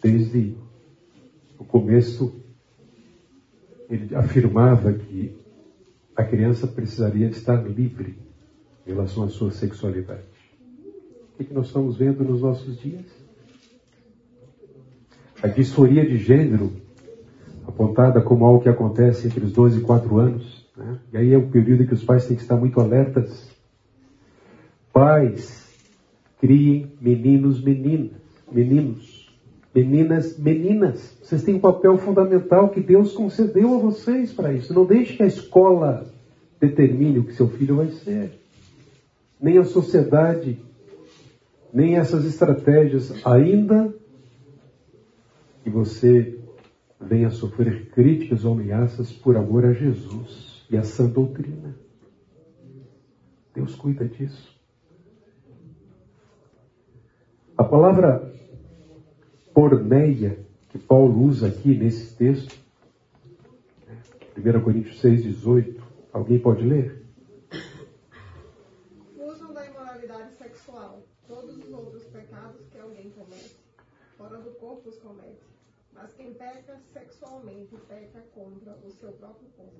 desde 0.03 0.55
o 1.59 1.65
começo, 1.65 2.41
ele 3.89 4.15
afirmava 4.15 4.93
que 4.93 5.37
a 6.17 6.25
criança 6.25 6.67
precisaria 6.67 7.29
estar 7.29 7.63
livre 7.63 8.19
em 8.87 8.91
relação 8.91 9.25
à 9.25 9.29
sua 9.29 9.51
sexualidade. 9.51 10.23
O 11.35 11.37
que, 11.37 11.45
que 11.45 11.55
nós 11.55 11.67
estamos 11.67 11.97
vendo 11.97 12.25
nos 12.25 12.41
nossos 12.41 12.81
dias? 12.81 13.05
A 15.43 15.49
disforia 15.49 16.07
de 16.07 16.17
gênero, 16.17 16.73
apontada 17.67 18.23
como 18.23 18.47
algo 18.47 18.63
que 18.63 18.69
acontece 18.69 19.27
entre 19.27 19.45
os 19.45 19.53
12 19.53 19.81
e 19.81 19.83
4 19.83 20.19
anos, 20.19 20.67
né? 20.75 20.99
e 21.13 21.17
aí 21.19 21.33
é 21.33 21.37
o 21.37 21.49
período 21.49 21.83
em 21.83 21.87
que 21.87 21.95
os 21.95 22.03
pais 22.03 22.27
têm 22.27 22.37
que 22.37 22.43
estar 22.43 22.57
muito 22.57 22.81
alertas. 22.81 23.51
Pais, 24.93 25.69
criem 26.41 26.93
meninos, 26.99 27.63
meninas, 27.63 28.13
meninos 28.51 29.16
Meninas, 29.77 30.39
meninas, 30.39 31.19
vocês 31.23 31.45
têm 31.45 31.57
um 31.57 31.61
papel 31.61 31.99
fundamental 31.99 32.71
que 32.71 32.81
Deus 32.81 33.13
concedeu 33.13 33.75
a 33.75 33.79
vocês 33.79 34.33
para 34.33 34.51
isso. 34.51 34.73
Não 34.73 34.87
deixe 34.87 35.15
que 35.15 35.23
a 35.23 35.27
escola 35.27 36.07
determine 36.59 37.19
o 37.19 37.25
que 37.25 37.35
seu 37.35 37.47
filho 37.47 37.77
vai 37.77 37.89
ser. 37.89 38.41
Nem 39.39 39.59
a 39.59 39.65
sociedade, 39.65 40.59
nem 41.71 41.99
essas 41.99 42.25
estratégias, 42.25 43.15
ainda 43.23 43.95
que 45.63 45.69
você 45.69 46.39
venha 46.99 47.29
sofrer 47.29 47.91
críticas 47.91 48.47
ou 48.47 48.55
ameaças 48.55 49.13
por 49.13 49.37
amor 49.37 49.67
a 49.67 49.75
Jesus 49.75 50.65
e 50.71 50.79
a 50.79 50.85
sã 50.85 51.07
doutrina. 51.07 51.77
Deus 53.55 53.75
cuida 53.75 54.07
disso. 54.07 54.57
A 57.59 57.65
palavra 57.65 58.35
porneia 59.57 60.39
que 60.69 60.79
Paulo 60.79 61.19
usa 61.23 61.49
aqui 61.49 61.75
nesse 61.75 62.15
texto. 62.15 62.55
1 64.37 64.61
Coríntios 64.61 65.01
6, 65.01 65.23
18. 65.23 65.83
Alguém 66.13 66.39
pode 66.39 66.63
ler? 66.63 67.03
Usam 69.17 69.55
da 69.55 69.65
imoralidade 69.65 70.35
sexual 70.35 71.03
todos 71.27 71.57
os 71.57 71.73
outros 71.73 72.05
pecados 72.05 72.67
que 72.71 72.79
alguém 72.79 73.09
comete, 73.09 73.57
fora 74.19 74.37
do 74.37 74.51
corpo 74.51 74.91
os 74.91 74.99
comete. 74.99 75.41
Mas 75.95 76.13
quem 76.13 76.35
peca 76.35 76.79
sexualmente 76.93 77.75
peca 77.89 78.23
contra 78.35 78.77
o 78.87 78.91
seu 78.91 79.13
próprio 79.13 79.49
corpo. 79.57 79.73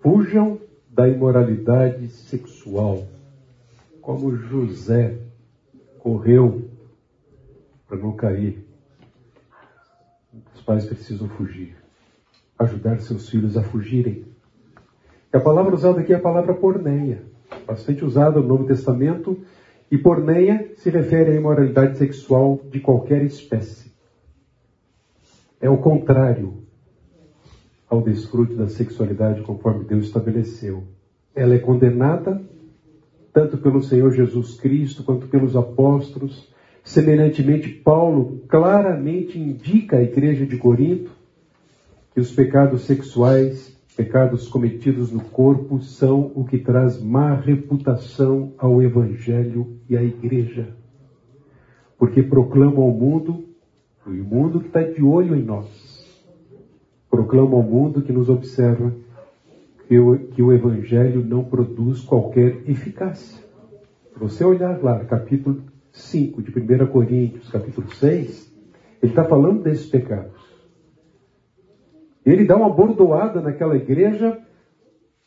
Fujam 0.00 0.58
da 0.88 1.06
imoralidade 1.06 2.08
sexual, 2.08 3.06
como 4.00 4.34
José 4.34 5.18
correu 5.98 6.70
para 7.86 7.98
não 7.98 8.16
cair 8.16 8.65
pais 10.66 10.84
precisam 10.84 11.28
fugir. 11.28 11.76
Ajudar 12.58 13.00
seus 13.00 13.28
filhos 13.28 13.56
a 13.56 13.62
fugirem. 13.62 14.24
E 15.32 15.36
a 15.36 15.40
palavra 15.40 15.74
usada 15.74 16.00
aqui 16.00 16.12
é 16.12 16.16
a 16.16 16.20
palavra 16.20 16.54
porneia, 16.54 17.22
bastante 17.66 18.04
usada 18.04 18.40
no 18.40 18.48
Novo 18.48 18.64
Testamento, 18.64 19.38
e 19.90 19.96
porneia 19.96 20.72
se 20.76 20.90
refere 20.90 21.30
à 21.30 21.34
imoralidade 21.34 21.96
sexual 21.96 22.60
de 22.70 22.80
qualquer 22.80 23.22
espécie. 23.22 23.92
É 25.60 25.70
o 25.70 25.78
contrário 25.78 26.64
ao 27.88 28.02
desfrute 28.02 28.54
da 28.54 28.66
sexualidade 28.66 29.42
conforme 29.42 29.84
Deus 29.84 30.06
estabeleceu. 30.06 30.82
Ela 31.34 31.54
é 31.54 31.58
condenada 31.58 32.42
tanto 33.32 33.58
pelo 33.58 33.82
Senhor 33.82 34.10
Jesus 34.12 34.58
Cristo 34.58 35.04
quanto 35.04 35.28
pelos 35.28 35.54
apóstolos 35.54 36.48
Semelhantemente, 36.86 37.68
Paulo 37.68 38.44
claramente 38.46 39.36
indica 39.36 39.96
à 39.96 40.02
igreja 40.02 40.46
de 40.46 40.56
Corinto 40.56 41.10
que 42.14 42.20
os 42.20 42.30
pecados 42.30 42.82
sexuais, 42.82 43.76
pecados 43.96 44.46
cometidos 44.46 45.10
no 45.10 45.20
corpo, 45.20 45.80
são 45.82 46.30
o 46.32 46.44
que 46.44 46.58
traz 46.58 47.02
má 47.02 47.34
reputação 47.34 48.52
ao 48.56 48.80
Evangelho 48.80 49.78
e 49.90 49.96
à 49.96 50.02
igreja. 50.02 50.68
Porque 51.98 52.22
proclamam 52.22 52.84
ao 52.84 52.92
mundo, 52.92 53.44
o 54.06 54.10
mundo 54.10 54.60
que 54.60 54.68
está 54.68 54.82
de 54.82 55.02
olho 55.02 55.34
em 55.34 55.42
nós, 55.42 55.66
proclamam 57.10 57.56
ao 57.56 57.64
mundo 57.64 58.00
que 58.00 58.12
nos 58.12 58.28
observa 58.28 58.94
que 59.88 59.98
o, 59.98 60.18
que 60.28 60.40
o 60.40 60.52
Evangelho 60.52 61.24
não 61.24 61.42
produz 61.42 62.00
qualquer 62.00 62.62
eficácia. 62.64 63.44
Se 64.12 64.18
você 64.20 64.44
olhar 64.44 64.80
lá, 64.80 65.04
capítulo 65.04 65.74
5 65.96 66.42
de 66.42 66.50
1 66.50 66.86
Coríntios, 66.88 67.48
capítulo 67.48 67.90
6, 67.94 68.54
ele 69.02 69.12
está 69.12 69.24
falando 69.24 69.62
desses 69.62 69.86
pecados. 69.86 70.36
Ele 72.24 72.44
dá 72.44 72.54
uma 72.54 72.68
bordoada 72.68 73.40
naquela 73.40 73.76
igreja, 73.76 74.38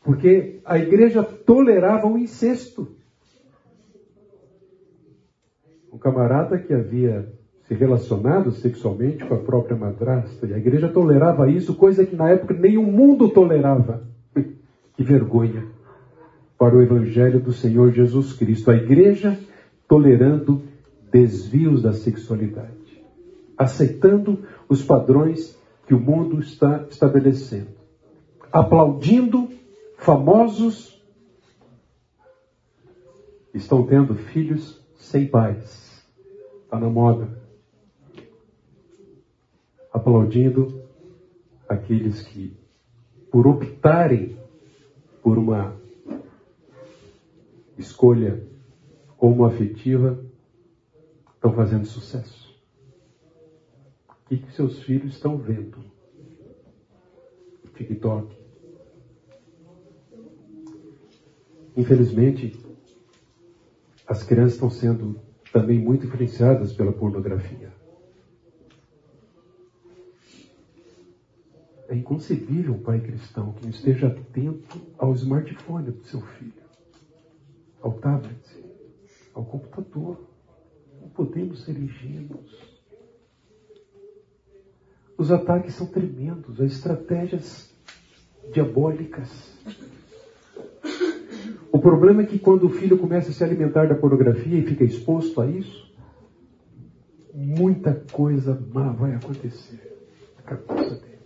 porque 0.04 0.60
a 0.64 0.78
igreja 0.78 1.24
tolerava 1.24 2.06
o 2.06 2.16
incesto. 2.16 2.88
Um 5.92 5.98
camarada 5.98 6.56
que 6.56 6.72
havia 6.72 7.32
se 7.64 7.74
relacionado 7.74 8.52
sexualmente 8.52 9.24
com 9.24 9.34
a 9.34 9.38
própria 9.38 9.76
madrasta, 9.76 10.46
e 10.46 10.54
a 10.54 10.58
igreja 10.58 10.88
tolerava 10.88 11.50
isso, 11.50 11.74
coisa 11.74 12.06
que 12.06 12.14
na 12.14 12.30
época 12.30 12.54
nem 12.54 12.78
o 12.78 12.84
mundo 12.84 13.28
tolerava. 13.28 14.04
que 14.94 15.02
vergonha 15.02 15.66
para 16.56 16.76
o 16.76 16.82
evangelho 16.82 17.40
do 17.40 17.52
Senhor 17.52 17.90
Jesus 17.90 18.34
Cristo. 18.34 18.70
A 18.70 18.76
igreja 18.76 19.36
tolerando 19.90 20.62
desvios 21.10 21.82
da 21.82 21.92
sexualidade, 21.92 23.04
aceitando 23.58 24.46
os 24.68 24.84
padrões 24.84 25.58
que 25.84 25.92
o 25.92 25.98
mundo 25.98 26.38
está 26.38 26.86
estabelecendo, 26.88 27.72
aplaudindo 28.52 29.50
famosos 29.96 31.04
estão 33.52 33.84
tendo 33.84 34.14
filhos 34.14 34.80
sem 34.94 35.26
pais. 35.26 36.06
Está 36.62 36.78
na 36.78 36.88
moda. 36.88 37.28
Aplaudindo 39.92 40.84
aqueles 41.68 42.22
que, 42.22 42.56
por 43.28 43.44
optarem 43.44 44.38
por 45.20 45.36
uma 45.36 45.74
escolha 47.76 48.49
homoafetiva, 49.20 50.24
estão 51.34 51.52
fazendo 51.52 51.84
sucesso? 51.84 52.50
O 54.08 54.28
que, 54.28 54.38
que 54.38 54.52
seus 54.52 54.82
filhos 54.82 55.14
estão 55.14 55.36
vendo? 55.36 55.78
TikTok. 57.74 58.36
Infelizmente, 61.76 62.58
as 64.06 64.22
crianças 64.22 64.54
estão 64.54 64.68
sendo 64.68 65.20
também 65.52 65.78
muito 65.78 66.06
influenciadas 66.06 66.72
pela 66.72 66.92
pornografia. 66.92 67.72
É 71.88 71.96
inconcebível 71.96 72.74
um 72.74 72.82
pai 72.82 73.00
cristão 73.00 73.52
que 73.52 73.64
não 73.64 73.70
esteja 73.70 74.08
atento 74.08 74.80
ao 74.98 75.12
smartphone 75.14 75.90
do 75.90 76.04
seu 76.04 76.20
filho, 76.20 76.52
ao 77.80 77.94
tablet 77.94 78.59
ao 79.34 79.44
computador. 79.44 80.28
Não 81.00 81.08
podemos 81.08 81.64
ser 81.64 81.76
ingênuos. 81.76 82.70
Os 85.16 85.30
ataques 85.30 85.74
são 85.74 85.86
tremendos, 85.86 86.60
as 86.60 86.72
estratégias 86.72 87.70
diabólicas. 88.52 89.58
O 91.70 91.78
problema 91.78 92.22
é 92.22 92.26
que 92.26 92.38
quando 92.38 92.64
o 92.64 92.70
filho 92.70 92.98
começa 92.98 93.30
a 93.30 93.32
se 93.32 93.44
alimentar 93.44 93.86
da 93.86 93.94
pornografia 93.94 94.58
e 94.58 94.66
fica 94.66 94.82
exposto 94.82 95.40
a 95.40 95.46
isso, 95.46 95.90
muita 97.34 97.94
coisa 98.12 98.60
má 98.72 98.92
vai 98.92 99.14
acontecer 99.14 99.80
na 100.36 100.42
cabeça 100.42 100.94
dele. 100.96 101.18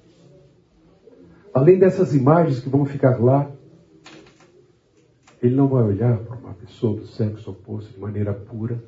Além 1.53 1.79
dessas 1.79 2.15
imagens 2.15 2.61
que 2.61 2.69
vão 2.69 2.85
ficar 2.85 3.23
lá, 3.23 3.51
ele 5.47 5.55
não 5.55 5.69
vai 5.69 5.83
olhar 5.83 6.19
para 6.19 6.37
uma 6.37 6.55
pessoa 6.55 6.99
do 7.01 7.07
sexo 7.07 7.51
oposto 7.51 7.93
de 7.93 8.01
maneira 8.01 8.33
pura. 8.33 8.83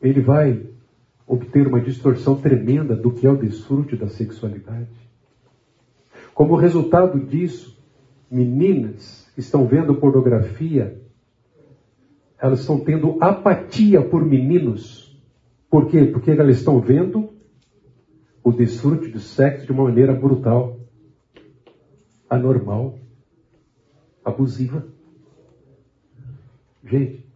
ele 0.00 0.20
vai 0.20 0.66
obter 1.26 1.66
uma 1.66 1.80
distorção 1.80 2.36
tremenda 2.36 2.94
do 2.94 3.10
que 3.10 3.26
é 3.26 3.30
o 3.30 3.36
desfrute 3.36 3.96
da 3.96 4.08
sexualidade. 4.08 4.88
Como 6.34 6.54
resultado 6.54 7.18
disso, 7.18 7.76
meninas 8.30 9.28
que 9.34 9.40
estão 9.40 9.66
vendo 9.66 9.94
pornografia, 9.94 11.00
elas 12.38 12.60
estão 12.60 12.78
tendo 12.78 13.16
apatia 13.20 14.02
por 14.02 14.24
meninos. 14.24 15.18
Por 15.70 15.88
quê? 15.88 16.04
Porque 16.04 16.30
elas 16.30 16.58
estão 16.58 16.80
vendo 16.80 17.30
o 18.44 18.52
desfrute 18.52 19.08
do 19.08 19.18
sexo 19.18 19.66
de 19.66 19.72
uma 19.72 19.84
maneira 19.84 20.12
brutal, 20.12 20.75
anormal, 22.28 22.98
abusiva. 24.24 24.86
Gente, 26.84 27.26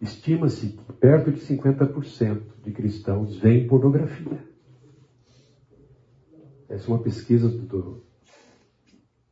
estima-se 0.00 0.68
que 0.68 0.92
perto 0.94 1.32
de 1.32 1.40
50% 1.40 2.42
de 2.62 2.72
cristãos 2.72 3.36
veem 3.36 3.66
pornografia. 3.66 4.44
Essa 6.68 6.90
é 6.90 6.94
uma 6.94 7.02
pesquisa 7.02 7.48
do 7.48 8.02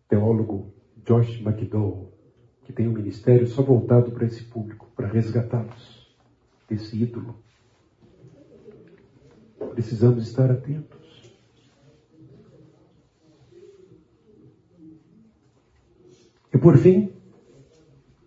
teólogo 0.08 0.72
Josh 1.04 1.40
McDowell, 1.40 2.12
que 2.64 2.72
tem 2.72 2.88
um 2.88 2.92
ministério 2.92 3.46
só 3.46 3.62
voltado 3.62 4.12
para 4.12 4.26
esse 4.26 4.44
público, 4.44 4.90
para 4.94 5.08
resgatá-los 5.08 6.14
desse 6.68 7.02
ídolo. 7.02 7.36
Precisamos 9.74 10.26
estar 10.26 10.50
atentos. 10.50 10.93
E 16.54 16.58
por 16.58 16.78
fim, 16.78 17.10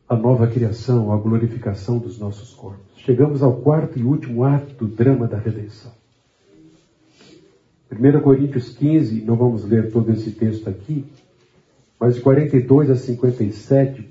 a 0.09 0.15
nova 0.15 0.47
criação, 0.47 1.13
a 1.13 1.17
glorificação 1.17 1.97
dos 1.97 2.19
nossos 2.19 2.53
corpos. 2.53 2.97
Chegamos 2.97 3.41
ao 3.41 3.61
quarto 3.61 3.97
e 3.97 4.03
último 4.03 4.43
ato 4.43 4.73
do 4.75 4.85
drama 4.85 5.27
da 5.27 5.37
redenção. 5.37 5.93
1 7.89 8.19
Coríntios 8.19 8.69
15, 8.75 9.21
não 9.21 9.37
vamos 9.37 9.63
ler 9.63 9.91
todo 9.93 10.11
esse 10.11 10.31
texto 10.31 10.69
aqui, 10.69 11.05
mas 11.97 12.15
de 12.15 12.21
42 12.21 12.89
a 12.89 12.97
57, 12.97 14.05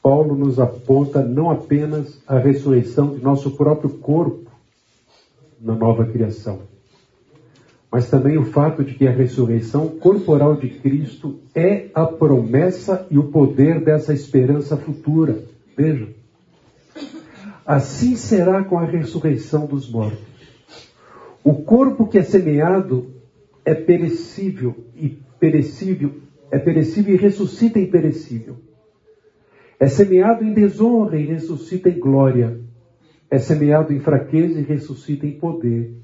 Paulo 0.00 0.36
nos 0.36 0.60
aponta 0.60 1.20
não 1.24 1.50
apenas 1.50 2.22
a 2.28 2.38
ressurreição 2.38 3.14
de 3.16 3.20
nosso 3.20 3.50
próprio 3.56 3.90
corpo 3.90 4.48
na 5.60 5.74
nova 5.74 6.04
criação, 6.06 6.60
mas 7.94 8.10
também 8.10 8.36
o 8.36 8.44
fato 8.44 8.82
de 8.82 8.94
que 8.94 9.06
a 9.06 9.12
ressurreição 9.12 9.86
corporal 9.86 10.56
de 10.56 10.68
Cristo 10.68 11.38
é 11.54 11.90
a 11.94 12.04
promessa 12.04 13.06
e 13.08 13.16
o 13.16 13.28
poder 13.28 13.84
dessa 13.84 14.12
esperança 14.12 14.76
futura. 14.76 15.44
Vejam. 15.76 16.08
Assim 17.64 18.16
será 18.16 18.64
com 18.64 18.76
a 18.80 18.84
ressurreição 18.84 19.64
dos 19.66 19.88
mortos. 19.88 20.18
O 21.44 21.62
corpo 21.62 22.08
que 22.08 22.18
é 22.18 22.24
semeado 22.24 23.14
é 23.64 23.74
perecível 23.74 24.74
e 24.96 25.10
perecível, 25.38 26.16
é 26.50 26.58
perecível 26.58 27.14
e 27.14 27.16
ressuscita 27.16 27.78
imperecível. 27.78 28.56
É 29.78 29.86
semeado 29.86 30.42
em 30.42 30.52
desonra 30.52 31.16
e 31.16 31.26
ressuscita 31.26 31.88
em 31.88 32.00
glória. 32.00 32.58
É 33.30 33.38
semeado 33.38 33.92
em 33.92 34.00
fraqueza 34.00 34.58
e 34.58 34.64
ressuscita 34.64 35.28
em 35.28 35.38
poder. 35.38 35.94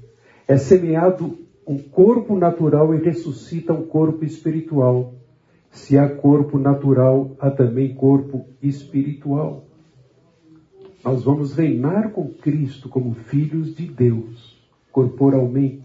É 0.47 0.55
semeado 0.55 1.50
um 1.65 1.77
corpo 1.77 2.35
natural 2.35 2.93
e 2.93 3.03
ressuscita 3.03 3.73
um 3.73 3.85
corpo 3.85 4.25
espiritual. 4.25 5.13
Se 5.69 5.97
há 5.97 6.09
corpo 6.09 6.57
natural, 6.57 7.35
há 7.39 7.49
também 7.49 7.93
corpo 7.93 8.45
espiritual. 8.61 9.65
Nós 11.03 11.23
vamos 11.23 11.53
reinar 11.53 12.11
com 12.11 12.27
Cristo 12.27 12.89
como 12.89 13.13
filhos 13.13 13.73
de 13.73 13.87
Deus, 13.87 14.59
corporalmente. 14.91 15.83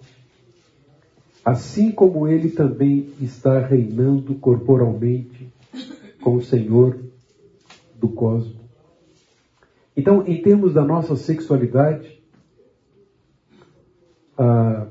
Assim 1.45 1.93
como 1.93 2.27
Ele 2.27 2.51
também 2.51 3.11
está 3.21 3.61
reinando 3.61 4.35
corporalmente 4.35 5.53
com 6.21 6.35
o 6.35 6.43
Senhor 6.43 6.99
do 7.95 8.09
cosmos. 8.09 8.57
Então, 9.97 10.27
em 10.27 10.43
termos 10.43 10.75
da 10.75 10.85
nossa 10.85 11.17
sexualidade, 11.17 12.21
ah, 14.37 14.89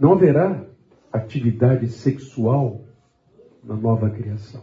não 0.00 0.14
haverá 0.14 0.64
atividade 1.12 1.86
sexual 1.88 2.80
na 3.62 3.76
nova 3.76 4.08
criação. 4.08 4.62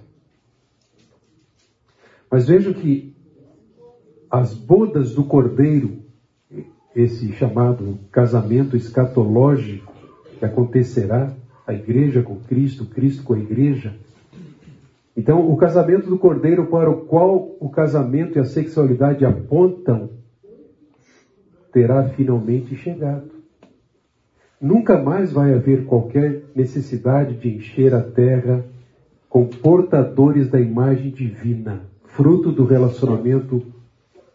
Mas 2.29 2.47
vejo 2.47 2.73
que 2.73 3.15
as 4.29 4.55
bodas 4.55 5.13
do 5.13 5.23
cordeiro, 5.23 5.99
esse 6.95 7.31
chamado 7.33 7.99
casamento 8.11 8.75
escatológico 8.75 9.93
que 10.39 10.43
acontecerá, 10.43 11.31
a 11.67 11.73
igreja 11.73 12.23
com 12.23 12.37
Cristo, 12.39 12.85
Cristo 12.85 13.23
com 13.23 13.33
a 13.33 13.39
igreja. 13.39 13.95
Então, 15.15 15.51
o 15.51 15.57
casamento 15.57 16.09
do 16.09 16.17
cordeiro 16.17 16.67
para 16.67 16.89
o 16.89 17.05
qual 17.05 17.55
o 17.59 17.69
casamento 17.69 18.37
e 18.37 18.39
a 18.39 18.45
sexualidade 18.45 19.25
apontam 19.25 20.09
terá 21.71 22.07
finalmente 22.09 22.75
chegado. 22.75 23.36
Nunca 24.59 24.97
mais 24.97 25.31
vai 25.31 25.53
haver 25.53 25.85
qualquer 25.85 26.43
necessidade 26.55 27.35
de 27.35 27.49
encher 27.49 27.93
a 27.93 28.01
terra 28.01 28.65
com 29.29 29.45
portadores 29.45 30.49
da 30.49 30.59
imagem 30.59 31.11
divina, 31.11 31.83
fruto 32.05 32.51
do 32.51 32.65
relacionamento 32.65 33.61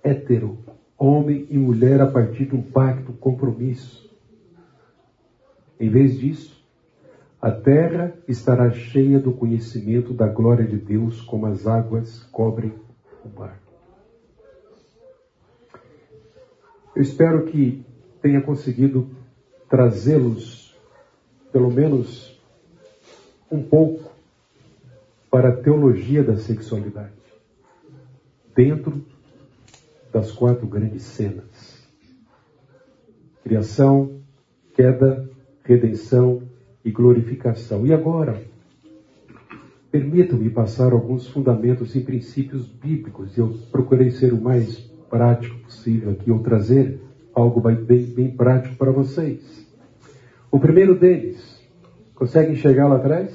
hétero, 0.02 0.58
homem 0.96 1.46
e 1.50 1.58
mulher 1.58 2.00
a 2.00 2.06
partir 2.06 2.46
de 2.46 2.54
um 2.54 2.62
pacto, 2.62 3.10
um 3.10 3.16
compromisso. 3.16 4.08
Em 5.80 5.90
vez 5.90 6.16
disso, 6.16 6.62
a 7.40 7.50
terra 7.50 8.14
estará 8.28 8.70
cheia 8.70 9.18
do 9.18 9.32
conhecimento 9.32 10.14
da 10.14 10.28
glória 10.28 10.64
de 10.64 10.76
Deus, 10.76 11.20
como 11.20 11.46
as 11.46 11.66
águas 11.66 12.22
cobrem 12.30 12.72
o 13.24 13.40
mar. 13.40 13.60
Eu 16.94 17.02
espero 17.02 17.46
que 17.46 17.84
tenha 18.20 18.40
conseguido 18.40 19.10
trazê-los, 19.72 20.76
pelo 21.50 21.72
menos 21.72 22.38
um 23.50 23.62
pouco, 23.62 24.12
para 25.30 25.48
a 25.48 25.56
teologia 25.56 26.22
da 26.22 26.36
sexualidade, 26.36 27.14
dentro 28.54 29.02
das 30.12 30.30
quatro 30.30 30.66
grandes 30.66 31.04
cenas: 31.04 31.88
criação, 33.42 34.20
queda, 34.74 35.26
redenção 35.64 36.42
e 36.84 36.90
glorificação. 36.90 37.86
E 37.86 37.94
agora, 37.94 38.42
permitam-me 39.90 40.50
passar 40.50 40.92
alguns 40.92 41.26
fundamentos 41.28 41.96
e 41.96 42.00
princípios 42.00 42.66
bíblicos. 42.66 43.38
Eu 43.38 43.58
procurei 43.70 44.10
ser 44.10 44.34
o 44.34 44.40
mais 44.40 44.80
prático 45.08 45.60
possível 45.60 46.10
aqui, 46.10 46.30
ou 46.30 46.40
trazer 46.40 47.00
algo 47.34 47.58
bem, 47.58 48.04
bem 48.04 48.30
prático 48.36 48.76
para 48.76 48.90
vocês. 48.90 49.61
O 50.52 50.60
primeiro 50.60 50.94
deles, 50.94 51.66
consegue 52.14 52.52
enxergar 52.52 52.86
lá 52.86 52.96
atrás? 52.96 53.34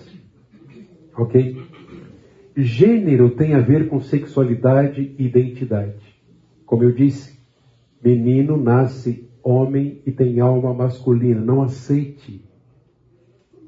Ok? 1.18 1.57
Gênero 2.55 3.32
tem 3.32 3.55
a 3.55 3.59
ver 3.59 3.89
com 3.89 3.99
sexualidade 3.99 5.15
e 5.18 5.26
identidade. 5.26 6.15
Como 6.63 6.84
eu 6.84 6.91
disse, 6.91 7.39
menino 8.03 8.55
nasce 8.55 9.28
homem 9.41 9.99
e 10.05 10.11
tem 10.11 10.39
alma 10.39 10.76
masculina. 10.76 11.41
Não 11.41 11.63
aceite 11.63 12.45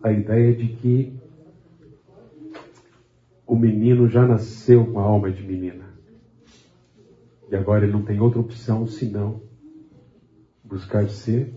a 0.03 0.11
ideia 0.11 0.53
de 0.53 0.67
que 0.67 1.13
o 3.47 3.55
menino 3.55 4.07
já 4.07 4.27
nasceu 4.27 4.85
com 4.85 4.99
a 4.99 5.03
alma 5.03 5.31
de 5.31 5.41
menina. 5.41 5.89
E 7.49 7.55
agora 7.55 7.83
ele 7.83 7.93
não 7.93 8.03
tem 8.03 8.19
outra 8.19 8.39
opção 8.39 8.85
senão 8.85 9.41
buscar 10.63 11.09
ser 11.09 11.51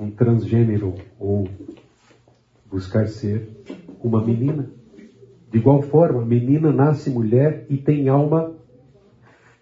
um 0.00 0.10
transgênero 0.10 0.94
ou 1.18 1.46
buscar 2.70 3.06
ser 3.06 3.46
uma 4.02 4.24
menina. 4.24 4.70
De 5.50 5.58
igual 5.58 5.82
forma, 5.82 6.24
menina 6.24 6.72
nasce 6.72 7.10
mulher 7.10 7.66
e 7.68 7.76
tem 7.76 8.08
alma 8.08 8.54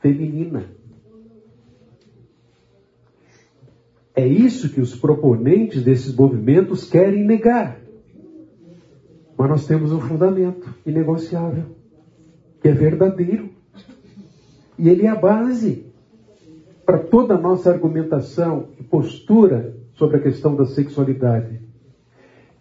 feminina. 0.00 0.66
É 4.14 4.26
isso 4.26 4.68
que 4.68 4.80
os 4.80 4.94
proponentes 4.94 5.82
desses 5.82 6.14
movimentos 6.14 6.88
querem 6.88 7.24
negar. 7.24 7.80
Mas 9.36 9.48
nós 9.48 9.66
temos 9.66 9.92
um 9.92 10.00
fundamento 10.00 10.72
inegociável, 10.86 11.64
que 12.60 12.68
é 12.68 12.72
verdadeiro. 12.72 13.50
E 14.78 14.88
ele 14.88 15.06
é 15.06 15.08
a 15.08 15.16
base 15.16 15.84
para 16.84 16.98
toda 16.98 17.34
a 17.34 17.40
nossa 17.40 17.70
argumentação 17.70 18.68
e 18.78 18.82
postura 18.82 19.77
sobre 19.98 20.18
a 20.18 20.20
questão 20.20 20.54
da 20.54 20.64
sexualidade. 20.64 21.60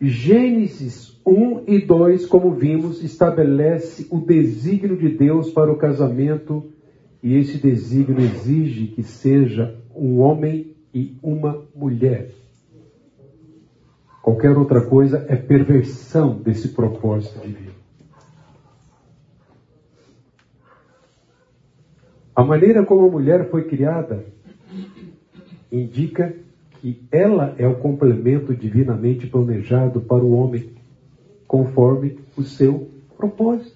Gênesis 0.02 1.22
1 1.26 1.64
e 1.68 1.80
2, 1.86 2.26
como 2.26 2.52
vimos, 2.52 3.04
estabelece 3.04 4.08
o 4.10 4.20
desígnio 4.20 4.98
de 4.98 5.10
Deus 5.10 5.52
para 5.52 5.72
o 5.72 5.78
casamento 5.78 6.72
e 7.22 7.36
esse 7.36 7.58
desígnio 7.58 8.20
exige 8.20 8.88
que 8.88 9.04
seja 9.04 9.80
um 9.96 10.20
homem 10.20 10.76
e 10.94 11.16
uma 11.22 11.64
mulher. 11.76 12.32
Qualquer 14.22 14.58
outra 14.58 14.82
coisa 14.82 15.26
é 15.30 15.36
perversão 15.36 16.40
desse 16.40 16.70
propósito 16.70 17.40
divino. 17.40 17.78
A 22.36 22.44
maneira 22.44 22.86
como 22.86 23.08
a 23.08 23.12
mulher 23.12 23.50
foi 23.50 23.64
criada 23.64 24.26
indica 25.72 26.36
que 26.94 27.06
ela 27.12 27.54
é 27.58 27.68
o 27.68 27.76
complemento 27.76 28.56
divinamente 28.56 29.28
planejado 29.28 30.00
para 30.00 30.24
o 30.24 30.32
homem, 30.32 30.70
conforme 31.46 32.18
o 32.38 32.44
seu 32.44 32.90
propósito. 33.18 33.76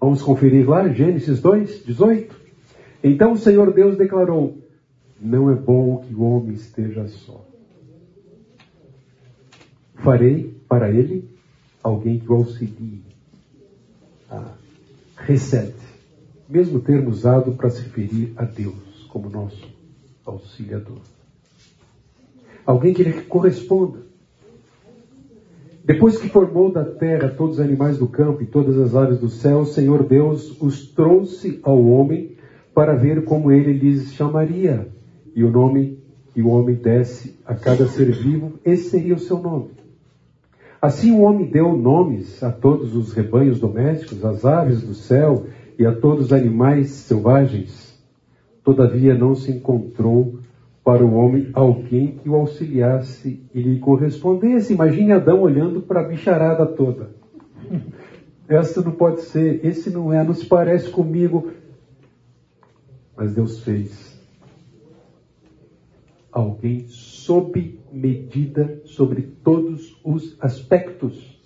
Vamos 0.00 0.22
conferir 0.22 0.68
lá, 0.68 0.88
Gênesis 0.88 1.40
2, 1.40 1.84
18. 1.84 2.36
Então 3.02 3.32
o 3.32 3.38
Senhor 3.38 3.72
Deus 3.72 3.96
declarou: 3.96 4.58
Não 5.20 5.50
é 5.50 5.54
bom 5.54 6.04
que 6.06 6.14
o 6.14 6.22
homem 6.22 6.54
esteja 6.54 7.08
só. 7.08 7.44
Farei 9.94 10.54
para 10.68 10.90
ele 10.90 11.28
alguém 11.82 12.18
que 12.18 12.30
o 12.30 12.34
auxilie. 12.34 13.02
Ah, 14.30 14.52
recebe 15.16 15.88
mesmo 16.48 16.80
termo 16.80 17.10
usado 17.10 17.52
para 17.52 17.70
se 17.70 17.82
referir 17.82 18.32
a 18.36 18.44
Deus 18.44 19.06
como 19.08 19.28
nosso 19.28 19.77
auxiliador. 20.30 20.98
Alguém 22.64 22.92
que 22.92 23.02
lhe 23.02 23.12
corresponda. 23.22 24.06
Depois 25.84 26.18
que 26.18 26.28
formou 26.28 26.70
da 26.70 26.84
terra 26.84 27.30
todos 27.30 27.58
os 27.58 27.64
animais 27.64 27.98
do 27.98 28.06
campo 28.06 28.42
e 28.42 28.46
todas 28.46 28.78
as 28.78 28.94
aves 28.94 29.18
do 29.18 29.30
céu, 29.30 29.60
o 29.60 29.66
Senhor 29.66 30.04
Deus 30.04 30.60
os 30.60 30.86
trouxe 30.88 31.60
ao 31.62 31.82
homem 31.82 32.36
para 32.74 32.94
ver 32.94 33.24
como 33.24 33.50
ele 33.50 33.72
lhes 33.72 34.12
chamaria. 34.12 34.88
E 35.34 35.42
o 35.42 35.50
nome 35.50 35.98
que 36.34 36.42
o 36.42 36.48
homem 36.48 36.76
desse 36.76 37.38
a 37.44 37.54
cada 37.54 37.86
ser 37.88 38.12
vivo, 38.12 38.60
esse 38.64 38.90
seria 38.90 39.14
o 39.14 39.18
seu 39.18 39.38
nome. 39.38 39.70
Assim 40.80 41.10
o 41.10 41.22
homem 41.22 41.50
deu 41.50 41.76
nomes 41.76 42.42
a 42.42 42.52
todos 42.52 42.94
os 42.94 43.12
rebanhos 43.12 43.58
domésticos, 43.58 44.24
às 44.24 44.44
aves 44.44 44.82
do 44.82 44.94
céu 44.94 45.46
e 45.78 45.84
a 45.84 45.92
todos 45.92 46.26
os 46.26 46.32
animais 46.32 46.90
selvagens. 46.90 47.87
Todavia 48.68 49.14
não 49.14 49.34
se 49.34 49.50
encontrou 49.50 50.40
para 50.84 51.02
o 51.02 51.14
homem 51.14 51.48
alguém 51.54 52.18
que 52.18 52.28
o 52.28 52.34
auxiliasse 52.34 53.42
e 53.54 53.62
lhe 53.62 53.78
correspondesse. 53.78 54.74
Imagine 54.74 55.12
Adão 55.12 55.40
olhando 55.40 55.80
para 55.80 56.02
a 56.02 56.04
bicharada 56.06 56.66
toda. 56.66 57.08
Essa 58.46 58.82
não 58.82 58.92
pode 58.92 59.22
ser, 59.22 59.64
esse 59.64 59.88
não 59.88 60.12
é, 60.12 60.22
não 60.22 60.34
se 60.34 60.44
parece 60.44 60.90
comigo. 60.90 61.50
Mas 63.16 63.34
Deus 63.34 63.64
fez 63.64 64.22
alguém 66.30 66.88
sob 66.88 67.80
medida 67.90 68.82
sobre 68.84 69.22
todos 69.42 69.98
os 70.04 70.36
aspectos. 70.42 71.40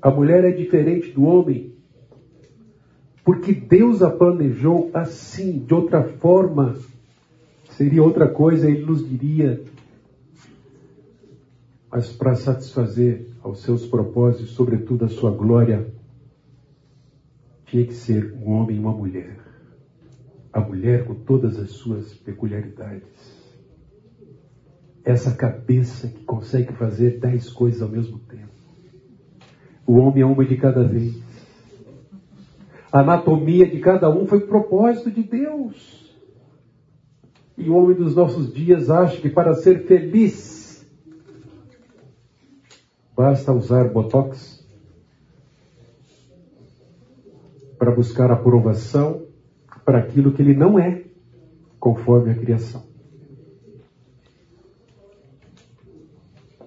A 0.00 0.08
mulher 0.08 0.44
é 0.44 0.52
diferente 0.52 1.10
do 1.10 1.24
homem 1.24 1.73
porque 3.24 3.54
Deus 3.54 4.02
a 4.02 4.10
planejou 4.10 4.90
assim, 4.92 5.58
de 5.58 5.72
outra 5.72 6.04
forma, 6.04 6.76
seria 7.70 8.02
outra 8.02 8.28
coisa, 8.28 8.68
ele 8.68 8.84
nos 8.84 9.08
diria. 9.08 9.64
Mas 11.90 12.12
para 12.12 12.34
satisfazer 12.34 13.26
aos 13.42 13.62
seus 13.62 13.86
propósitos, 13.86 14.50
sobretudo 14.50 15.06
a 15.06 15.08
sua 15.08 15.30
glória, 15.30 15.86
tinha 17.66 17.86
que 17.86 17.94
ser 17.94 18.34
um 18.34 18.50
homem 18.50 18.76
e 18.76 18.80
uma 18.80 18.92
mulher. 18.92 19.38
A 20.52 20.60
mulher 20.60 21.06
com 21.06 21.14
todas 21.14 21.58
as 21.58 21.70
suas 21.70 22.12
peculiaridades. 22.12 23.42
Essa 25.02 25.34
cabeça 25.34 26.08
que 26.08 26.24
consegue 26.24 26.74
fazer 26.74 27.18
dez 27.20 27.48
coisas 27.48 27.80
ao 27.80 27.88
mesmo 27.88 28.18
tempo. 28.18 28.52
O 29.86 29.94
homem 29.94 30.22
é 30.22 30.26
uma 30.26 30.44
de 30.44 30.56
cada 30.56 30.84
vez. 30.84 31.23
A 32.94 33.00
anatomia 33.00 33.68
de 33.68 33.80
cada 33.80 34.08
um 34.08 34.24
foi 34.24 34.46
propósito 34.46 35.10
de 35.10 35.24
Deus. 35.24 36.16
E 37.58 37.68
o 37.68 37.74
homem 37.74 37.96
dos 37.96 38.14
nossos 38.14 38.54
dias 38.54 38.88
acha 38.88 39.20
que 39.20 39.28
para 39.28 39.52
ser 39.54 39.84
feliz 39.84 40.88
basta 43.16 43.52
usar 43.52 43.88
botox 43.88 44.64
para 47.76 47.90
buscar 47.90 48.30
aprovação 48.30 49.26
para 49.84 49.98
aquilo 49.98 50.32
que 50.32 50.40
ele 50.40 50.54
não 50.54 50.78
é, 50.78 51.02
conforme 51.80 52.30
a 52.30 52.34
criação. 52.36 52.84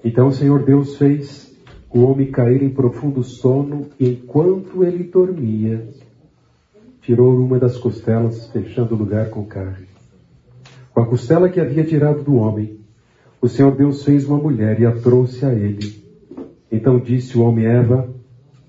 Então 0.04 0.28
o 0.28 0.34
Senhor 0.34 0.66
Deus 0.66 0.98
fez 0.98 1.58
o 1.90 2.02
homem 2.02 2.30
cair 2.32 2.62
em 2.62 2.70
profundo 2.70 3.24
sono, 3.24 3.88
e 3.98 4.10
enquanto 4.10 4.84
ele 4.84 5.06
dormia, 5.06 5.88
tirou 7.08 7.40
uma 7.40 7.58
das 7.58 7.78
costelas, 7.78 8.48
fechando 8.52 8.94
o 8.94 8.98
lugar 8.98 9.30
com 9.30 9.46
carne. 9.46 9.88
Com 10.94 11.00
a 11.00 11.06
costela 11.06 11.48
que 11.48 11.58
havia 11.58 11.86
tirado 11.86 12.22
do 12.22 12.36
homem, 12.36 12.82
o 13.42 13.48
Senhor 13.48 13.74
Deus 13.74 14.04
fez 14.04 14.26
uma 14.26 14.38
mulher 14.38 14.78
e 14.82 14.86
a 14.86 14.92
trouxe 14.92 15.46
a 15.46 15.54
ele. 15.54 16.04
Então 16.70 17.00
disse 17.00 17.38
o 17.38 17.44
homem 17.44 17.66
Eva: 17.66 18.10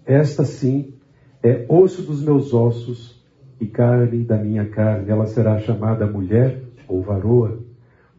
Esta 0.06 0.44
sim 0.44 0.94
é 1.42 1.66
osso 1.68 2.02
dos 2.02 2.22
meus 2.22 2.54
ossos 2.54 3.20
e 3.60 3.66
carne 3.66 4.22
da 4.22 4.36
minha 4.36 4.66
carne. 4.66 5.10
Ela 5.10 5.26
será 5.26 5.58
chamada 5.58 6.06
mulher 6.06 6.62
ou 6.86 7.02
varoa, 7.02 7.58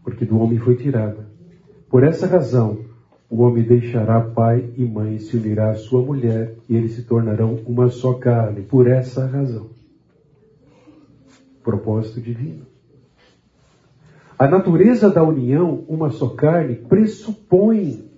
porque 0.03 0.25
do 0.25 0.37
homem 0.37 0.59
foi 0.59 0.75
tirada. 0.75 1.29
Por 1.89 2.03
essa 2.03 2.27
razão, 2.27 2.79
o 3.29 3.41
homem 3.41 3.63
deixará 3.63 4.19
pai 4.19 4.69
e 4.75 4.83
mãe 4.83 5.15
e 5.15 5.19
se 5.21 5.37
unirá 5.37 5.71
à 5.71 5.75
sua 5.75 6.01
mulher, 6.01 6.55
e 6.67 6.75
eles 6.75 6.91
se 6.91 7.03
tornarão 7.03 7.57
uma 7.65 7.87
só 7.87 8.15
carne. 8.15 8.63
Por 8.63 8.85
essa 8.85 9.25
razão 9.25 9.78
propósito 11.69 12.19
divino. 12.19 12.65
A 14.37 14.47
natureza 14.47 15.09
da 15.09 15.23
união, 15.23 15.85
uma 15.87 16.09
só 16.09 16.29
carne, 16.29 16.75
pressupõe 16.75 18.09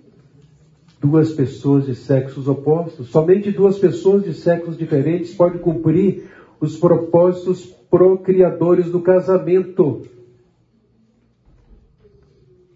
duas 0.98 1.32
pessoas 1.32 1.84
de 1.84 1.94
sexos 1.94 2.48
opostos. 2.48 3.08
Somente 3.08 3.50
duas 3.50 3.78
pessoas 3.78 4.24
de 4.24 4.32
sexos 4.32 4.78
diferentes 4.78 5.34
podem 5.34 5.60
cumprir 5.60 6.30
os 6.60 6.78
propósitos 6.78 7.66
procriadores 7.90 8.90
do 8.90 9.02
casamento. 9.02 10.06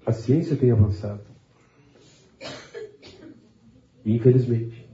A 0.04 0.12
ciência 0.12 0.56
tem 0.56 0.72
avançado. 0.72 1.22
Infelizmente. 4.04 4.86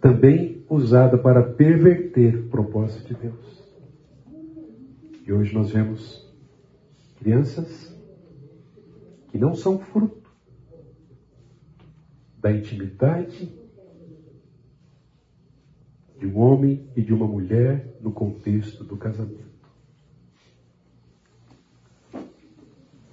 Também 0.00 0.64
usada 0.70 1.18
para 1.18 1.42
perverter 1.42 2.38
o 2.38 2.48
propósito 2.48 3.08
de 3.08 3.14
Deus. 3.14 3.55
E 5.26 5.32
hoje 5.32 5.52
nós 5.52 5.70
vemos 5.70 6.24
crianças 7.18 7.92
que 9.28 9.36
não 9.36 9.56
são 9.56 9.76
fruto 9.76 10.30
da 12.38 12.52
intimidade 12.52 13.52
de 16.16 16.26
um 16.26 16.38
homem 16.38 16.88
e 16.94 17.02
de 17.02 17.12
uma 17.12 17.26
mulher 17.26 17.96
no 18.00 18.12
contexto 18.12 18.84
do 18.84 18.96
casamento. 18.96 19.44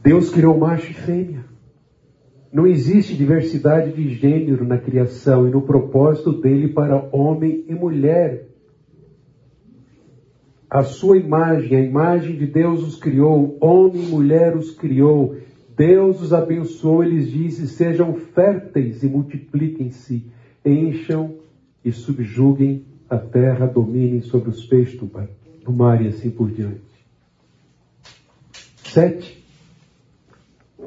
Deus 0.04 0.30
criou 0.30 0.56
macho 0.56 0.92
e 0.92 0.94
fêmea. 0.94 1.44
Não 2.52 2.68
existe 2.68 3.18
diversidade 3.18 3.92
de 3.92 4.14
gênero 4.14 4.64
na 4.64 4.78
criação 4.78 5.48
e 5.48 5.52
no 5.52 5.64
propósito 5.64 6.32
dele 6.40 6.68
para 6.68 7.10
homem 7.12 7.66
e 7.68 7.74
mulher 7.74 8.53
a 10.74 10.82
sua 10.82 11.20
imagem, 11.20 11.78
a 11.78 11.82
imagem 11.82 12.36
de 12.36 12.48
Deus 12.48 12.82
os 12.82 12.96
criou, 12.96 13.56
homem 13.62 14.06
e 14.06 14.08
mulher 14.08 14.58
os 14.58 14.72
criou. 14.72 15.38
Deus 15.78 16.20
os 16.20 16.34
abençoou, 16.34 17.04
eles 17.04 17.32
disse: 17.32 17.68
sejam 17.68 18.16
férteis 18.16 19.04
e 19.04 19.08
multipliquem-se, 19.08 20.26
encham 20.66 21.36
e 21.86 21.92
subjuguem 21.92 22.86
a 23.08 23.20
terra, 23.20 23.68
dominem 23.68 24.22
sobre 24.22 24.50
os 24.50 24.66
peixes 24.66 25.00
do 25.00 25.72
mar 25.72 26.02
e 26.02 26.08
assim 26.08 26.32
por 26.32 26.50
diante. 26.50 26.82
Sete. 28.84 29.44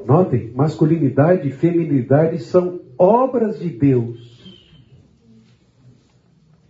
Notem, 0.05 0.51
masculinidade 0.53 1.47
e 1.47 1.51
feminilidade 1.51 2.39
são 2.39 2.81
obras 2.97 3.57
de 3.57 3.69
Deus 3.69 4.36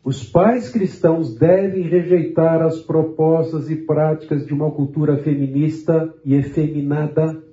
os 0.08 0.24
pais 0.24 0.70
cristãos 0.70 1.36
devem 1.36 1.84
rejeitar 1.84 2.62
as 2.62 2.80
propostas 2.80 3.70
e 3.70 3.76
práticas 3.76 4.46
de 4.46 4.54
uma 4.54 4.72
cultura 4.72 5.18
feminista 5.18 6.16
e 6.24 6.34
efeminada 6.34 7.44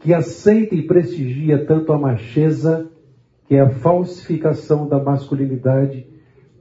que 0.00 0.14
aceita 0.14 0.74
e 0.74 0.86
prestigia 0.86 1.66
tanto 1.66 1.92
a 1.92 1.98
macheza, 1.98 2.90
que 3.46 3.56
é 3.56 3.60
a 3.60 3.68
falsificação 3.68 4.88
da 4.88 4.98
masculinidade, 4.98 6.06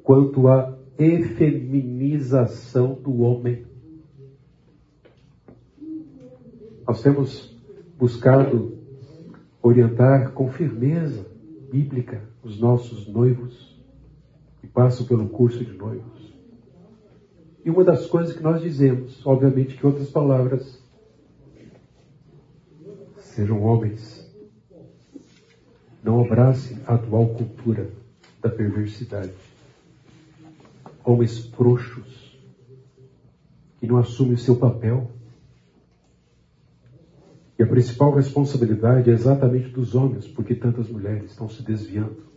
quanto 0.04 0.50
à 0.50 0.78
efeminização 1.00 3.00
do 3.02 3.22
homem. 3.22 3.64
Nós 6.86 7.02
temos 7.02 7.58
buscado 7.98 8.80
orientar 9.64 10.34
com 10.34 10.50
firmeza 10.50 11.26
bíblica 11.72 12.22
os 12.44 12.60
nossos 12.60 13.08
noivos 13.08 13.75
passam 14.76 15.06
pelo 15.06 15.30
curso 15.30 15.64
de 15.64 15.72
noivos. 15.72 16.36
E 17.64 17.70
uma 17.70 17.84
das 17.84 18.06
coisas 18.06 18.36
que 18.36 18.44
nós 18.44 18.62
dizemos, 18.62 19.26
obviamente 19.26 19.76
que 19.76 19.88
outras 19.88 20.10
palavras, 20.10 20.80
sejam 23.18 23.64
homens, 23.64 24.30
não 26.04 26.24
abracem 26.24 26.78
a 26.86 26.94
atual 26.94 27.30
cultura 27.30 27.90
da 28.42 28.50
perversidade. 28.50 29.34
Homens 31.04 31.48
frouxos, 31.48 32.38
que 33.80 33.88
não 33.88 33.98
assumem 33.98 34.34
o 34.34 34.38
seu 34.38 34.58
papel. 34.58 35.10
E 37.58 37.64
a 37.64 37.68
principal 37.68 38.14
responsabilidade 38.14 39.10
é 39.10 39.14
exatamente 39.14 39.70
dos 39.70 39.96
homens, 39.96 40.28
porque 40.28 40.54
tantas 40.54 40.90
mulheres 40.90 41.32
estão 41.32 41.48
se 41.48 41.64
desviando 41.64 42.35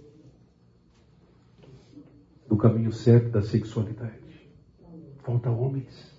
do 2.48 2.56
caminho 2.56 2.90
certo 2.90 3.30
da 3.30 3.42
sexualidade. 3.42 4.48
Falta 5.22 5.50
homens, 5.50 6.10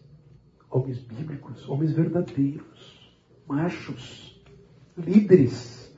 homens 0.69 0.99
bíblicos, 0.99 1.67
homens 1.67 1.91
verdadeiros, 1.91 3.17
machos, 3.47 4.39
líderes, 4.95 5.91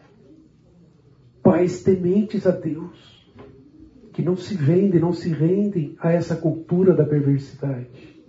pais 1.44 1.84
tementes 1.84 2.48
a 2.48 2.52
Deus, 2.52 3.30
que 4.14 4.22
não 4.22 4.36
se 4.38 4.56
vendem, 4.56 5.02
não 5.02 5.12
se 5.12 5.30
rendem 5.30 5.96
a 6.00 6.12
essa 6.12 6.36
cultura 6.36 6.94
da 6.94 7.06
perversidade. 7.06 8.22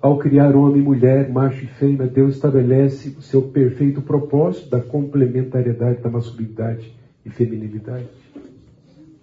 Ao 0.00 0.18
criar 0.18 0.54
homem 0.54 0.80
e 0.80 0.84
mulher, 0.84 1.30
macho 1.30 1.64
e 1.64 1.68
fêmea, 1.68 2.06
Deus 2.06 2.34
estabelece 2.34 3.10
o 3.18 3.22
seu 3.22 3.42
perfeito 3.42 4.02
propósito 4.02 4.70
da 4.70 4.80
complementariedade 4.80 6.02
da 6.02 6.10
masculinidade 6.10 6.94
e 7.24 7.30
feminilidade. 7.30 8.25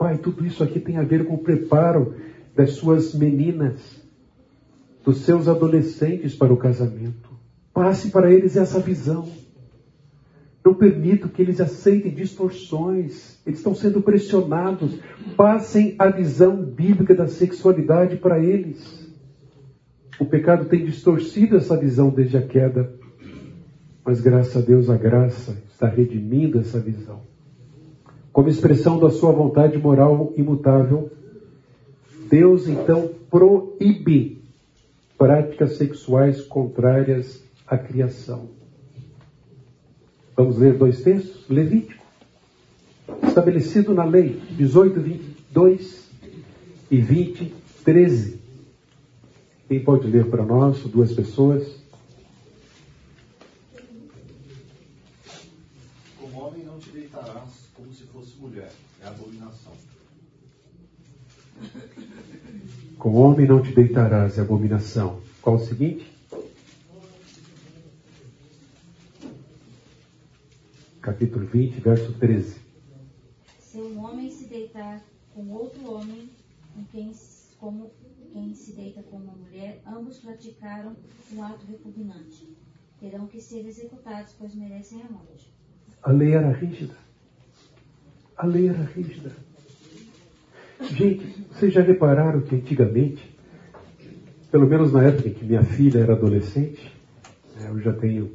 Pai, 0.04 0.18
tudo 0.18 0.46
isso 0.46 0.62
aqui 0.62 0.82
tem 0.82 0.98
a 0.98 1.02
ver 1.02 1.26
com 1.26 1.36
o 1.36 1.38
preparo 1.38 2.16
das 2.54 2.72
suas 2.72 3.16
meninas, 3.16 4.04
dos 5.02 5.20
seus 5.20 5.48
adolescentes 5.48 6.36
para 6.36 6.52
o 6.52 6.58
casamento. 6.58 7.30
Passe 7.74 8.12
para 8.12 8.30
eles 8.30 8.58
essa 8.58 8.82
visão. 8.82 9.30
Não 10.62 10.74
permito 10.74 11.30
que 11.30 11.42
eles 11.42 11.62
aceitem 11.62 12.14
distorções. 12.14 13.40
Eles 13.46 13.60
estão 13.60 13.74
sendo 13.74 14.02
pressionados. 14.02 15.00
Passem 15.38 15.96
a 15.98 16.10
visão 16.10 16.58
bíblica 16.58 17.16
da 17.16 17.30
sexualidade 17.30 18.18
para 18.18 18.44
eles. 18.44 19.10
O 20.20 20.26
pecado 20.26 20.66
tem 20.66 20.84
distorcido 20.84 21.56
essa 21.56 21.78
visão 21.78 22.10
desde 22.10 22.36
a 22.36 22.46
queda. 22.46 22.94
Mas 24.04 24.20
graças 24.20 24.58
a 24.58 24.60
Deus 24.60 24.90
a 24.90 24.98
graça 24.98 25.64
está 25.72 25.88
redimindo 25.88 26.60
essa 26.60 26.78
visão. 26.78 27.33
Como 28.34 28.50
expressão 28.50 29.00
da 29.00 29.12
sua 29.12 29.32
vontade 29.32 29.78
moral 29.78 30.34
imutável, 30.36 31.12
Deus 32.28 32.68
então 32.68 33.12
proíbe 33.30 34.42
práticas 35.16 35.78
sexuais 35.78 36.42
contrárias 36.42 37.44
à 37.68 37.78
criação. 37.78 38.50
Vamos 40.36 40.58
ler 40.58 40.76
dois 40.76 41.04
textos? 41.04 41.48
Levítico. 41.48 42.04
Estabelecido 43.22 43.94
na 43.94 44.04
lei 44.04 44.42
18, 44.58 45.00
22 45.00 46.10
e 46.90 47.00
20, 47.00 47.54
13. 47.86 48.42
Quem 49.68 49.84
pode 49.84 50.08
ler 50.08 50.26
para 50.32 50.44
nós? 50.44 50.80
Duas 50.86 51.14
pessoas. 51.14 51.84
Como 56.20 56.48
homem 56.48 56.64
não 56.64 56.80
te 56.80 56.90
deitarás 56.90 57.64
como 57.76 57.92
se 57.92 58.04
fosse 58.04 58.33
mulher, 58.44 58.74
é 59.02 59.08
abominação. 59.08 59.72
Com 62.98 63.14
homem 63.16 63.48
não 63.48 63.62
te 63.62 63.74
deitarás, 63.74 64.38
é 64.38 64.42
abominação. 64.42 65.22
Qual 65.42 65.56
o 65.56 65.60
seguinte? 65.60 66.12
Capítulo 71.02 71.46
20, 71.46 71.80
verso 71.80 72.14
13. 72.14 72.60
Se 73.60 73.78
um 73.78 74.04
homem 74.04 74.30
se 74.30 74.46
deitar 74.46 75.02
com 75.34 75.50
outro 75.50 75.90
homem, 75.90 76.30
com 76.74 76.84
quem, 76.86 77.14
como 77.60 77.92
quem 78.34 78.54
se 78.54 78.74
deita 78.74 79.04
com 79.04 79.18
uma 79.18 79.34
mulher, 79.34 79.82
ambos 79.88 80.20
praticaram 80.20 80.96
um 81.34 81.44
ato 81.44 81.66
repugnante. 81.66 82.58
Terão 83.00 83.26
que 83.28 83.42
ser 83.42 83.66
executados, 83.66 84.34
pois 84.38 84.54
merecem 84.54 85.02
a 85.02 85.12
morte. 85.12 85.54
A 86.02 86.12
lei 86.12 86.34
era 86.34 86.52
rígida. 86.52 86.96
A 88.38 88.46
lei 88.46 88.68
era 88.68 88.84
rígida. 88.84 89.32
Gente, 90.82 91.46
vocês 91.52 91.74
já 91.74 91.82
repararam 91.82 92.42
que 92.42 92.56
antigamente, 92.56 93.24
pelo 94.52 94.68
menos 94.68 94.92
na 94.92 95.04
época 95.04 95.30
em 95.30 95.34
que 95.34 95.46
minha 95.46 95.64
filha 95.64 96.00
era 96.00 96.14
adolescente, 96.14 96.92
né, 97.56 97.70
eu 97.70 97.80
já 97.80 97.94
tenho, 97.94 98.32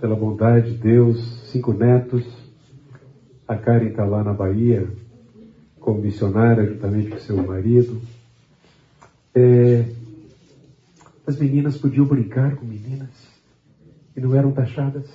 pela 0.00 0.16
bondade 0.16 0.72
de 0.72 0.78
Deus, 0.78 1.50
cinco 1.50 1.72
netos. 1.72 2.24
A 3.46 3.56
Karen 3.56 3.88
está 3.88 4.04
lá 4.04 4.24
na 4.24 4.32
Bahia, 4.32 4.88
como 5.78 6.00
missionária, 6.00 6.66
juntamente 6.66 7.10
com 7.10 7.18
seu 7.18 7.36
marido. 7.36 8.00
É, 9.34 9.84
as 11.26 11.38
meninas 11.38 11.76
podiam 11.76 12.06
brincar 12.06 12.56
com 12.56 12.64
meninas 12.64 13.10
e 14.16 14.20
não 14.20 14.34
eram 14.34 14.52
taxadas. 14.52 15.06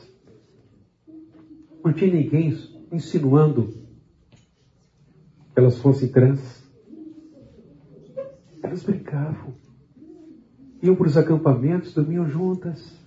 Não 1.84 1.92
tinha 1.92 2.14
ninguém 2.14 2.56
insinuando 2.92 3.81
elas 5.56 5.78
fossem 5.80 6.10
trans. 6.10 6.62
Elas 8.62 8.84
brincavam. 8.84 9.54
Iam 10.82 10.96
para 10.96 11.08
os 11.08 11.18
acampamentos, 11.18 11.94
dormiam 11.94 12.28
juntas. 12.28 13.00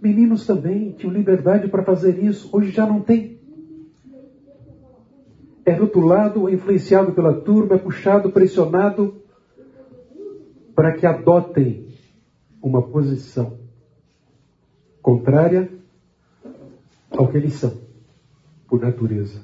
Meninos 0.00 0.46
também 0.46 0.92
tinham 0.92 1.12
liberdade 1.12 1.68
para 1.68 1.84
fazer 1.84 2.22
isso. 2.22 2.48
Hoje 2.52 2.70
já 2.70 2.86
não 2.86 3.00
tem. 3.00 3.38
É 5.64 5.72
rotulado, 5.72 6.48
é 6.48 6.54
influenciado 6.54 7.12
pela 7.12 7.34
turma, 7.34 7.76
é 7.76 7.78
puxado, 7.78 8.30
pressionado 8.30 9.20
para 10.74 10.92
que 10.92 11.06
adotem 11.06 11.88
uma 12.62 12.82
posição 12.82 13.58
contrária 15.02 15.70
ao 17.10 17.28
que 17.28 17.36
eles 17.36 17.54
são, 17.54 17.76
por 18.66 18.80
natureza, 18.80 19.42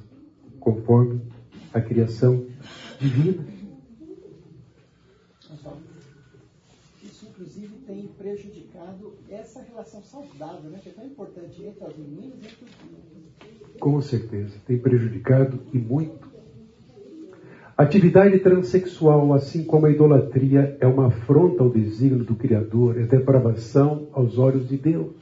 conforme 0.58 1.20
a 1.76 1.80
criação 1.80 2.46
divina. 2.98 3.44
Isso, 7.02 7.26
inclusive, 7.26 7.76
tem 7.86 8.06
prejudicado 8.18 9.12
essa 9.28 9.60
relação 9.60 10.02
saudável, 10.02 10.70
né, 10.70 10.80
que 10.82 10.88
é 10.88 10.92
tão 10.92 11.06
importante 11.06 11.62
entre 11.62 11.84
as 11.84 11.96
meninas 11.96 12.38
e 12.42 12.46
entre 12.46 12.64
os. 12.64 13.78
Com 13.78 14.00
certeza, 14.00 14.58
tem 14.66 14.78
prejudicado 14.78 15.60
e 15.72 15.78
muito. 15.78 16.34
Atividade 17.76 18.38
transexual, 18.38 19.34
assim 19.34 19.62
como 19.62 19.84
a 19.84 19.90
idolatria, 19.90 20.78
é 20.80 20.86
uma 20.86 21.08
afronta 21.08 21.62
ao 21.62 21.68
desígnio 21.68 22.24
do 22.24 22.34
Criador, 22.34 22.98
é 22.98 23.02
depravação 23.02 24.08
aos 24.12 24.38
olhos 24.38 24.66
de 24.66 24.78
Deus. 24.78 25.14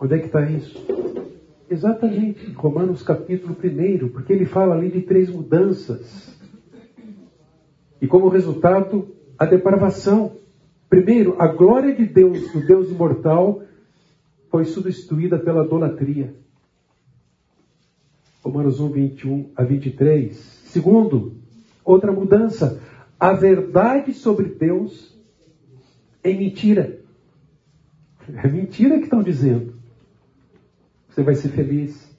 Onde 0.00 0.14
é 0.14 0.18
que 0.18 0.26
está 0.26 0.50
isso? 0.50 0.94
Exatamente, 1.68 2.50
Romanos 2.52 3.02
capítulo 3.02 3.56
1, 3.56 4.08
porque 4.10 4.32
ele 4.32 4.44
fala 4.44 4.74
ali 4.74 4.90
de 4.90 5.00
três 5.00 5.30
mudanças. 5.30 6.38
E 8.00 8.06
como 8.06 8.28
resultado, 8.28 9.14
a 9.38 9.46
depravação. 9.46 10.36
Primeiro, 10.90 11.36
a 11.38 11.46
glória 11.46 11.94
de 11.94 12.04
Deus, 12.04 12.52
do 12.52 12.60
Deus 12.66 12.90
imortal, 12.90 13.62
foi 14.50 14.64
substituída 14.66 15.38
pela 15.38 15.64
idolatria. 15.64 16.34
Romanos 18.42 18.78
1, 18.78 18.90
21 18.90 19.50
a 19.56 19.64
23. 19.64 20.36
Segundo, 20.66 21.34
outra 21.82 22.12
mudança. 22.12 22.80
A 23.18 23.32
verdade 23.32 24.12
sobre 24.12 24.50
Deus 24.50 25.18
é 26.22 26.32
mentira. 26.32 27.00
É 28.42 28.48
mentira 28.48 28.98
que 28.98 29.04
estão 29.04 29.22
dizendo. 29.22 29.74
Você 31.14 31.22
vai 31.22 31.36
ser 31.36 31.50
feliz. 31.50 32.12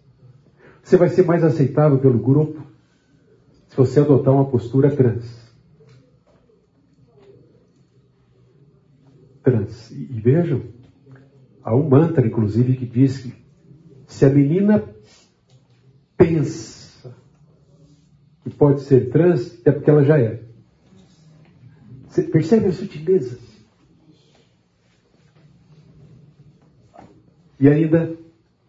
Você 0.82 0.96
vai 0.96 1.10
ser 1.10 1.26
mais 1.26 1.44
aceitável 1.44 2.00
pelo 2.00 2.18
grupo 2.18 2.66
se 3.68 3.76
você 3.76 4.00
adotar 4.00 4.34
uma 4.34 4.50
postura 4.50 4.90
trans. 4.90 5.54
Trans. 9.44 9.92
E, 9.92 10.06
vejam, 10.22 10.64
há 11.62 11.76
um 11.76 11.90
mantra, 11.90 12.26
inclusive, 12.26 12.78
que 12.78 12.86
diz 12.86 13.18
que 13.18 13.34
se 14.08 14.24
a 14.24 14.30
menina 14.30 14.82
pensa 16.16 17.14
que 18.46 18.50
pode 18.50 18.80
ser 18.84 19.10
trans, 19.10 19.60
é 19.66 19.74
porque 19.74 19.90
ela 19.90 20.06
já 20.06 20.18
é. 20.18 20.42
Você 22.08 22.24
percebe 22.24 22.68
a 22.68 22.72
sutileza? 22.72 23.38
E 27.60 27.68
ainda 27.68 28.24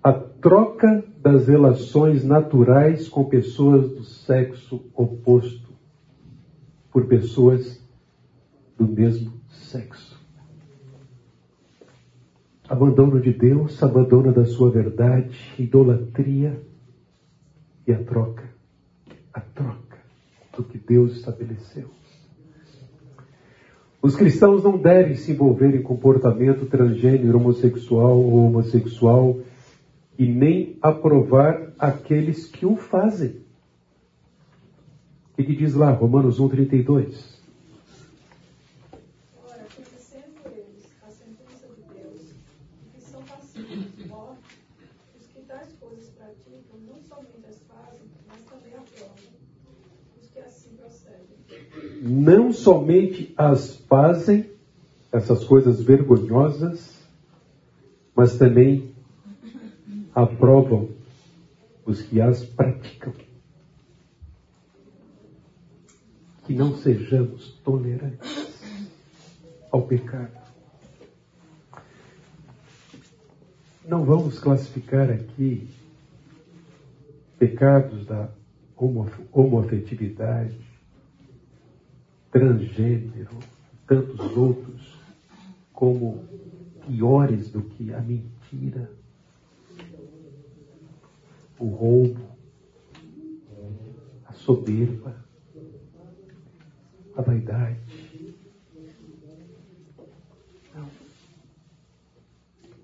a 0.06 0.12
troca 0.12 1.02
das 1.20 1.48
relações 1.48 2.22
naturais 2.22 3.08
com 3.08 3.24
pessoas 3.24 3.90
do 3.90 4.04
sexo 4.04 4.84
oposto 4.94 5.68
por 6.92 7.06
pessoas 7.06 7.84
do 8.78 8.86
mesmo 8.86 9.32
sexo. 9.48 10.16
Abandono 12.68 13.20
de 13.20 13.32
Deus, 13.32 13.82
abandono 13.82 14.32
da 14.32 14.44
sua 14.44 14.70
verdade, 14.70 15.36
idolatria 15.58 16.62
e 17.84 17.92
a 17.92 17.98
troca, 17.98 18.44
a 19.34 19.40
troca 19.40 19.98
do 20.56 20.62
que 20.62 20.78
Deus 20.78 21.16
estabeleceu. 21.16 21.90
Os 24.00 24.14
cristãos 24.14 24.62
não 24.62 24.78
devem 24.78 25.16
se 25.16 25.32
envolver 25.32 25.74
em 25.74 25.82
comportamento 25.82 26.64
transgênero, 26.66 27.38
homossexual 27.38 28.16
ou 28.16 28.46
homossexual 28.46 29.40
e 30.18 30.26
nem 30.26 30.78
aprovar 30.80 31.72
aqueles 31.78 32.46
que 32.46 32.64
o 32.64 32.76
fazem. 32.76 33.44
O 35.38 35.44
que 35.44 35.54
diz 35.54 35.74
lá, 35.74 35.90
Romanos 35.90 36.40
1, 36.40 36.48
32? 36.48 37.42
Ora, 39.44 39.66
conhecendo 39.74 40.40
eles 40.46 40.86
a 41.06 41.10
sentença 41.10 41.68
de 41.76 41.82
Deus, 41.94 42.22
que 42.94 43.00
são 43.02 43.22
passíveis 43.22 43.94
de 43.98 44.08
morte, 44.08 44.40
os 45.20 45.26
que 45.26 45.40
tais 45.46 45.68
coisas 45.78 46.08
praticam 46.08 46.80
não 46.86 47.02
somente 47.02 47.46
as 47.46 47.62
fazem, 47.68 48.06
mas 48.26 48.42
também 48.44 48.72
aprovam 48.72 49.14
os 50.18 50.30
que 50.30 50.38
assim 50.38 50.70
procedem. 50.76 51.26
Não 52.00 52.50
somente 52.50 53.34
as 53.36 53.76
fazem, 53.80 54.50
essas 55.12 55.44
coisas 55.44 55.82
vergonhosas, 55.82 56.96
mas 58.14 58.38
também 58.38 58.95
aprovam 60.16 60.88
os 61.84 62.00
que 62.00 62.22
as 62.22 62.42
praticam. 62.42 63.12
Que 66.46 66.54
não 66.54 66.74
sejamos 66.78 67.50
tolerantes 67.62 68.96
ao 69.70 69.82
pecado. 69.82 70.32
Não 73.86 74.04
vamos 74.04 74.38
classificar 74.38 75.10
aqui 75.10 75.68
pecados 77.38 78.06
da 78.06 78.30
homo- 78.74 79.10
homoafetividade, 79.30 80.58
transgênero, 82.32 83.38
tantos 83.86 84.34
outros, 84.36 84.96
como 85.74 86.24
piores 86.86 87.50
do 87.50 87.60
que 87.62 87.92
a 87.92 88.00
mentira, 88.00 88.90
o 91.58 91.66
roubo, 91.66 92.20
a 94.26 94.32
soberba, 94.32 95.24
a 97.16 97.22
vaidade. 97.22 97.80
Não. 100.74 100.88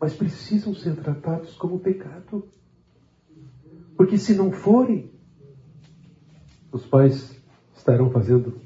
Mas 0.01 0.15
precisam 0.15 0.75
ser 0.75 0.97
tratados 0.97 1.55
como 1.57 1.79
pecado. 1.79 2.49
Porque 3.97 4.19
se 4.19 4.35
não 4.35 4.51
forem, 4.51 5.11
os 6.73 6.87
pais 6.87 7.39
estarão 7.77 8.11
fazendo 8.11 8.61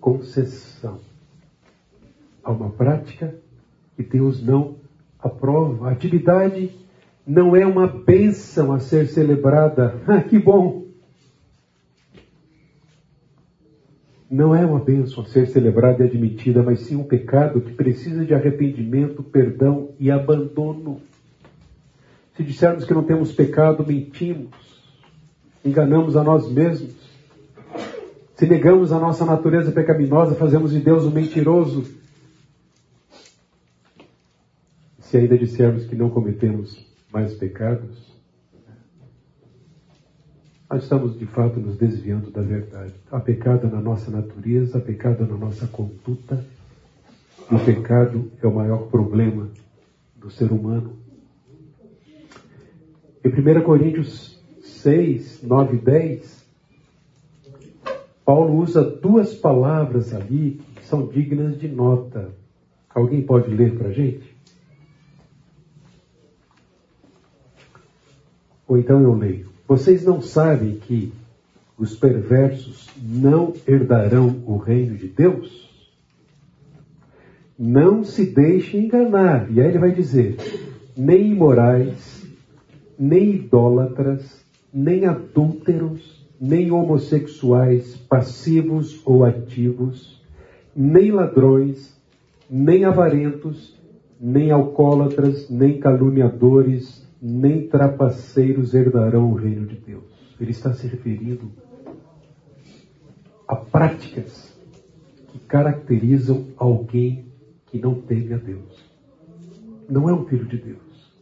concessão 0.00 1.00
a 2.42 2.50
uma 2.50 2.70
prática 2.70 3.38
que 3.94 4.02
Deus 4.02 4.42
não 4.42 4.76
aprova. 5.18 5.88
A 5.88 5.92
atividade 5.92 6.74
não 7.26 7.54
é 7.54 7.64
uma 7.64 7.86
bênção 7.86 8.72
a 8.72 8.80
ser 8.80 9.06
celebrada. 9.08 10.00
Ah, 10.06 10.22
que 10.22 10.38
bom! 10.38 10.82
Não 14.30 14.54
é 14.54 14.64
uma 14.64 14.80
bênção 14.80 15.22
a 15.22 15.26
ser 15.26 15.46
celebrada 15.46 16.02
e 16.02 16.06
admitida, 16.06 16.62
mas 16.62 16.80
sim 16.80 16.96
um 16.96 17.04
pecado 17.04 17.60
que 17.60 17.72
precisa 17.72 18.24
de 18.24 18.34
arrependimento, 18.34 19.22
perdão 19.22 19.90
e 20.00 20.10
abandono. 20.10 21.02
Se 22.34 22.42
dissermos 22.42 22.86
que 22.86 22.94
não 22.94 23.04
temos 23.04 23.30
pecado, 23.30 23.86
mentimos, 23.86 24.50
enganamos 25.62 26.16
a 26.16 26.24
nós 26.24 26.50
mesmos. 26.50 26.94
Se 28.34 28.46
negamos 28.46 28.90
a 28.90 28.98
nossa 28.98 29.26
natureza 29.26 29.70
pecaminosa, 29.70 30.34
fazemos 30.34 30.72
de 30.72 30.80
Deus 30.80 31.04
um 31.04 31.10
mentiroso. 31.10 31.84
Se 34.98 35.18
ainda 35.18 35.36
dissermos 35.36 35.84
que 35.84 35.94
não 35.94 36.08
cometemos 36.08 36.91
mais 37.12 37.34
pecados, 37.34 38.12
nós 40.70 40.84
estamos 40.84 41.18
de 41.18 41.26
fato 41.26 41.60
nos 41.60 41.76
desviando 41.76 42.30
da 42.30 42.40
verdade. 42.40 42.94
Há 43.10 43.20
pecado 43.20 43.68
na 43.68 43.78
nossa 43.78 44.10
natureza, 44.10 44.78
há 44.78 44.80
pecado 44.80 45.26
na 45.26 45.36
nossa 45.36 45.66
conduta. 45.66 46.42
E 47.50 47.54
o 47.54 47.62
pecado 47.62 48.32
é 48.42 48.46
o 48.46 48.54
maior 48.54 48.88
problema 48.88 49.50
do 50.16 50.30
ser 50.30 50.50
humano. 50.50 50.96
Em 53.22 53.28
1 53.28 53.62
Coríntios 53.62 54.42
6, 54.62 55.42
9 55.42 55.76
e 55.76 55.80
10, 55.80 56.46
Paulo 58.24 58.56
usa 58.56 58.82
duas 58.82 59.34
palavras 59.34 60.14
ali 60.14 60.62
que 60.76 60.86
são 60.86 61.06
dignas 61.06 61.58
de 61.58 61.68
nota. 61.68 62.30
Alguém 62.94 63.22
pode 63.22 63.54
ler 63.54 63.76
para 63.76 63.88
a 63.88 63.92
gente? 63.92 64.31
Ou 68.66 68.78
então 68.78 69.00
eu 69.00 69.14
leio. 69.14 69.48
Vocês 69.66 70.04
não 70.04 70.20
sabem 70.20 70.76
que 70.76 71.12
os 71.78 71.96
perversos 71.96 72.88
não 73.00 73.52
herdarão 73.66 74.42
o 74.46 74.56
reino 74.56 74.96
de 74.96 75.08
Deus? 75.08 75.70
Não 77.58 78.04
se 78.04 78.26
deixem 78.26 78.84
enganar. 78.84 79.50
E 79.50 79.60
aí 79.60 79.68
ele 79.68 79.78
vai 79.78 79.92
dizer: 79.92 80.36
nem 80.96 81.32
imorais, 81.32 82.26
nem 82.98 83.34
idólatras, 83.34 84.44
nem 84.72 85.06
adúlteros, 85.06 86.26
nem 86.40 86.70
homossexuais, 86.70 87.96
passivos 87.96 89.00
ou 89.04 89.24
ativos, 89.24 90.20
nem 90.74 91.10
ladrões, 91.10 91.96
nem 92.50 92.84
avarentos, 92.84 93.78
nem 94.20 94.50
alcoólatras, 94.50 95.48
nem 95.48 95.78
caluniadores, 95.78 97.01
nem 97.22 97.68
trapaceiros 97.68 98.74
herdarão 98.74 99.30
o 99.30 99.34
reino 99.34 99.64
de 99.64 99.76
Deus. 99.76 100.02
Ele 100.40 100.50
está 100.50 100.72
se 100.72 100.88
referindo 100.88 101.52
a 103.46 103.54
práticas 103.54 104.52
que 105.28 105.38
caracterizam 105.38 106.48
alguém 106.56 107.32
que 107.66 107.78
não 107.78 107.94
teme 107.94 108.34
a 108.34 108.38
Deus. 108.38 108.84
Não 109.88 110.08
é 110.08 110.12
um 110.12 110.24
filho 110.26 110.46
de 110.46 110.56
Deus. 110.56 111.12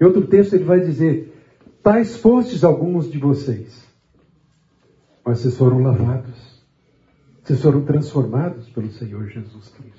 Em 0.00 0.04
outro 0.04 0.26
texto 0.26 0.54
ele 0.54 0.64
vai 0.64 0.80
dizer: 0.80 1.34
Tais 1.82 2.16
fostes 2.16 2.64
alguns 2.64 3.10
de 3.10 3.18
vocês, 3.18 3.86
mas 5.24 5.40
vocês 5.40 5.58
foram 5.58 5.82
lavados, 5.82 6.64
vocês 7.42 7.60
foram 7.60 7.84
transformados 7.84 8.68
pelo 8.70 8.90
Senhor 8.90 9.28
Jesus 9.28 9.68
Cristo. 9.68 9.95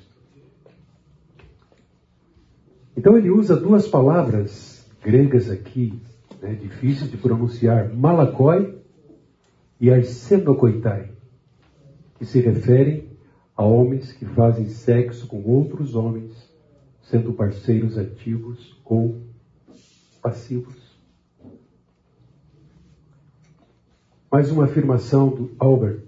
Então 2.98 3.16
ele 3.16 3.30
usa 3.30 3.56
duas 3.56 3.88
palavras 3.88 4.84
gregas 5.04 5.52
aqui, 5.52 6.02
né, 6.42 6.56
difíceis 6.56 7.12
de 7.12 7.16
pronunciar, 7.16 7.94
malakoi 7.94 8.76
e 9.80 9.92
arsenokoitai, 9.92 11.12
que 12.18 12.26
se 12.26 12.40
referem 12.40 13.08
a 13.56 13.64
homens 13.64 14.12
que 14.14 14.26
fazem 14.26 14.68
sexo 14.68 15.28
com 15.28 15.44
outros 15.44 15.94
homens, 15.94 16.52
sendo 17.04 17.34
parceiros 17.34 18.00
ativos 18.00 18.76
ou 18.84 19.22
passivos. 20.20 20.76
Mais 24.32 24.52
uma 24.52 24.66
afirmação 24.66 25.30
do 25.30 25.52
Albert. 25.60 26.02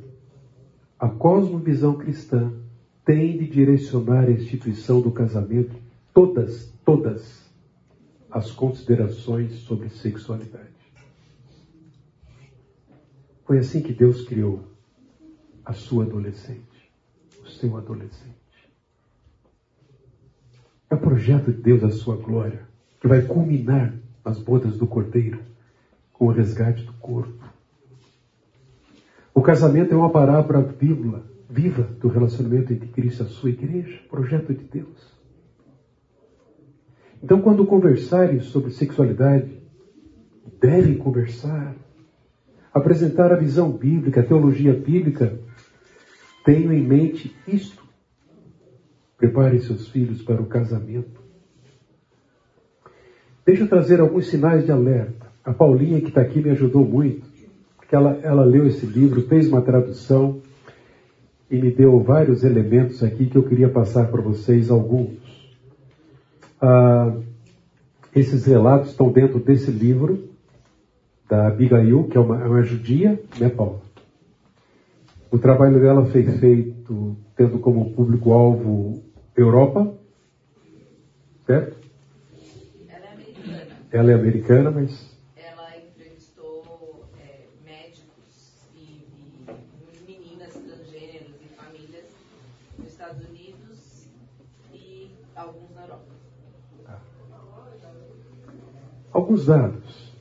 A 0.99 1.07
cosmovisão 1.07 1.93
cristã 1.93 2.51
tem 3.05 3.37
de 3.37 3.47
direcionar 3.47 4.25
a 4.25 4.31
instituição 4.31 4.99
do 4.99 5.11
casamento 5.11 5.88
todas, 6.13 6.73
todas 6.85 7.49
as 8.29 8.51
considerações 8.51 9.53
sobre 9.59 9.89
sexualidade. 9.89 10.69
Foi 13.45 13.57
assim 13.57 13.81
que 13.81 13.93
Deus 13.93 14.21
criou 14.27 14.63
a 15.65 15.73
sua 15.73 16.03
adolescente, 16.03 16.91
o 17.41 17.47
seu 17.47 17.75
adolescente. 17.77 18.35
É 20.89 20.95
o 20.95 20.99
projeto 20.99 21.51
de 21.51 21.61
Deus 21.61 21.83
a 21.83 21.91
sua 21.91 22.15
glória, 22.15 22.67
que 22.99 23.07
vai 23.07 23.21
culminar 23.23 23.93
nas 24.23 24.39
bodas 24.39 24.77
do 24.77 24.87
Cordeiro 24.87 25.39
com 26.13 26.25
o 26.25 26.31
resgate 26.31 26.83
do 26.83 26.93
corpo. 26.93 27.43
O 29.33 29.41
casamento 29.41 29.93
é 29.93 29.97
uma 29.97 30.09
parábola 30.09 30.61
viva, 30.61 31.23
viva 31.49 31.83
do 31.83 32.07
relacionamento 32.07 32.73
entre 32.73 32.89
Cristo 32.89 33.23
e 33.23 33.25
a 33.25 33.29
sua 33.29 33.49
igreja, 33.49 34.01
projeto 34.09 34.53
de 34.53 34.63
Deus. 34.65 35.18
Então, 37.21 37.41
quando 37.41 37.65
conversarem 37.65 38.39
sobre 38.39 38.71
sexualidade, 38.71 39.59
devem 40.59 40.97
conversar, 40.97 41.75
apresentar 42.73 43.31
a 43.31 43.35
visão 43.35 43.71
bíblica, 43.71 44.21
a 44.21 44.25
teologia 44.25 44.73
bíblica, 44.73 45.37
tenham 46.45 46.73
em 46.73 46.83
mente 46.83 47.35
isto. 47.47 47.83
Preparem 49.17 49.59
seus 49.59 49.89
filhos 49.89 50.21
para 50.21 50.41
o 50.41 50.45
casamento. 50.45 51.21
Deixa 53.45 53.63
eu 53.63 53.67
trazer 53.67 53.99
alguns 53.99 54.27
sinais 54.27 54.63
de 54.63 54.71
alerta. 54.71 55.27
A 55.43 55.53
Paulinha, 55.53 55.99
que 55.99 56.09
está 56.09 56.21
aqui, 56.21 56.41
me 56.41 56.51
ajudou 56.51 56.85
muito, 56.85 57.25
porque 57.75 57.95
ela, 57.95 58.17
ela 58.21 58.45
leu 58.45 58.65
esse 58.67 58.85
livro, 58.85 59.23
fez 59.23 59.47
uma 59.47 59.61
tradução 59.61 60.41
e 61.49 61.59
me 61.59 61.71
deu 61.71 61.99
vários 61.99 62.43
elementos 62.43 63.03
aqui 63.03 63.25
que 63.25 63.35
eu 63.35 63.43
queria 63.43 63.67
passar 63.67 64.09
para 64.09 64.21
vocês 64.21 64.69
alguns. 64.69 65.38
Ah, 66.61 67.15
esses 68.13 68.45
relatos 68.45 68.89
estão 68.89 69.11
dentro 69.11 69.39
desse 69.39 69.71
livro 69.71 70.29
da 71.29 71.47
Abigail, 71.47 72.05
que 72.05 72.17
é 72.17 72.19
uma, 72.19 72.41
é 72.41 72.47
uma 72.47 72.63
judia, 72.63 73.21
né, 73.39 73.49
Paulo? 73.49 73.81
O 75.31 75.37
trabalho 75.37 75.79
dela 75.79 76.05
foi 76.05 76.23
feito 76.23 77.15
tendo 77.35 77.59
como 77.59 77.93
público-alvo 77.93 79.03
Europa, 79.37 79.93
certo? 81.45 81.77
Ela 82.89 83.05
é 83.05 83.13
americana. 83.13 83.67
Ela 83.91 84.11
é 84.11 84.13
americana, 84.15 84.71
mas. 84.71 85.15
Ela 85.37 85.77
entrevistou 85.77 87.05
é, 87.21 87.45
médicos 87.63 88.65
e, 88.75 89.05
e 89.47 90.11
meninas 90.11 90.53
transgêneros 90.53 91.35
e 91.41 91.55
famílias 91.55 92.05
nos 92.77 92.89
Estados 92.89 93.23
Unidos 93.29 94.07
e 94.73 95.11
alguns 95.35 95.73
na 95.75 95.83
Europa. 95.83 96.19
Alguns 99.19 99.47
dados. 99.47 100.15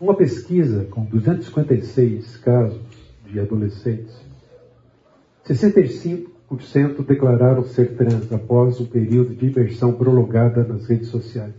Uma 0.00 0.16
pesquisa 0.16 0.86
com 0.86 1.04
256 1.04 2.36
casos 2.38 2.82
de 3.30 3.38
adolescentes, 3.38 4.20
65% 5.46 7.06
declararam 7.06 7.62
ser 7.62 7.96
trans 7.96 8.32
após 8.32 8.80
um 8.80 8.86
período 8.86 9.36
de 9.36 9.46
imersão 9.46 9.92
prolongada 9.92 10.64
nas 10.64 10.88
redes 10.88 11.10
sociais. 11.10 11.54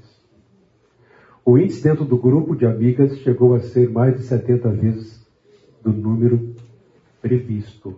O 1.46 1.58
índice 1.58 1.82
dentro 1.82 2.04
do 2.04 2.18
grupo 2.18 2.58
de 2.58 2.66
amigas 2.66 3.18
chegou 3.20 3.56
a 3.56 3.62
ser 3.62 3.90
mais 3.90 4.18
de 4.18 4.24
70 4.24 4.70
vezes 4.72 5.26
do 5.82 5.94
número 5.94 6.56
previsto. 7.22 7.96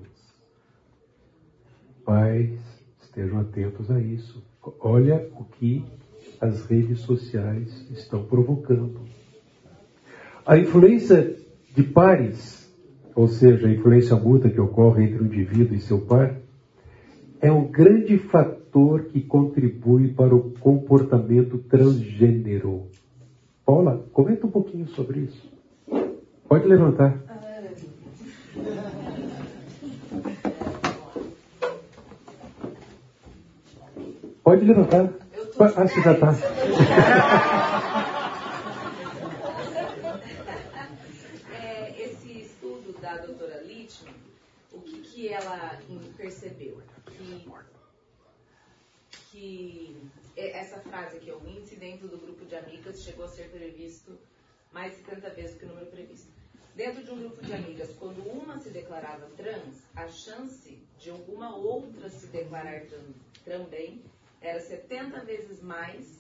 Pais, 2.06 2.60
estejam 3.02 3.40
atentos 3.40 3.90
a 3.90 4.00
isso. 4.00 4.40
Olha 4.80 5.28
o 5.36 5.46
que 5.46 5.84
as 6.42 6.66
redes 6.66 7.02
sociais 7.02 7.88
estão 7.92 8.26
provocando. 8.26 9.02
A 10.44 10.58
influência 10.58 11.38
de 11.76 11.84
pares, 11.84 12.68
ou 13.16 13.28
seja, 13.28 13.68
a 13.68 13.72
influência 13.72 14.16
mútua 14.16 14.50
que 14.50 14.60
ocorre 14.60 15.04
entre 15.04 15.22
o 15.22 15.26
indivíduo 15.28 15.76
e 15.76 15.80
seu 15.80 16.02
par, 16.02 16.36
é 17.40 17.52
um 17.52 17.70
grande 17.70 18.18
fator 18.18 19.06
que 19.06 19.22
contribui 19.22 20.10
para 20.10 20.36
o 20.36 20.52
comportamento 20.60 21.60
transgênero. 21.60 22.88
Paula, 23.64 24.04
comenta 24.12 24.48
um 24.48 24.52
pouquinho 24.52 24.88
sobre 24.88 25.22
isso. 25.22 25.52
Pode 26.48 26.68
levantar. 26.68 27.22
Pode 34.44 34.66
levantar. 34.66 35.21
Ah, 35.64 35.88
você 35.88 36.02
já 36.02 36.14
está. 36.14 36.32
É, 41.54 42.02
esse 42.02 42.32
estudo 42.42 42.94
da 43.02 43.18
doutora 43.18 43.62
Littman, 43.62 44.14
o 44.72 44.82
que, 44.82 45.02
que 45.02 45.28
ela 45.30 45.80
percebeu? 46.18 46.82
Que, 47.06 47.46
que 49.32 49.98
é- 50.36 50.58
essa 50.60 50.80
frase 50.80 51.18
aqui, 51.18 51.32
o 51.32 51.48
índice 51.48 51.76
dentro 51.76 52.08
do 52.08 52.18
grupo 52.18 52.46
de 52.46 52.56
amigas 52.56 53.02
chegou 53.04 53.26
a 53.26 53.30
ser 53.30 53.50
previsto 53.50 54.18
mais 54.72 54.92
de 54.94 54.98
50 55.00 55.30
vezes 55.32 55.58
que 55.58 55.66
o 55.66 55.68
número 55.70 55.88
previsto. 55.88 56.28
Dentro 56.76 57.04
de 57.04 57.12
um 57.12 57.20
grupo 57.20 57.46
de 57.46 57.54
amigas, 57.54 57.90
quando 58.00 58.20
uma 58.30 58.58
se 58.60 58.70
declarava 58.70 59.28
trans, 59.36 59.84
a 59.96 60.08
chance 60.08 60.80
de 61.00 61.10
alguma 61.10 61.54
outra 61.56 62.10
se 62.10 62.28
declarar 62.28 62.82
tran- 62.86 63.14
também 63.44 64.02
era 64.42 64.60
70 64.60 65.24
vezes 65.24 65.62
mais 65.62 66.20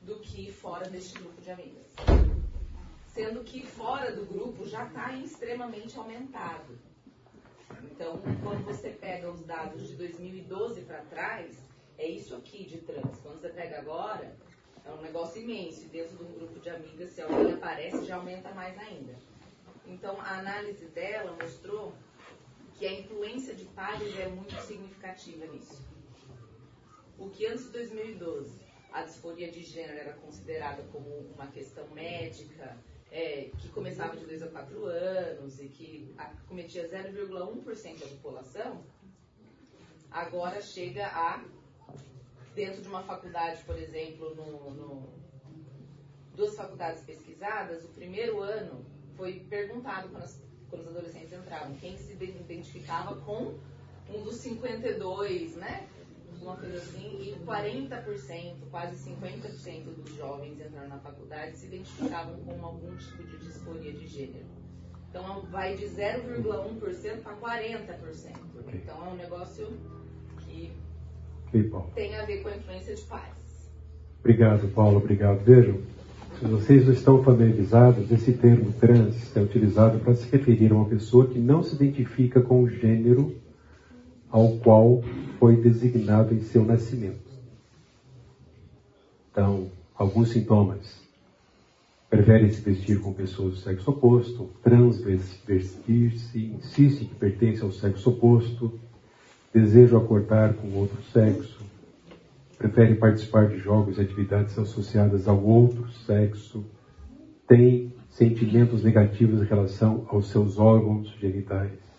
do 0.00 0.18
que 0.18 0.52
fora 0.52 0.88
deste 0.88 1.18
grupo 1.18 1.40
de 1.40 1.50
amigas 1.50 1.92
sendo 3.14 3.44
que 3.44 3.64
fora 3.66 4.12
do 4.12 4.24
grupo 4.24 4.66
já 4.66 4.86
está 4.86 5.12
extremamente 5.12 5.96
aumentado. 5.98 6.78
Então, 7.82 8.20
quando 8.42 8.64
você 8.64 8.90
pega 8.90 9.30
os 9.30 9.44
dados 9.44 9.86
de 9.86 9.94
2012 9.96 10.80
para 10.82 11.02
trás, 11.02 11.58
é 11.98 12.08
isso 12.08 12.34
aqui 12.34 12.64
de 12.64 12.78
trans. 12.78 13.18
Quando 13.22 13.40
você 13.40 13.50
pega 13.50 13.80
agora, 13.80 14.34
é 14.84 14.90
um 14.90 15.02
negócio 15.02 15.42
imenso. 15.42 15.84
E 15.84 15.88
dentro 15.88 16.16
de 16.16 16.24
um 16.24 16.32
grupo 16.32 16.58
de 16.58 16.70
amigas, 16.70 17.10
se 17.10 17.20
alguém 17.20 17.52
aparece, 17.52 18.04
já 18.04 18.16
aumenta 18.16 18.50
mais 18.52 18.78
ainda. 18.78 19.14
Então, 19.86 20.18
a 20.20 20.38
análise 20.38 20.86
dela 20.86 21.36
mostrou 21.40 21.92
que 22.78 22.86
a 22.86 22.92
influência 22.92 23.54
de 23.54 23.64
pares 23.66 24.18
é 24.18 24.28
muito 24.28 24.54
significativa 24.62 25.44
nisso. 25.46 25.91
O 27.22 27.30
que 27.30 27.46
antes 27.46 27.66
de 27.66 27.70
2012 27.70 28.58
a 28.92 29.04
disforia 29.04 29.48
de 29.48 29.62
gênero 29.62 29.96
era 29.96 30.12
considerada 30.14 30.82
como 30.90 31.08
uma 31.32 31.46
questão 31.46 31.86
médica, 31.90 32.76
é, 33.12 33.48
que 33.58 33.68
começava 33.68 34.16
de 34.16 34.26
2 34.26 34.42
a 34.42 34.48
4 34.48 34.84
anos 34.86 35.60
e 35.60 35.68
que 35.68 36.12
acometia 36.18 36.88
0,1% 36.88 38.00
da 38.00 38.06
população, 38.08 38.84
agora 40.10 40.60
chega 40.60 41.06
a, 41.06 41.44
dentro 42.56 42.82
de 42.82 42.88
uma 42.88 43.04
faculdade, 43.04 43.62
por 43.62 43.78
exemplo, 43.78 44.34
no, 44.34 44.70
no, 44.72 45.08
duas 46.34 46.56
faculdades 46.56 47.04
pesquisadas, 47.04 47.84
o 47.84 47.88
primeiro 47.90 48.40
ano 48.40 48.84
foi 49.16 49.46
perguntado 49.48 50.08
quando, 50.08 50.24
as, 50.24 50.42
quando 50.68 50.82
os 50.82 50.88
adolescentes 50.88 51.32
entravam, 51.32 51.76
quem 51.76 51.96
se 51.96 52.14
identificava 52.14 53.14
com 53.20 53.56
um 54.08 54.24
dos 54.24 54.38
52, 54.38 55.54
né? 55.54 55.88
Uma 56.42 56.56
coisa 56.56 56.76
assim, 56.76 57.20
e 57.20 57.36
40%, 57.46 58.54
quase 58.68 59.10
50% 59.10 59.84
dos 59.96 60.16
jovens 60.16 60.60
entraram 60.60 60.88
na 60.88 60.98
faculdade 60.98 61.56
se 61.56 61.66
identificavam 61.66 62.34
com 62.40 62.66
algum 62.66 62.96
tipo 62.96 63.22
de 63.22 63.38
disforia 63.38 63.92
de 63.92 64.08
gênero. 64.08 64.46
Então 65.08 65.42
vai 65.52 65.76
de 65.76 65.84
0,1% 65.84 67.22
para 67.22 67.36
40%. 67.36 68.32
Então 68.74 69.06
é 69.06 69.10
um 69.10 69.16
negócio 69.16 69.68
que 70.40 70.72
Paulo. 71.70 71.92
tem 71.94 72.16
a 72.16 72.24
ver 72.24 72.42
com 72.42 72.48
a 72.48 72.56
influência 72.56 72.94
de 72.96 73.02
pais. 73.02 73.70
Obrigado, 74.18 74.66
Paulo. 74.74 74.96
Obrigado. 74.96 75.44
Vejam, 75.44 75.80
se 76.40 76.46
vocês 76.46 76.86
não 76.86 76.92
estão 76.92 77.22
familiarizados, 77.22 78.10
esse 78.10 78.32
termo 78.32 78.72
trans 78.80 79.36
é 79.36 79.40
utilizado 79.40 80.00
para 80.00 80.14
se 80.14 80.28
referir 80.28 80.72
a 80.72 80.74
uma 80.74 80.88
pessoa 80.88 81.28
que 81.28 81.38
não 81.38 81.62
se 81.62 81.76
identifica 81.76 82.40
com 82.40 82.62
o 82.62 82.68
gênero 82.68 83.32
ao 84.32 84.56
qual 84.58 85.04
foi 85.38 85.56
designado 85.56 86.34
em 86.34 86.40
seu 86.40 86.64
nascimento. 86.64 87.30
Então, 89.30 89.70
alguns 89.94 90.30
sintomas. 90.30 91.00
Preferem 92.08 92.50
se 92.50 92.60
vestir 92.60 93.00
com 93.00 93.12
pessoas 93.12 93.54
do 93.54 93.60
sexo 93.60 93.90
oposto, 93.90 94.50
transvestir-se, 94.62 96.38
insistem 96.38 97.08
que 97.08 97.14
pertencem 97.14 97.64
ao 97.64 97.72
sexo 97.72 98.10
oposto, 98.10 98.78
desejam 99.52 99.98
acordar 99.98 100.54
com 100.54 100.68
outro 100.74 101.02
sexo, 101.04 101.64
preferem 102.58 102.96
participar 102.96 103.48
de 103.48 103.58
jogos 103.58 103.96
e 103.96 104.02
atividades 104.02 104.58
associadas 104.58 105.26
ao 105.26 105.42
outro 105.42 105.90
sexo, 106.06 106.64
têm 107.48 107.94
sentimentos 108.10 108.84
negativos 108.84 109.40
em 109.40 109.46
relação 109.46 110.06
aos 110.10 110.28
seus 110.28 110.58
órgãos 110.58 111.08
genitais. 111.18 111.91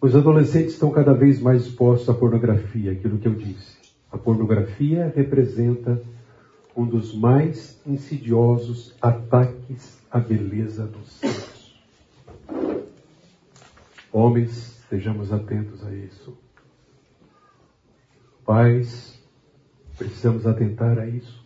Os 0.00 0.14
adolescentes 0.14 0.74
estão 0.74 0.90
cada 0.90 1.12
vez 1.12 1.40
mais 1.40 1.66
expostos 1.66 2.08
à 2.08 2.14
pornografia, 2.14 2.92
aquilo 2.92 3.18
que 3.18 3.26
eu 3.26 3.34
disse. 3.34 3.76
A 4.10 4.16
pornografia 4.16 5.12
representa 5.14 6.00
um 6.76 6.86
dos 6.86 7.14
mais 7.14 7.80
insidiosos 7.86 8.94
ataques 9.02 9.98
à 10.10 10.18
beleza 10.20 10.86
do 10.86 11.04
sexo. 11.04 11.74
Homens, 14.12 14.78
estejamos 14.80 15.32
atentos 15.32 15.84
a 15.84 15.92
isso. 15.92 16.38
Pais, 18.44 19.20
precisamos 19.96 20.46
atentar 20.46 20.98
a 20.98 21.06
isso. 21.06 21.38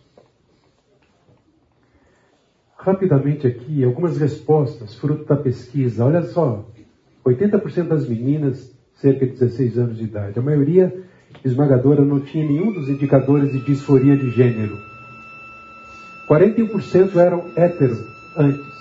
rapidamente 2.83 3.47
aqui 3.47 3.85
algumas 3.85 4.19
respostas, 4.19 4.97
fruto 4.97 5.25
da 5.25 5.37
pesquisa. 5.37 6.05
Olha 6.05 6.23
só, 6.23 6.69
80% 7.25 7.89
das 7.89 8.09
meninas, 8.09 8.73
cerca 8.97 9.27
de 9.27 9.33
16 9.33 9.79
anos 9.79 9.99
de 9.99 10.05
idade. 10.05 10.39
A 10.39 10.43
maioria 10.43 10.93
esmagadora 11.45 12.05
não 12.05 12.21
tinha 12.21 12.47
nenhum 12.47 12.73
dos 12.73 12.89
indicadores 12.89 13.53
de 13.53 13.61
disforia 13.61 14.17
de 14.17 14.31
gênero. 14.31 14.77
41% 16.29 17.17
eram 17.17 17.45
hétero 17.57 17.97
antes. 18.37 18.73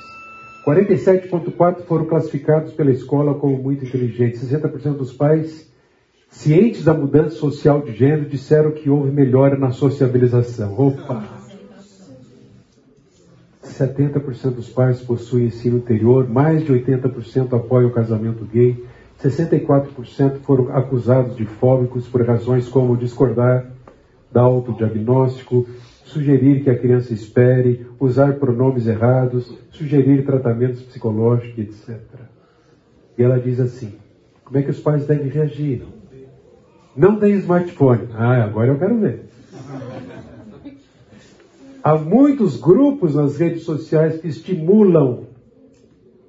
47,4% 0.65 1.81
foram 1.85 2.05
classificados 2.05 2.71
pela 2.73 2.91
escola 2.91 3.33
como 3.33 3.57
muito 3.57 3.83
inteligentes. 3.83 4.43
60% 4.43 4.95
dos 4.95 5.11
pais, 5.11 5.71
cientes 6.29 6.83
da 6.83 6.93
mudança 6.93 7.35
social 7.35 7.81
de 7.81 7.93
gênero, 7.93 8.29
disseram 8.29 8.71
que 8.71 8.89
houve 8.89 9.11
melhora 9.11 9.57
na 9.57 9.71
sociabilização. 9.71 10.79
Opa! 10.79 11.40
70% 13.77 14.55
dos 14.55 14.69
pais 14.69 15.01
possuem 15.01 15.45
ensino 15.45 15.77
interior, 15.77 16.27
mais 16.29 16.63
de 16.63 16.71
80% 16.71 17.53
apoiam 17.53 17.89
o 17.89 17.93
casamento 17.93 18.45
gay, 18.45 18.83
64% 19.21 20.39
foram 20.39 20.75
acusados 20.75 21.35
de 21.35 21.45
fóbicos 21.45 22.07
por 22.07 22.25
razões 22.25 22.67
como 22.67 22.97
discordar 22.97 23.67
da 24.31 24.41
autodiagnóstico, 24.41 25.67
sugerir 26.03 26.63
que 26.63 26.69
a 26.69 26.77
criança 26.77 27.13
espere, 27.13 27.85
usar 27.99 28.33
pronomes 28.33 28.87
errados, 28.87 29.55
sugerir 29.69 30.25
tratamentos 30.25 30.81
psicológicos, 30.81 31.59
etc. 31.59 31.99
E 33.17 33.23
ela 33.23 33.39
diz 33.39 33.59
assim: 33.59 33.93
como 34.43 34.57
é 34.57 34.63
que 34.63 34.71
os 34.71 34.79
pais 34.79 35.05
devem 35.05 35.29
reagir? 35.29 35.83
Não 36.95 37.17
tem 37.17 37.35
smartphone. 37.35 38.09
Ah, 38.13 38.43
agora 38.43 38.67
eu 38.67 38.77
quero 38.77 38.99
ver. 38.99 39.25
Há 41.83 41.95
muitos 41.95 42.59
grupos 42.61 43.15
nas 43.15 43.37
redes 43.37 43.63
sociais 43.63 44.21
que 44.21 44.27
estimulam 44.27 45.25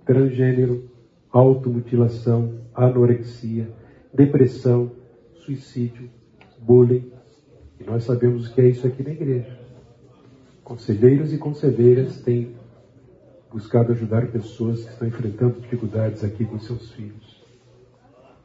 transgênero, 0.06 0.90
automutilação, 1.30 2.54
anorexia, 2.74 3.68
depressão, 4.14 4.90
suicídio, 5.34 6.08
bullying. 6.58 7.12
E 7.78 7.84
nós 7.84 8.04
sabemos 8.04 8.48
o 8.48 8.54
que 8.54 8.62
é 8.62 8.68
isso 8.68 8.86
aqui 8.86 9.02
na 9.02 9.10
igreja. 9.10 9.58
Conselheiros 10.64 11.34
e 11.34 11.38
conselheiras 11.38 12.20
têm 12.22 12.54
buscado 13.52 13.92
ajudar 13.92 14.28
pessoas 14.28 14.82
que 14.84 14.90
estão 14.90 15.06
enfrentando 15.06 15.60
dificuldades 15.60 16.24
aqui 16.24 16.46
com 16.46 16.58
seus 16.58 16.92
filhos. 16.92 17.44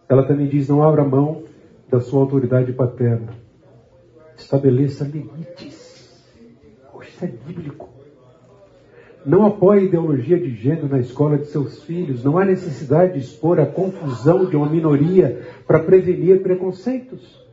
Ela 0.09 0.27
também 0.27 0.47
diz: 0.47 0.67
não 0.67 0.83
abra 0.83 1.05
mão 1.05 1.43
da 1.89 2.01
sua 2.01 2.21
autoridade 2.21 2.73
paterna. 2.73 3.33
Estabeleça 4.37 5.05
limites. 5.05 5.76
Isso 7.17 7.25
é 7.25 7.27
bíblico. 7.27 7.89
Não 9.25 9.47
apoie 9.47 9.85
ideologia 9.85 10.39
de 10.39 10.53
gênero 10.53 10.87
na 10.87 10.99
escola 10.99 11.37
de 11.39 11.47
seus 11.47 11.81
filhos. 11.83 12.23
Não 12.23 12.37
há 12.37 12.45
necessidade 12.45 13.13
de 13.13 13.19
expor 13.19 13.59
a 13.59 13.65
confusão 13.65 14.45
de 14.45 14.55
uma 14.55 14.69
minoria 14.69 15.41
para 15.65 15.79
prevenir 15.79 16.43
preconceitos. 16.43 17.43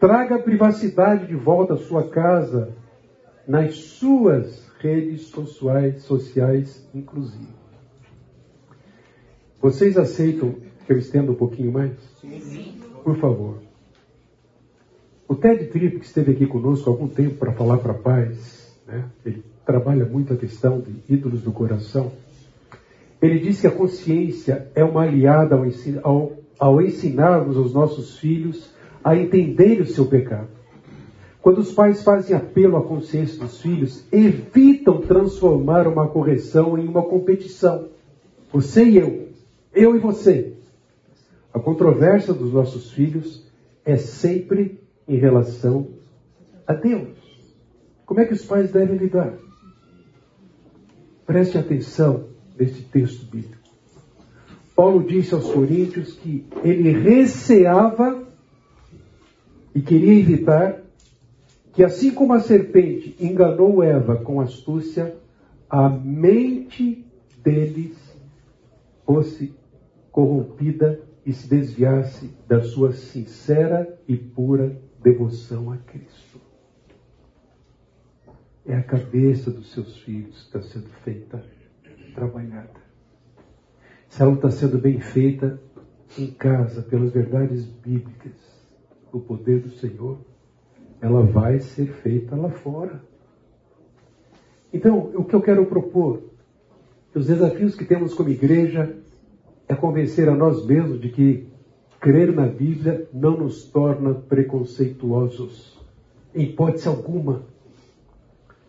Traga 0.00 0.34
a 0.34 0.42
privacidade 0.42 1.28
de 1.28 1.36
volta 1.36 1.74
à 1.74 1.76
sua 1.76 2.08
casa, 2.08 2.74
nas 3.46 3.76
suas 3.76 4.68
redes 4.80 5.28
sociais, 5.28 6.02
sociais 6.02 6.88
inclusive. 6.92 7.54
Vocês 9.60 9.96
aceitam 9.96 10.56
que 10.84 10.92
eu 10.92 10.98
estenda 10.98 11.30
um 11.30 11.36
pouquinho 11.36 11.72
mais? 11.72 11.92
Sim. 12.20 12.80
Por 13.04 13.16
favor. 13.18 13.67
O 15.28 15.34
Ted 15.34 15.66
Tripp, 15.66 15.98
que 15.98 16.06
esteve 16.06 16.32
aqui 16.32 16.46
conosco 16.46 16.88
há 16.88 16.92
algum 16.92 17.06
tempo 17.06 17.34
para 17.34 17.52
falar 17.52 17.76
para 17.76 17.92
paz, 17.92 18.74
né? 18.86 19.04
ele 19.26 19.44
trabalha 19.66 20.06
muito 20.06 20.32
a 20.32 20.36
questão 20.36 20.80
de 20.80 20.90
ídolos 21.06 21.42
do 21.42 21.52
coração. 21.52 22.10
Ele 23.20 23.38
diz 23.38 23.60
que 23.60 23.66
a 23.66 23.70
consciência 23.70 24.68
é 24.74 24.82
uma 24.82 25.02
aliada 25.02 25.54
ao, 25.54 25.64
ao, 26.02 26.32
ao 26.58 26.80
ensinarmos 26.80 27.58
aos 27.58 27.74
nossos 27.74 28.18
filhos 28.18 28.72
a 29.04 29.14
entender 29.14 29.82
o 29.82 29.86
seu 29.86 30.06
pecado. 30.06 30.48
Quando 31.42 31.58
os 31.58 31.72
pais 31.72 32.02
fazem 32.02 32.34
apelo 32.34 32.78
à 32.78 32.82
consciência 32.82 33.38
dos 33.38 33.60
filhos, 33.60 34.04
evitam 34.10 35.02
transformar 35.02 35.86
uma 35.86 36.08
correção 36.08 36.78
em 36.78 36.88
uma 36.88 37.02
competição. 37.02 37.88
Você 38.50 38.82
e 38.82 38.96
eu, 38.96 39.28
eu 39.74 39.94
e 39.94 39.98
você. 39.98 40.54
A 41.52 41.60
controvérsia 41.60 42.32
dos 42.32 42.50
nossos 42.50 42.90
filhos 42.92 43.46
é 43.84 43.96
sempre 43.96 44.77
em 45.08 45.16
relação 45.16 45.88
a 46.66 46.74
Deus. 46.74 47.16
Como 48.04 48.20
é 48.20 48.26
que 48.26 48.34
os 48.34 48.44
pais 48.44 48.70
devem 48.70 48.96
lidar? 48.96 49.34
Preste 51.26 51.56
atenção 51.56 52.28
neste 52.58 52.82
texto 52.82 53.24
bíblico. 53.24 53.56
Paulo 54.76 55.02
disse 55.02 55.34
aos 55.34 55.50
Coríntios 55.50 56.12
que 56.12 56.46
ele 56.62 56.90
receava 56.92 58.22
e 59.74 59.80
queria 59.80 60.14
evitar 60.14 60.82
que 61.72 61.82
assim 61.82 62.12
como 62.12 62.32
a 62.32 62.40
serpente 62.40 63.16
enganou 63.20 63.82
Eva 63.82 64.16
com 64.16 64.40
astúcia, 64.40 65.16
a 65.68 65.88
mente 65.88 67.04
deles 67.42 67.96
fosse 69.04 69.54
corrompida 70.10 71.00
e 71.24 71.32
se 71.32 71.48
desviasse 71.48 72.30
da 72.46 72.62
sua 72.62 72.92
sincera 72.92 73.98
e 74.08 74.16
pura 74.16 74.76
devoção 75.08 75.72
a 75.72 75.76
Cristo. 75.78 76.38
É 78.66 78.76
a 78.76 78.82
cabeça 78.82 79.50
dos 79.50 79.72
seus 79.72 79.96
filhos 79.98 80.42
que 80.42 80.58
está 80.58 80.60
sendo 80.60 80.90
feita, 81.02 81.42
trabalhada. 82.14 82.88
Se 84.08 84.20
ela 84.22 84.34
está 84.34 84.50
sendo 84.50 84.78
bem 84.78 85.00
feita 85.00 85.60
em 86.18 86.26
casa, 86.26 86.82
pelas 86.82 87.12
verdades 87.12 87.64
bíblicas, 87.64 88.32
o 89.10 89.20
poder 89.20 89.60
do 89.60 89.70
Senhor, 89.70 90.18
ela 91.00 91.22
vai 91.22 91.60
ser 91.60 91.86
feita 91.86 92.36
lá 92.36 92.50
fora. 92.50 93.02
Então, 94.72 95.10
o 95.14 95.24
que 95.24 95.34
eu 95.34 95.40
quero 95.40 95.64
propor, 95.64 96.22
os 97.14 97.26
desafios 97.26 97.74
que 97.74 97.86
temos 97.86 98.12
como 98.12 98.28
igreja 98.28 98.94
é 99.66 99.74
convencer 99.74 100.28
a 100.28 100.34
nós 100.34 100.66
mesmos 100.66 101.00
de 101.00 101.08
que 101.08 101.47
crer 102.00 102.32
na 102.32 102.46
Bíblia 102.46 103.08
não 103.12 103.36
nos 103.36 103.64
torna 103.64 104.14
preconceituosos, 104.14 105.78
em 106.34 106.44
hipótese 106.44 106.88
alguma. 106.88 107.42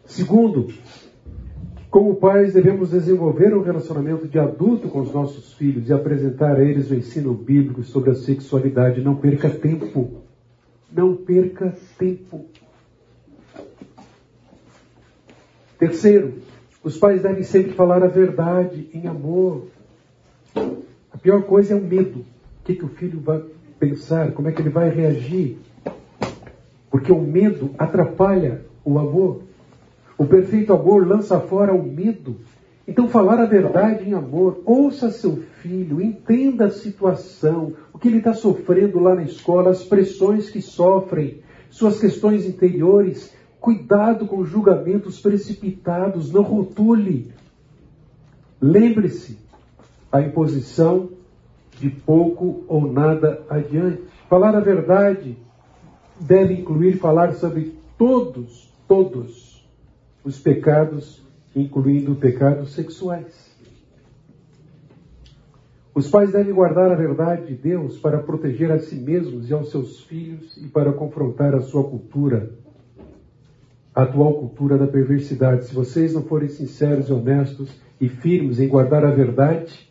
Segundo, 0.05 0.67
como 1.89 2.15
pais, 2.15 2.53
devemos 2.53 2.91
desenvolver 2.91 3.55
um 3.55 3.61
relacionamento 3.61 4.27
de 4.27 4.37
adulto 4.37 4.89
com 4.89 5.01
os 5.01 5.11
nossos 5.11 5.53
filhos 5.53 5.89
e 5.89 5.93
apresentar 5.93 6.55
a 6.55 6.63
eles 6.63 6.91
o 6.91 6.95
ensino 6.95 7.33
bíblico 7.33 7.83
sobre 7.83 8.11
a 8.11 8.15
sexualidade. 8.15 9.01
Não 9.01 9.15
perca 9.15 9.49
tempo. 9.49 10.21
Não 10.91 11.15
perca 11.15 11.75
tempo. 11.97 12.45
Terceiro, 15.79 16.35
os 16.83 16.97
pais 16.97 17.23
devem 17.23 17.43
sempre 17.43 17.73
falar 17.73 18.03
a 18.03 18.07
verdade 18.07 18.89
em 18.93 19.07
amor. 19.07 19.67
A 21.11 21.17
pior 21.17 21.43
coisa 21.43 21.73
é 21.73 21.77
o 21.77 21.81
medo. 21.81 22.25
O 22.69 22.71
que, 22.71 22.75
que 22.77 22.85
o 22.85 22.89
filho 22.89 23.19
vai 23.19 23.41
pensar? 23.79 24.31
Como 24.31 24.47
é 24.47 24.51
que 24.51 24.61
ele 24.61 24.69
vai 24.69 24.91
reagir? 24.91 25.57
Porque 26.91 27.11
o 27.11 27.19
medo 27.19 27.71
atrapalha 27.79 28.63
o 28.85 28.99
amor. 28.99 29.41
O 30.15 30.23
perfeito 30.27 30.71
amor 30.71 31.07
lança 31.07 31.39
fora 31.39 31.73
o 31.73 31.81
medo. 31.81 32.35
Então, 32.87 33.07
falar 33.07 33.39
a 33.39 33.47
verdade 33.47 34.07
em 34.07 34.13
amor, 34.13 34.61
ouça 34.65 35.09
seu 35.09 35.37
filho, 35.63 35.99
entenda 35.99 36.65
a 36.65 36.69
situação, 36.69 37.73
o 37.91 37.97
que 37.97 38.07
ele 38.07 38.19
está 38.19 38.35
sofrendo 38.35 38.99
lá 38.99 39.15
na 39.15 39.23
escola, 39.23 39.71
as 39.71 39.83
pressões 39.83 40.51
que 40.51 40.61
sofrem, 40.61 41.41
suas 41.71 41.99
questões 41.99 42.45
interiores. 42.45 43.33
Cuidado 43.59 44.27
com 44.27 44.45
julgamentos 44.45 45.19
precipitados, 45.19 46.31
não 46.31 46.43
rotule. 46.43 47.31
Lembre-se, 48.61 49.39
a 50.11 50.21
imposição 50.21 51.17
de 51.79 51.89
pouco 51.89 52.63
ou 52.67 52.91
nada 52.91 53.43
adiante. 53.49 54.03
Falar 54.29 54.55
a 54.55 54.59
verdade 54.59 55.37
deve 56.19 56.53
incluir 56.53 56.97
falar 56.97 57.33
sobre 57.33 57.73
todos, 57.97 58.71
todos 58.87 59.67
os 60.23 60.37
pecados, 60.37 61.23
incluindo 61.55 62.15
pecados 62.15 62.73
sexuais. 62.73 63.49
Os 65.95 66.07
pais 66.07 66.31
devem 66.31 66.53
guardar 66.53 66.91
a 66.91 66.95
verdade 66.95 67.47
de 67.47 67.55
Deus 67.55 67.97
para 67.97 68.19
proteger 68.19 68.71
a 68.71 68.79
si 68.79 68.95
mesmos 68.95 69.49
e 69.49 69.53
aos 69.53 69.69
seus 69.69 70.01
filhos 70.01 70.55
e 70.57 70.67
para 70.67 70.93
confrontar 70.93 71.55
a 71.55 71.61
sua 71.61 71.83
cultura, 71.83 72.51
a 73.93 74.03
atual 74.03 74.35
cultura 74.35 74.77
da 74.77 74.87
perversidade. 74.87 75.65
Se 75.65 75.73
vocês 75.73 76.13
não 76.13 76.23
forem 76.23 76.47
sinceros 76.47 77.09
e 77.09 77.13
honestos 77.13 77.69
e 77.99 78.07
firmes 78.07 78.59
em 78.59 78.67
guardar 78.67 79.03
a 79.03 79.11
verdade, 79.11 79.88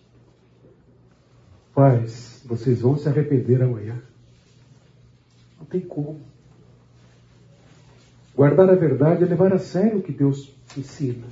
pais, 1.79 2.43
vocês 2.45 2.81
vão 2.81 2.97
se 2.97 3.09
arrepender 3.09 3.63
amanhã. 3.63 4.03
Não 5.57 5.65
tem 5.65 5.81
como. 5.81 6.19
Guardar 8.35 8.69
a 8.69 8.75
verdade 8.75 9.23
é 9.23 9.27
levar 9.29 9.53
a 9.53 9.61
sério 9.61 10.01
o 10.01 10.03
que 10.03 10.11
Deus 10.11 10.53
ensina. 10.77 11.25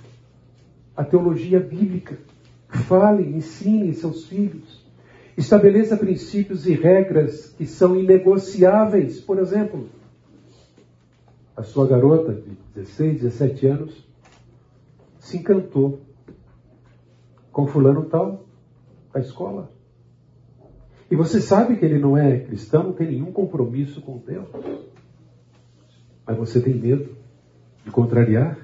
a 0.96 1.02
teologia 1.04 1.58
bíblica. 1.58 2.16
Falem, 2.68 3.36
ensinem 3.36 3.92
seus 3.92 4.26
filhos. 4.26 4.86
Estabeleça 5.36 5.96
princípios 5.96 6.64
e 6.64 6.74
regras 6.74 7.48
que 7.58 7.66
são 7.66 7.96
inegociáveis. 7.96 9.20
Por 9.20 9.40
exemplo, 9.40 9.88
a 11.56 11.64
sua 11.64 11.88
garota 11.88 12.32
de 12.32 12.56
16, 12.76 13.22
17 13.22 13.66
anos 13.66 14.06
se 15.18 15.38
encantou 15.38 16.00
com 17.50 17.66
fulano 17.66 18.04
tal 18.04 18.46
da 19.12 19.18
escola. 19.18 19.75
E 21.10 21.14
você 21.14 21.40
sabe 21.40 21.76
que 21.76 21.84
ele 21.84 21.98
não 21.98 22.16
é 22.16 22.40
cristão, 22.40 22.84
não 22.84 22.92
tem 22.92 23.08
nenhum 23.08 23.32
compromisso 23.32 24.00
com 24.00 24.18
Deus. 24.18 24.48
Mas 26.26 26.36
você 26.36 26.60
tem 26.60 26.74
medo 26.74 27.16
de 27.84 27.90
contrariar? 27.90 28.58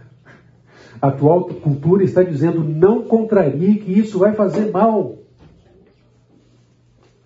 A 1.01 1.09
atual 1.09 1.45
cultura 1.45 2.03
está 2.05 2.23
dizendo 2.23 2.65
não 2.65 3.05
contrarie, 3.05 3.79
que 3.79 3.93
isso 3.93 4.19
vai 4.19 4.35
fazer 4.35 4.71
mal. 4.71 5.19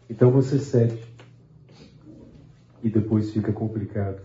Então 0.08 0.30
você 0.30 0.58
cede. 0.58 1.02
E 2.82 2.90
depois 2.90 3.32
fica 3.32 3.52
complicado 3.52 4.20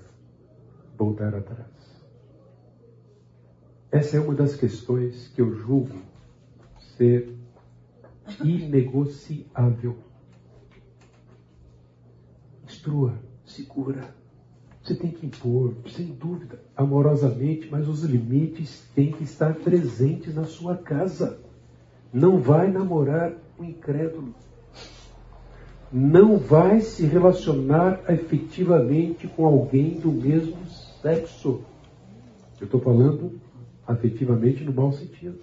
voltar 0.97 1.33
atrás. 1.33 1.67
Essa 3.91 4.17
é 4.17 4.19
uma 4.19 4.35
das 4.35 4.55
questões 4.55 5.29
que 5.29 5.41
eu 5.41 5.53
julgo 5.53 5.95
ser 6.97 7.35
inegociável. 8.43 9.97
Segura. 13.45 14.21
Você 14.81 14.95
tem 14.95 15.11
que 15.11 15.27
impor, 15.27 15.75
sem 15.89 16.07
dúvida, 16.07 16.59
amorosamente, 16.75 17.69
mas 17.69 17.87
os 17.87 18.03
limites 18.03 18.83
têm 18.95 19.11
que 19.11 19.23
estar 19.23 19.53
presentes 19.53 20.33
na 20.33 20.45
sua 20.45 20.75
casa. 20.75 21.39
Não 22.11 22.39
vai 22.39 22.71
namorar 22.71 23.33
um 23.59 23.63
incrédulo. 23.63 24.33
Não 25.91 26.37
vai 26.37 26.81
se 26.81 27.05
relacionar 27.05 28.01
efetivamente 28.09 29.27
com 29.27 29.45
alguém 29.45 29.99
do 29.99 30.11
mesmo 30.11 30.57
sexo. 31.01 31.61
Eu 32.59 32.65
estou 32.65 32.79
falando 32.81 33.39
afetivamente 33.85 34.63
no 34.63 34.73
mau 34.73 34.91
sentido. 34.91 35.39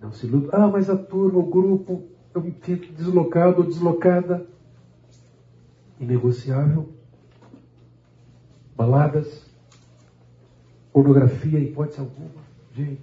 Não 0.00 0.12
se 0.12 0.26
iluda. 0.26 0.48
Ah, 0.52 0.68
mas 0.68 0.88
a 0.88 0.96
turma, 0.96 1.38
o 1.40 1.46
grupo, 1.46 2.04
eu 2.34 2.40
me 2.40 2.54
sinto 2.64 2.92
deslocado 2.92 3.60
ou 3.60 3.68
deslocada. 3.68 4.46
Inegociável 6.02 6.88
baladas, 8.82 9.48
pornografia, 10.92 11.60
hipótese 11.60 12.00
alguma. 12.00 12.42
Gente, 12.74 13.00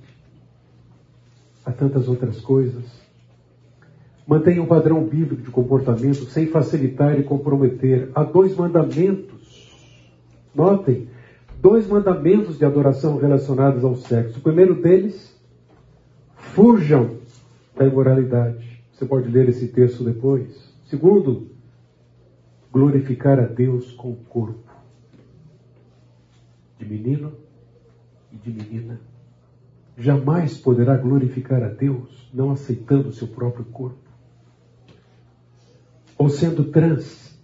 há 1.65 1.71
tantas 1.71 2.09
outras 2.09 2.41
coisas. 2.41 2.84
Mantenha 4.27 4.61
um 4.61 4.65
padrão 4.65 5.03
bíblico 5.05 5.41
de 5.41 5.49
comportamento 5.49 6.26
sem 6.26 6.47
facilitar 6.47 7.17
e 7.17 7.23
comprometer. 7.23 8.11
Há 8.13 8.23
dois 8.23 8.55
mandamentos. 8.55 9.73
Notem, 10.53 11.07
dois 11.61 11.88
mandamentos 11.88 12.57
de 12.57 12.65
adoração 12.65 13.17
relacionados 13.17 13.84
ao 13.84 13.95
sexo. 13.95 14.39
O 14.39 14.41
primeiro 14.41 14.76
deles, 14.76 15.34
fujam 16.35 17.19
da 17.76 17.85
imoralidade. 17.85 18.84
Você 18.91 19.05
pode 19.05 19.30
ler 19.30 19.47
esse 19.47 19.69
texto 19.69 20.03
depois. 20.03 20.73
Segundo, 20.89 21.47
glorificar 22.71 23.39
a 23.39 23.45
Deus 23.45 23.91
com 23.91 24.11
o 24.11 24.15
corpo 24.15 24.69
de 26.77 26.85
menino 26.85 27.33
e 28.31 28.37
de 28.37 28.51
menina, 28.51 29.01
jamais 29.97 30.57
poderá 30.57 30.95
glorificar 30.95 31.61
a 31.63 31.67
Deus 31.67 32.29
não 32.33 32.51
aceitando 32.51 33.09
o 33.09 33.13
seu 33.13 33.27
próprio 33.27 33.65
corpo. 33.65 34.09
Ou 36.17 36.29
sendo 36.29 36.65
trans, 36.65 37.37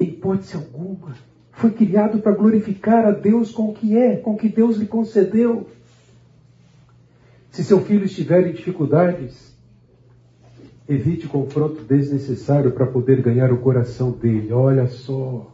em 0.00 0.08
hipótese 0.08 0.56
alguma, 0.56 1.14
foi 1.52 1.70
criado 1.70 2.18
para 2.20 2.34
glorificar 2.34 3.04
a 3.06 3.12
Deus 3.12 3.52
com 3.52 3.70
o 3.70 3.74
que 3.74 3.96
é, 3.96 4.16
com 4.16 4.34
o 4.34 4.36
que 4.36 4.48
Deus 4.48 4.76
lhe 4.76 4.86
concedeu. 4.86 5.68
Se 7.50 7.62
seu 7.62 7.80
filho 7.80 8.04
estiver 8.04 8.48
em 8.48 8.52
dificuldades, 8.52 9.53
evite 10.88 11.26
confronto 11.26 11.82
desnecessário 11.82 12.72
para 12.72 12.86
poder 12.86 13.22
ganhar 13.22 13.52
o 13.52 13.58
coração 13.58 14.10
dele. 14.10 14.52
Olha 14.52 14.86
só, 14.86 15.50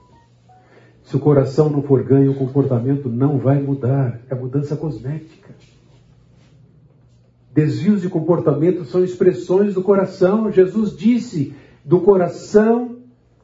se 1.02 1.16
o 1.16 1.20
coração 1.20 1.68
não 1.70 1.82
for 1.82 2.02
ganho, 2.02 2.32
o 2.32 2.36
comportamento 2.36 3.08
não 3.08 3.38
vai 3.38 3.60
mudar. 3.60 4.20
É 4.28 4.34
mudança 4.34 4.76
cosmética. 4.76 5.54
Desvios 7.52 8.02
de 8.02 8.08
comportamento 8.08 8.84
são 8.84 9.02
expressões 9.02 9.74
do 9.74 9.82
coração. 9.82 10.50
Jesus 10.52 10.96
disse: 10.96 11.54
do 11.84 12.00
coração 12.00 12.98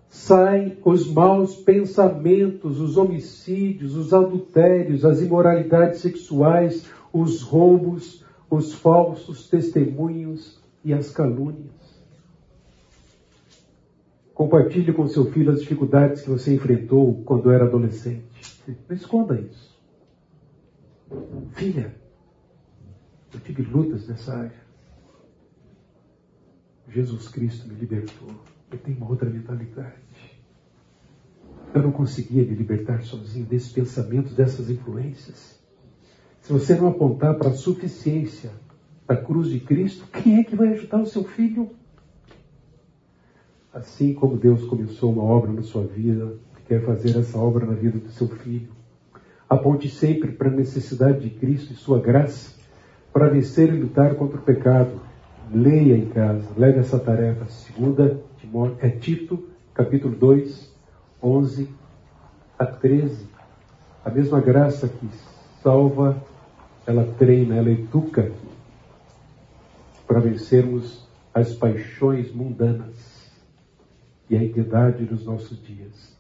saem 0.09 0.79
os 0.85 1.11
maus 1.13 1.57
pensamentos, 1.57 2.81
os 2.81 2.97
homicídios, 2.97 3.97
os 3.97 4.15
adultérios, 4.15 5.05
as 5.05 5.21
imoralidades 5.21 6.01
sexuais, 6.01 6.87
os 7.13 7.43
roubos, 7.43 8.25
os 8.49 8.75
falsos 8.75 9.49
testemunhos 9.49 10.61
e 10.85 10.93
as 10.93 11.11
calúnias. 11.11 11.76
Compartilhe 14.37 14.93
com 14.93 15.09
seu 15.09 15.33
filho 15.33 15.51
as 15.51 15.61
dificuldades 15.61 16.21
que 16.21 16.29
você 16.29 16.55
enfrentou 16.55 17.23
quando 17.25 17.51
era 17.51 17.65
adolescente. 17.65 18.63
Não 18.87 18.95
esconda 18.95 19.41
isso. 19.41 19.75
Filha, 21.53 21.97
eu 23.33 23.41
tive 23.41 23.63
lutas 23.63 24.07
nessa 24.07 24.37
área. 24.37 24.67
Jesus 26.87 27.29
Cristo 27.29 27.67
me 27.67 27.77
libertou. 27.77 28.29
Eu 28.71 28.77
tenho 28.77 28.99
uma 28.99 29.09
outra 29.09 29.31
mentalidade. 29.31 30.03
Eu 31.75 31.83
não 31.83 31.91
conseguia 31.91 32.45
me 32.45 32.55
libertar 32.55 33.01
sozinho 33.01 33.47
desses 33.47 33.73
pensamentos, 33.73 34.35
dessas 34.35 34.69
influências. 34.69 35.59
Se 36.43 36.53
você 36.53 36.75
não 36.75 36.89
apontar 36.89 37.39
para 37.39 37.49
a 37.49 37.55
suficiência 37.55 38.53
da 39.07 39.17
cruz 39.17 39.49
de 39.49 39.61
Cristo, 39.61 40.07
quem 40.09 40.41
é 40.41 40.45
que 40.45 40.55
vai 40.55 40.75
ajudar 40.75 41.01
o 41.01 41.07
seu 41.07 41.25
filho? 41.25 41.75
Assim 43.77 44.15
como 44.15 44.39
Deus 44.39 44.65
começou 44.65 45.13
uma 45.13 45.23
obra 45.23 45.53
na 45.53 45.63
sua 45.63 45.83
vida, 45.83 46.33
quer 46.67 46.83
fazer 46.83 47.19
essa 47.19 47.37
obra 47.37 47.67
na 47.67 47.75
vida 47.75 47.99
do 47.99 48.09
seu 48.09 48.27
filho. 48.27 48.71
Aponte 49.47 49.91
sempre 49.91 50.33
para 50.33 50.49
a 50.49 50.51
necessidade 50.51 51.21
de 51.21 51.29
Cristo 51.29 51.75
e 51.75 51.77
sua 51.77 52.01
graça 52.01 52.55
para 53.13 53.29
vencer 53.29 53.69
e 53.69 53.79
lutar 53.79 54.15
contra 54.15 54.39
o 54.39 54.43
pecado. 54.43 54.99
Leia 55.53 55.95
em 55.95 56.07
casa, 56.07 56.49
leve 56.57 56.79
essa 56.79 56.99
tarefa. 56.99 57.45
Segunda 57.51 58.19
é 58.81 58.89
Tito, 58.89 59.47
capítulo 59.75 60.17
2, 60.17 60.75
11 61.23 61.69
a 62.59 62.65
13. 62.65 63.27
A 64.03 64.09
mesma 64.09 64.41
graça 64.41 64.89
que 64.89 65.07
salva, 65.63 66.17
ela 66.87 67.05
treina, 67.19 67.57
ela 67.57 67.71
educa 67.71 68.33
para 70.07 70.19
vencermos 70.19 71.07
as 71.35 71.53
paixões 71.53 72.33
mundanas 72.33 73.16
e 74.29 74.37
a 74.37 74.43
impiedade 74.43 75.05
dos 75.05 75.25
nossos 75.25 75.63
dias. 75.63 76.17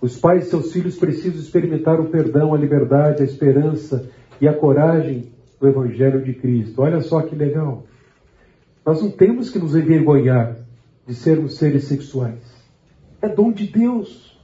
Os 0.00 0.18
pais 0.18 0.46
e 0.46 0.50
seus 0.50 0.72
filhos 0.72 0.96
precisam 0.96 1.40
experimentar 1.40 2.00
o 2.00 2.06
perdão, 2.06 2.52
a 2.52 2.58
liberdade, 2.58 3.22
a 3.22 3.24
esperança 3.24 4.10
e 4.40 4.46
a 4.46 4.52
coragem 4.52 5.32
do 5.60 5.68
Evangelho 5.68 6.22
de 6.22 6.34
Cristo. 6.34 6.82
Olha 6.82 7.00
só 7.00 7.22
que 7.22 7.34
legal. 7.34 7.84
Nós 8.84 9.00
não 9.00 9.10
temos 9.10 9.50
que 9.50 9.58
nos 9.58 9.74
envergonhar 9.74 10.56
de 11.06 11.14
sermos 11.14 11.56
seres 11.56 11.84
sexuais. 11.84 12.42
É 13.22 13.28
dom 13.28 13.50
de 13.50 13.66
Deus. 13.66 14.38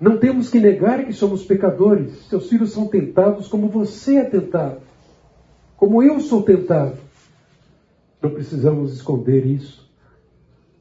Não 0.00 0.18
temos 0.18 0.50
que 0.50 0.60
negar 0.60 1.04
que 1.04 1.12
somos 1.12 1.44
pecadores. 1.44 2.26
Seus 2.28 2.48
filhos 2.48 2.72
são 2.72 2.86
tentados 2.86 3.48
como 3.48 3.68
você 3.68 4.16
é 4.18 4.24
tentado. 4.24 4.80
Como 5.76 6.02
eu 6.02 6.20
sou 6.20 6.42
tentado. 6.42 6.98
Não 8.22 8.30
precisamos 8.30 8.92
esconder 8.92 9.46
isso. 9.46 9.85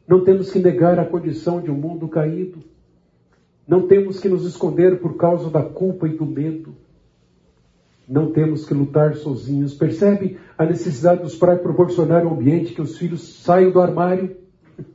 Não 0.07 0.23
temos 0.23 0.51
que 0.51 0.59
negar 0.59 0.99
a 0.99 1.05
condição 1.05 1.59
de 1.59 1.71
um 1.71 1.75
mundo 1.75 2.07
caído. 2.07 2.59
Não 3.67 3.87
temos 3.87 4.19
que 4.19 4.29
nos 4.29 4.45
esconder 4.45 4.99
por 4.99 5.17
causa 5.17 5.49
da 5.49 5.63
culpa 5.63 6.07
e 6.07 6.15
do 6.15 6.25
medo. 6.25 6.75
Não 8.07 8.31
temos 8.31 8.65
que 8.65 8.73
lutar 8.73 9.15
sozinhos. 9.15 9.73
Percebe 9.73 10.37
a 10.55 10.65
necessidade 10.65 11.23
dos 11.23 11.35
pais 11.35 11.59
proporcionar 11.59 12.25
um 12.25 12.33
ambiente 12.33 12.73
que 12.73 12.81
os 12.81 12.97
filhos 12.97 13.41
saiam 13.41 13.71
do 13.71 13.81
armário? 13.81 14.37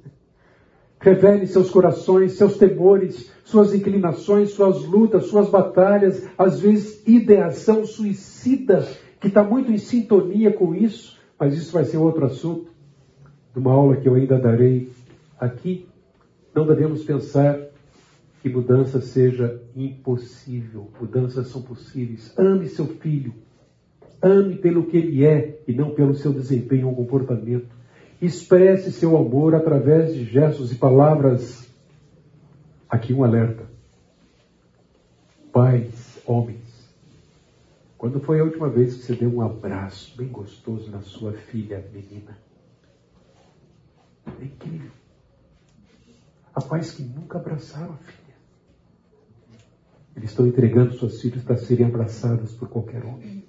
Revele 1.01 1.49
seus 1.49 1.71
corações, 1.71 2.35
seus 2.35 2.57
temores, 2.57 3.33
suas 3.45 3.75
inclinações, 3.75 4.51
suas 4.51 4.85
lutas, 4.85 5.25
suas 5.25 5.51
batalhas, 5.51 6.25
às 6.39 6.61
vezes 6.61 7.03
ideação 7.05 7.85
suicida, 7.85 8.87
que 9.21 9.27
está 9.27 9.43
muito 9.43 9.73
em 9.73 9.79
sintonia 9.79 10.53
com 10.53 10.73
isso, 10.73 11.19
mas 11.37 11.55
isso 11.55 11.73
vai 11.73 11.85
ser 11.85 11.97
outro 11.97 12.25
assunto, 12.25 12.71
de 13.53 13.59
uma 13.59 13.73
aula 13.73 13.97
que 13.97 14.09
eu 14.09 14.15
ainda 14.15 14.39
darei 14.39 14.89
Aqui 15.41 15.89
não 16.55 16.67
devemos 16.67 17.03
pensar 17.03 17.59
que 18.43 18.49
mudança 18.51 19.01
seja 19.01 19.63
impossível. 19.75 20.91
Mudanças 21.01 21.49
são 21.49 21.63
possíveis. 21.63 22.37
Ame 22.39 22.69
seu 22.69 22.87
filho. 22.87 23.33
ame 24.23 24.57
pelo 24.57 24.85
que 24.85 24.99
ele 24.99 25.25
é 25.25 25.63
e 25.67 25.73
não 25.73 25.95
pelo 25.95 26.15
seu 26.15 26.31
desempenho 26.31 26.89
ou 26.89 26.95
comportamento. 26.95 27.75
Expresse 28.21 28.93
seu 28.93 29.17
amor 29.17 29.55
através 29.55 30.13
de 30.13 30.25
gestos 30.25 30.71
e 30.73 30.75
palavras. 30.75 31.67
Aqui 32.87 33.15
um 33.15 33.25
alerta. 33.25 33.65
Pais, 35.51 36.23
homens, 36.27 36.95
quando 37.97 38.21
foi 38.21 38.41
a 38.41 38.45
última 38.45 38.69
vez 38.69 38.95
que 38.95 39.03
você 39.03 39.15
deu 39.15 39.35
um 39.35 39.41
abraço 39.41 40.15
bem 40.19 40.29
gostoso 40.29 40.91
na 40.91 41.01
sua 41.01 41.33
filha 41.33 41.83
menina? 41.93 42.37
É 44.27 44.45
incrível. 44.45 44.91
Há 46.55 46.61
pais 46.61 46.93
que 46.93 47.03
nunca 47.03 47.39
abraçaram 47.39 47.95
a 47.95 47.97
filha. 47.97 48.21
Eles 50.17 50.31
estão 50.31 50.47
entregando 50.47 50.93
suas 50.93 51.21
filhas 51.21 51.43
para 51.43 51.57
serem 51.57 51.87
abraçadas 51.87 52.53
por 52.53 52.69
qualquer 52.69 53.05
homem. 53.05 53.45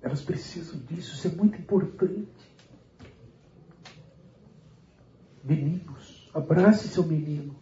Elas 0.00 0.22
precisam 0.22 0.80
disso, 0.80 1.14
isso 1.14 1.28
é 1.28 1.30
muito 1.30 1.58
importante. 1.58 2.28
Meninos, 5.44 6.30
abrace 6.34 6.88
seu 6.88 7.04
menino. 7.04 7.54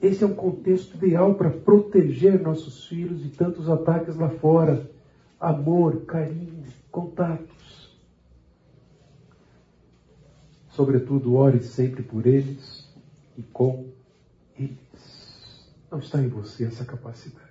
Esse 0.00 0.24
é 0.24 0.26
um 0.26 0.34
contexto 0.34 0.94
ideal 0.94 1.34
para 1.34 1.50
proteger 1.50 2.40
nossos 2.40 2.86
filhos 2.86 3.22
de 3.22 3.30
tantos 3.30 3.68
ataques 3.68 4.16
lá 4.16 4.30
fora. 4.30 4.90
Amor, 5.38 6.04
carinho, 6.06 6.64
contatos. 6.90 7.49
Sobretudo, 10.70 11.34
ore 11.34 11.62
sempre 11.62 12.02
por 12.02 12.26
eles 12.26 12.88
e 13.36 13.42
com 13.42 13.88
eles. 14.58 15.70
Não 15.90 15.98
está 15.98 16.20
em 16.20 16.28
você 16.28 16.64
essa 16.64 16.84
capacidade. 16.84 17.50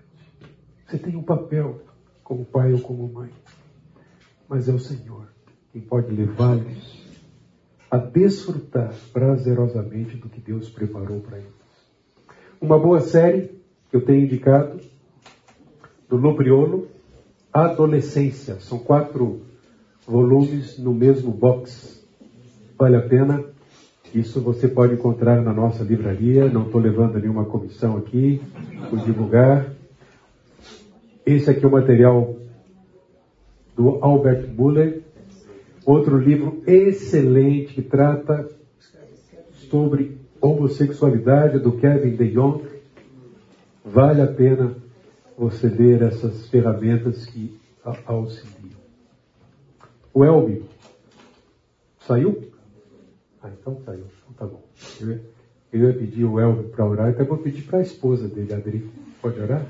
Você 0.88 0.98
tem 0.98 1.16
um 1.16 1.24
papel 1.24 1.82
como 2.24 2.46
pai 2.46 2.74
ou 2.74 2.80
como 2.80 3.08
mãe. 3.08 3.32
Mas 4.48 4.68
é 4.68 4.74
o 4.74 4.80
Senhor 4.80 5.28
quem 5.72 5.82
pode 5.82 6.12
levá-los 6.12 7.00
a 7.92 7.98
desfrutar 7.98 8.94
prazerosamente 9.12 10.18
do 10.18 10.30
que 10.30 10.40
Deus 10.40 10.70
preparou 10.70 11.22
para 11.22 11.38
eles. 11.38 11.50
Uma 12.62 12.78
boa 12.78 13.00
série 13.02 13.60
que 13.90 13.96
eu 13.96 14.06
tenho 14.06 14.24
indicado, 14.24 14.80
do 16.08 16.18
Lobriolo, 16.18 16.88
Adolescência. 17.52 18.60
São 18.60 18.80
quatro 18.80 19.42
volumes 20.06 20.78
no 20.78 20.94
mesmo 20.94 21.32
box. 21.32 21.99
Vale 22.80 22.96
a 22.96 23.02
pena. 23.02 23.44
Isso 24.16 24.40
você 24.40 24.66
pode 24.70 24.94
encontrar 24.94 25.42
na 25.42 25.52
nossa 25.52 25.84
livraria. 25.84 26.48
Não 26.48 26.66
estou 26.66 26.80
levando 26.80 27.20
nenhuma 27.20 27.44
comissão 27.44 27.98
aqui 27.98 28.42
por 28.90 29.00
divulgar. 29.00 29.70
Esse 31.26 31.50
aqui 31.50 31.66
é 31.66 31.68
o 31.68 31.72
material 31.72 32.38
do 33.76 34.00
Albert 34.02 34.48
Muller. 34.56 35.02
Outro 35.86 36.18
livro 36.18 36.64
excelente 36.66 37.74
que 37.74 37.82
trata 37.82 38.48
sobre 39.70 40.18
homossexualidade 40.40 41.60
do 41.60 41.74
Kevin 41.74 42.16
De 42.16 42.32
Jong. 42.32 42.64
Vale 43.84 44.22
a 44.22 44.28
pena 44.28 44.74
você 45.38 45.68
ler 45.68 46.02
essas 46.02 46.48
ferramentas 46.48 47.26
que 47.26 47.60
auxiliam. 48.06 48.80
O 50.14 50.24
Elbi 50.24 50.64
saiu? 52.08 52.49
Ah, 53.42 53.50
então 53.50 53.80
saiu. 53.86 54.06
Então 54.30 54.34
tá 54.38 54.46
bom. 54.46 54.64
Eu 55.00 55.20
eu 55.72 55.88
ia 55.88 55.94
pedir 55.94 56.26
o 56.26 56.40
Elbi 56.40 56.68
para 56.70 56.84
orar, 56.84 57.10
então 57.12 57.26
vou 57.28 57.38
pedir 57.38 57.62
para 57.62 57.78
a 57.78 57.82
esposa 57.82 58.28
dele, 58.28 58.54
Adri. 58.54 58.90
Pode 59.22 59.40
orar? 59.40 59.64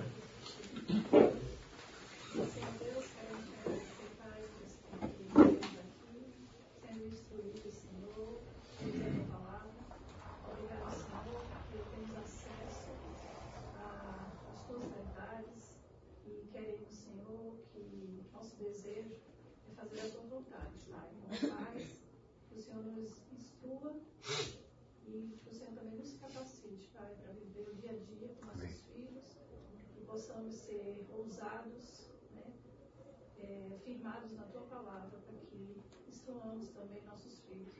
Firmados 33.89 34.31
na 34.33 34.43
tua 34.43 34.61
palavra, 34.61 35.17
para 35.25 35.39
que 35.49 35.81
instruamos 36.07 36.69
também 36.69 37.01
nossos 37.05 37.39
filhos 37.39 37.73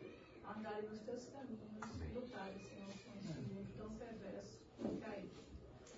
a 0.43 0.57
andarem 0.57 0.89
nos 0.89 1.01
teus 1.01 1.25
caminhos, 1.25 1.69
lutarem, 2.15 2.57
Senhor, 2.57 2.91
com 3.05 3.15
esse 3.19 3.39
mundo 3.41 3.67
tão 3.77 3.89
perverso 3.91 4.57
e 4.79 4.97
caído. 4.97 5.37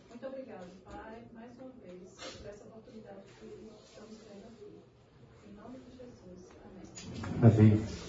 Muito 0.10 0.28
obrigado, 0.28 0.70
Pai, 0.84 1.26
mais 1.32 1.58
uma 1.58 1.70
vez, 1.70 2.14
por 2.38 2.46
essa 2.46 2.66
oportunidade 2.66 3.24
que 3.40 3.72
estamos 3.86 4.18
tendo 4.18 4.48
aqui. 4.48 4.82
Em 5.48 5.54
nome 5.56 5.80
de 5.80 5.92
Jesus. 5.96 6.50
Amém. 6.66 7.80
Amém. 7.80 8.01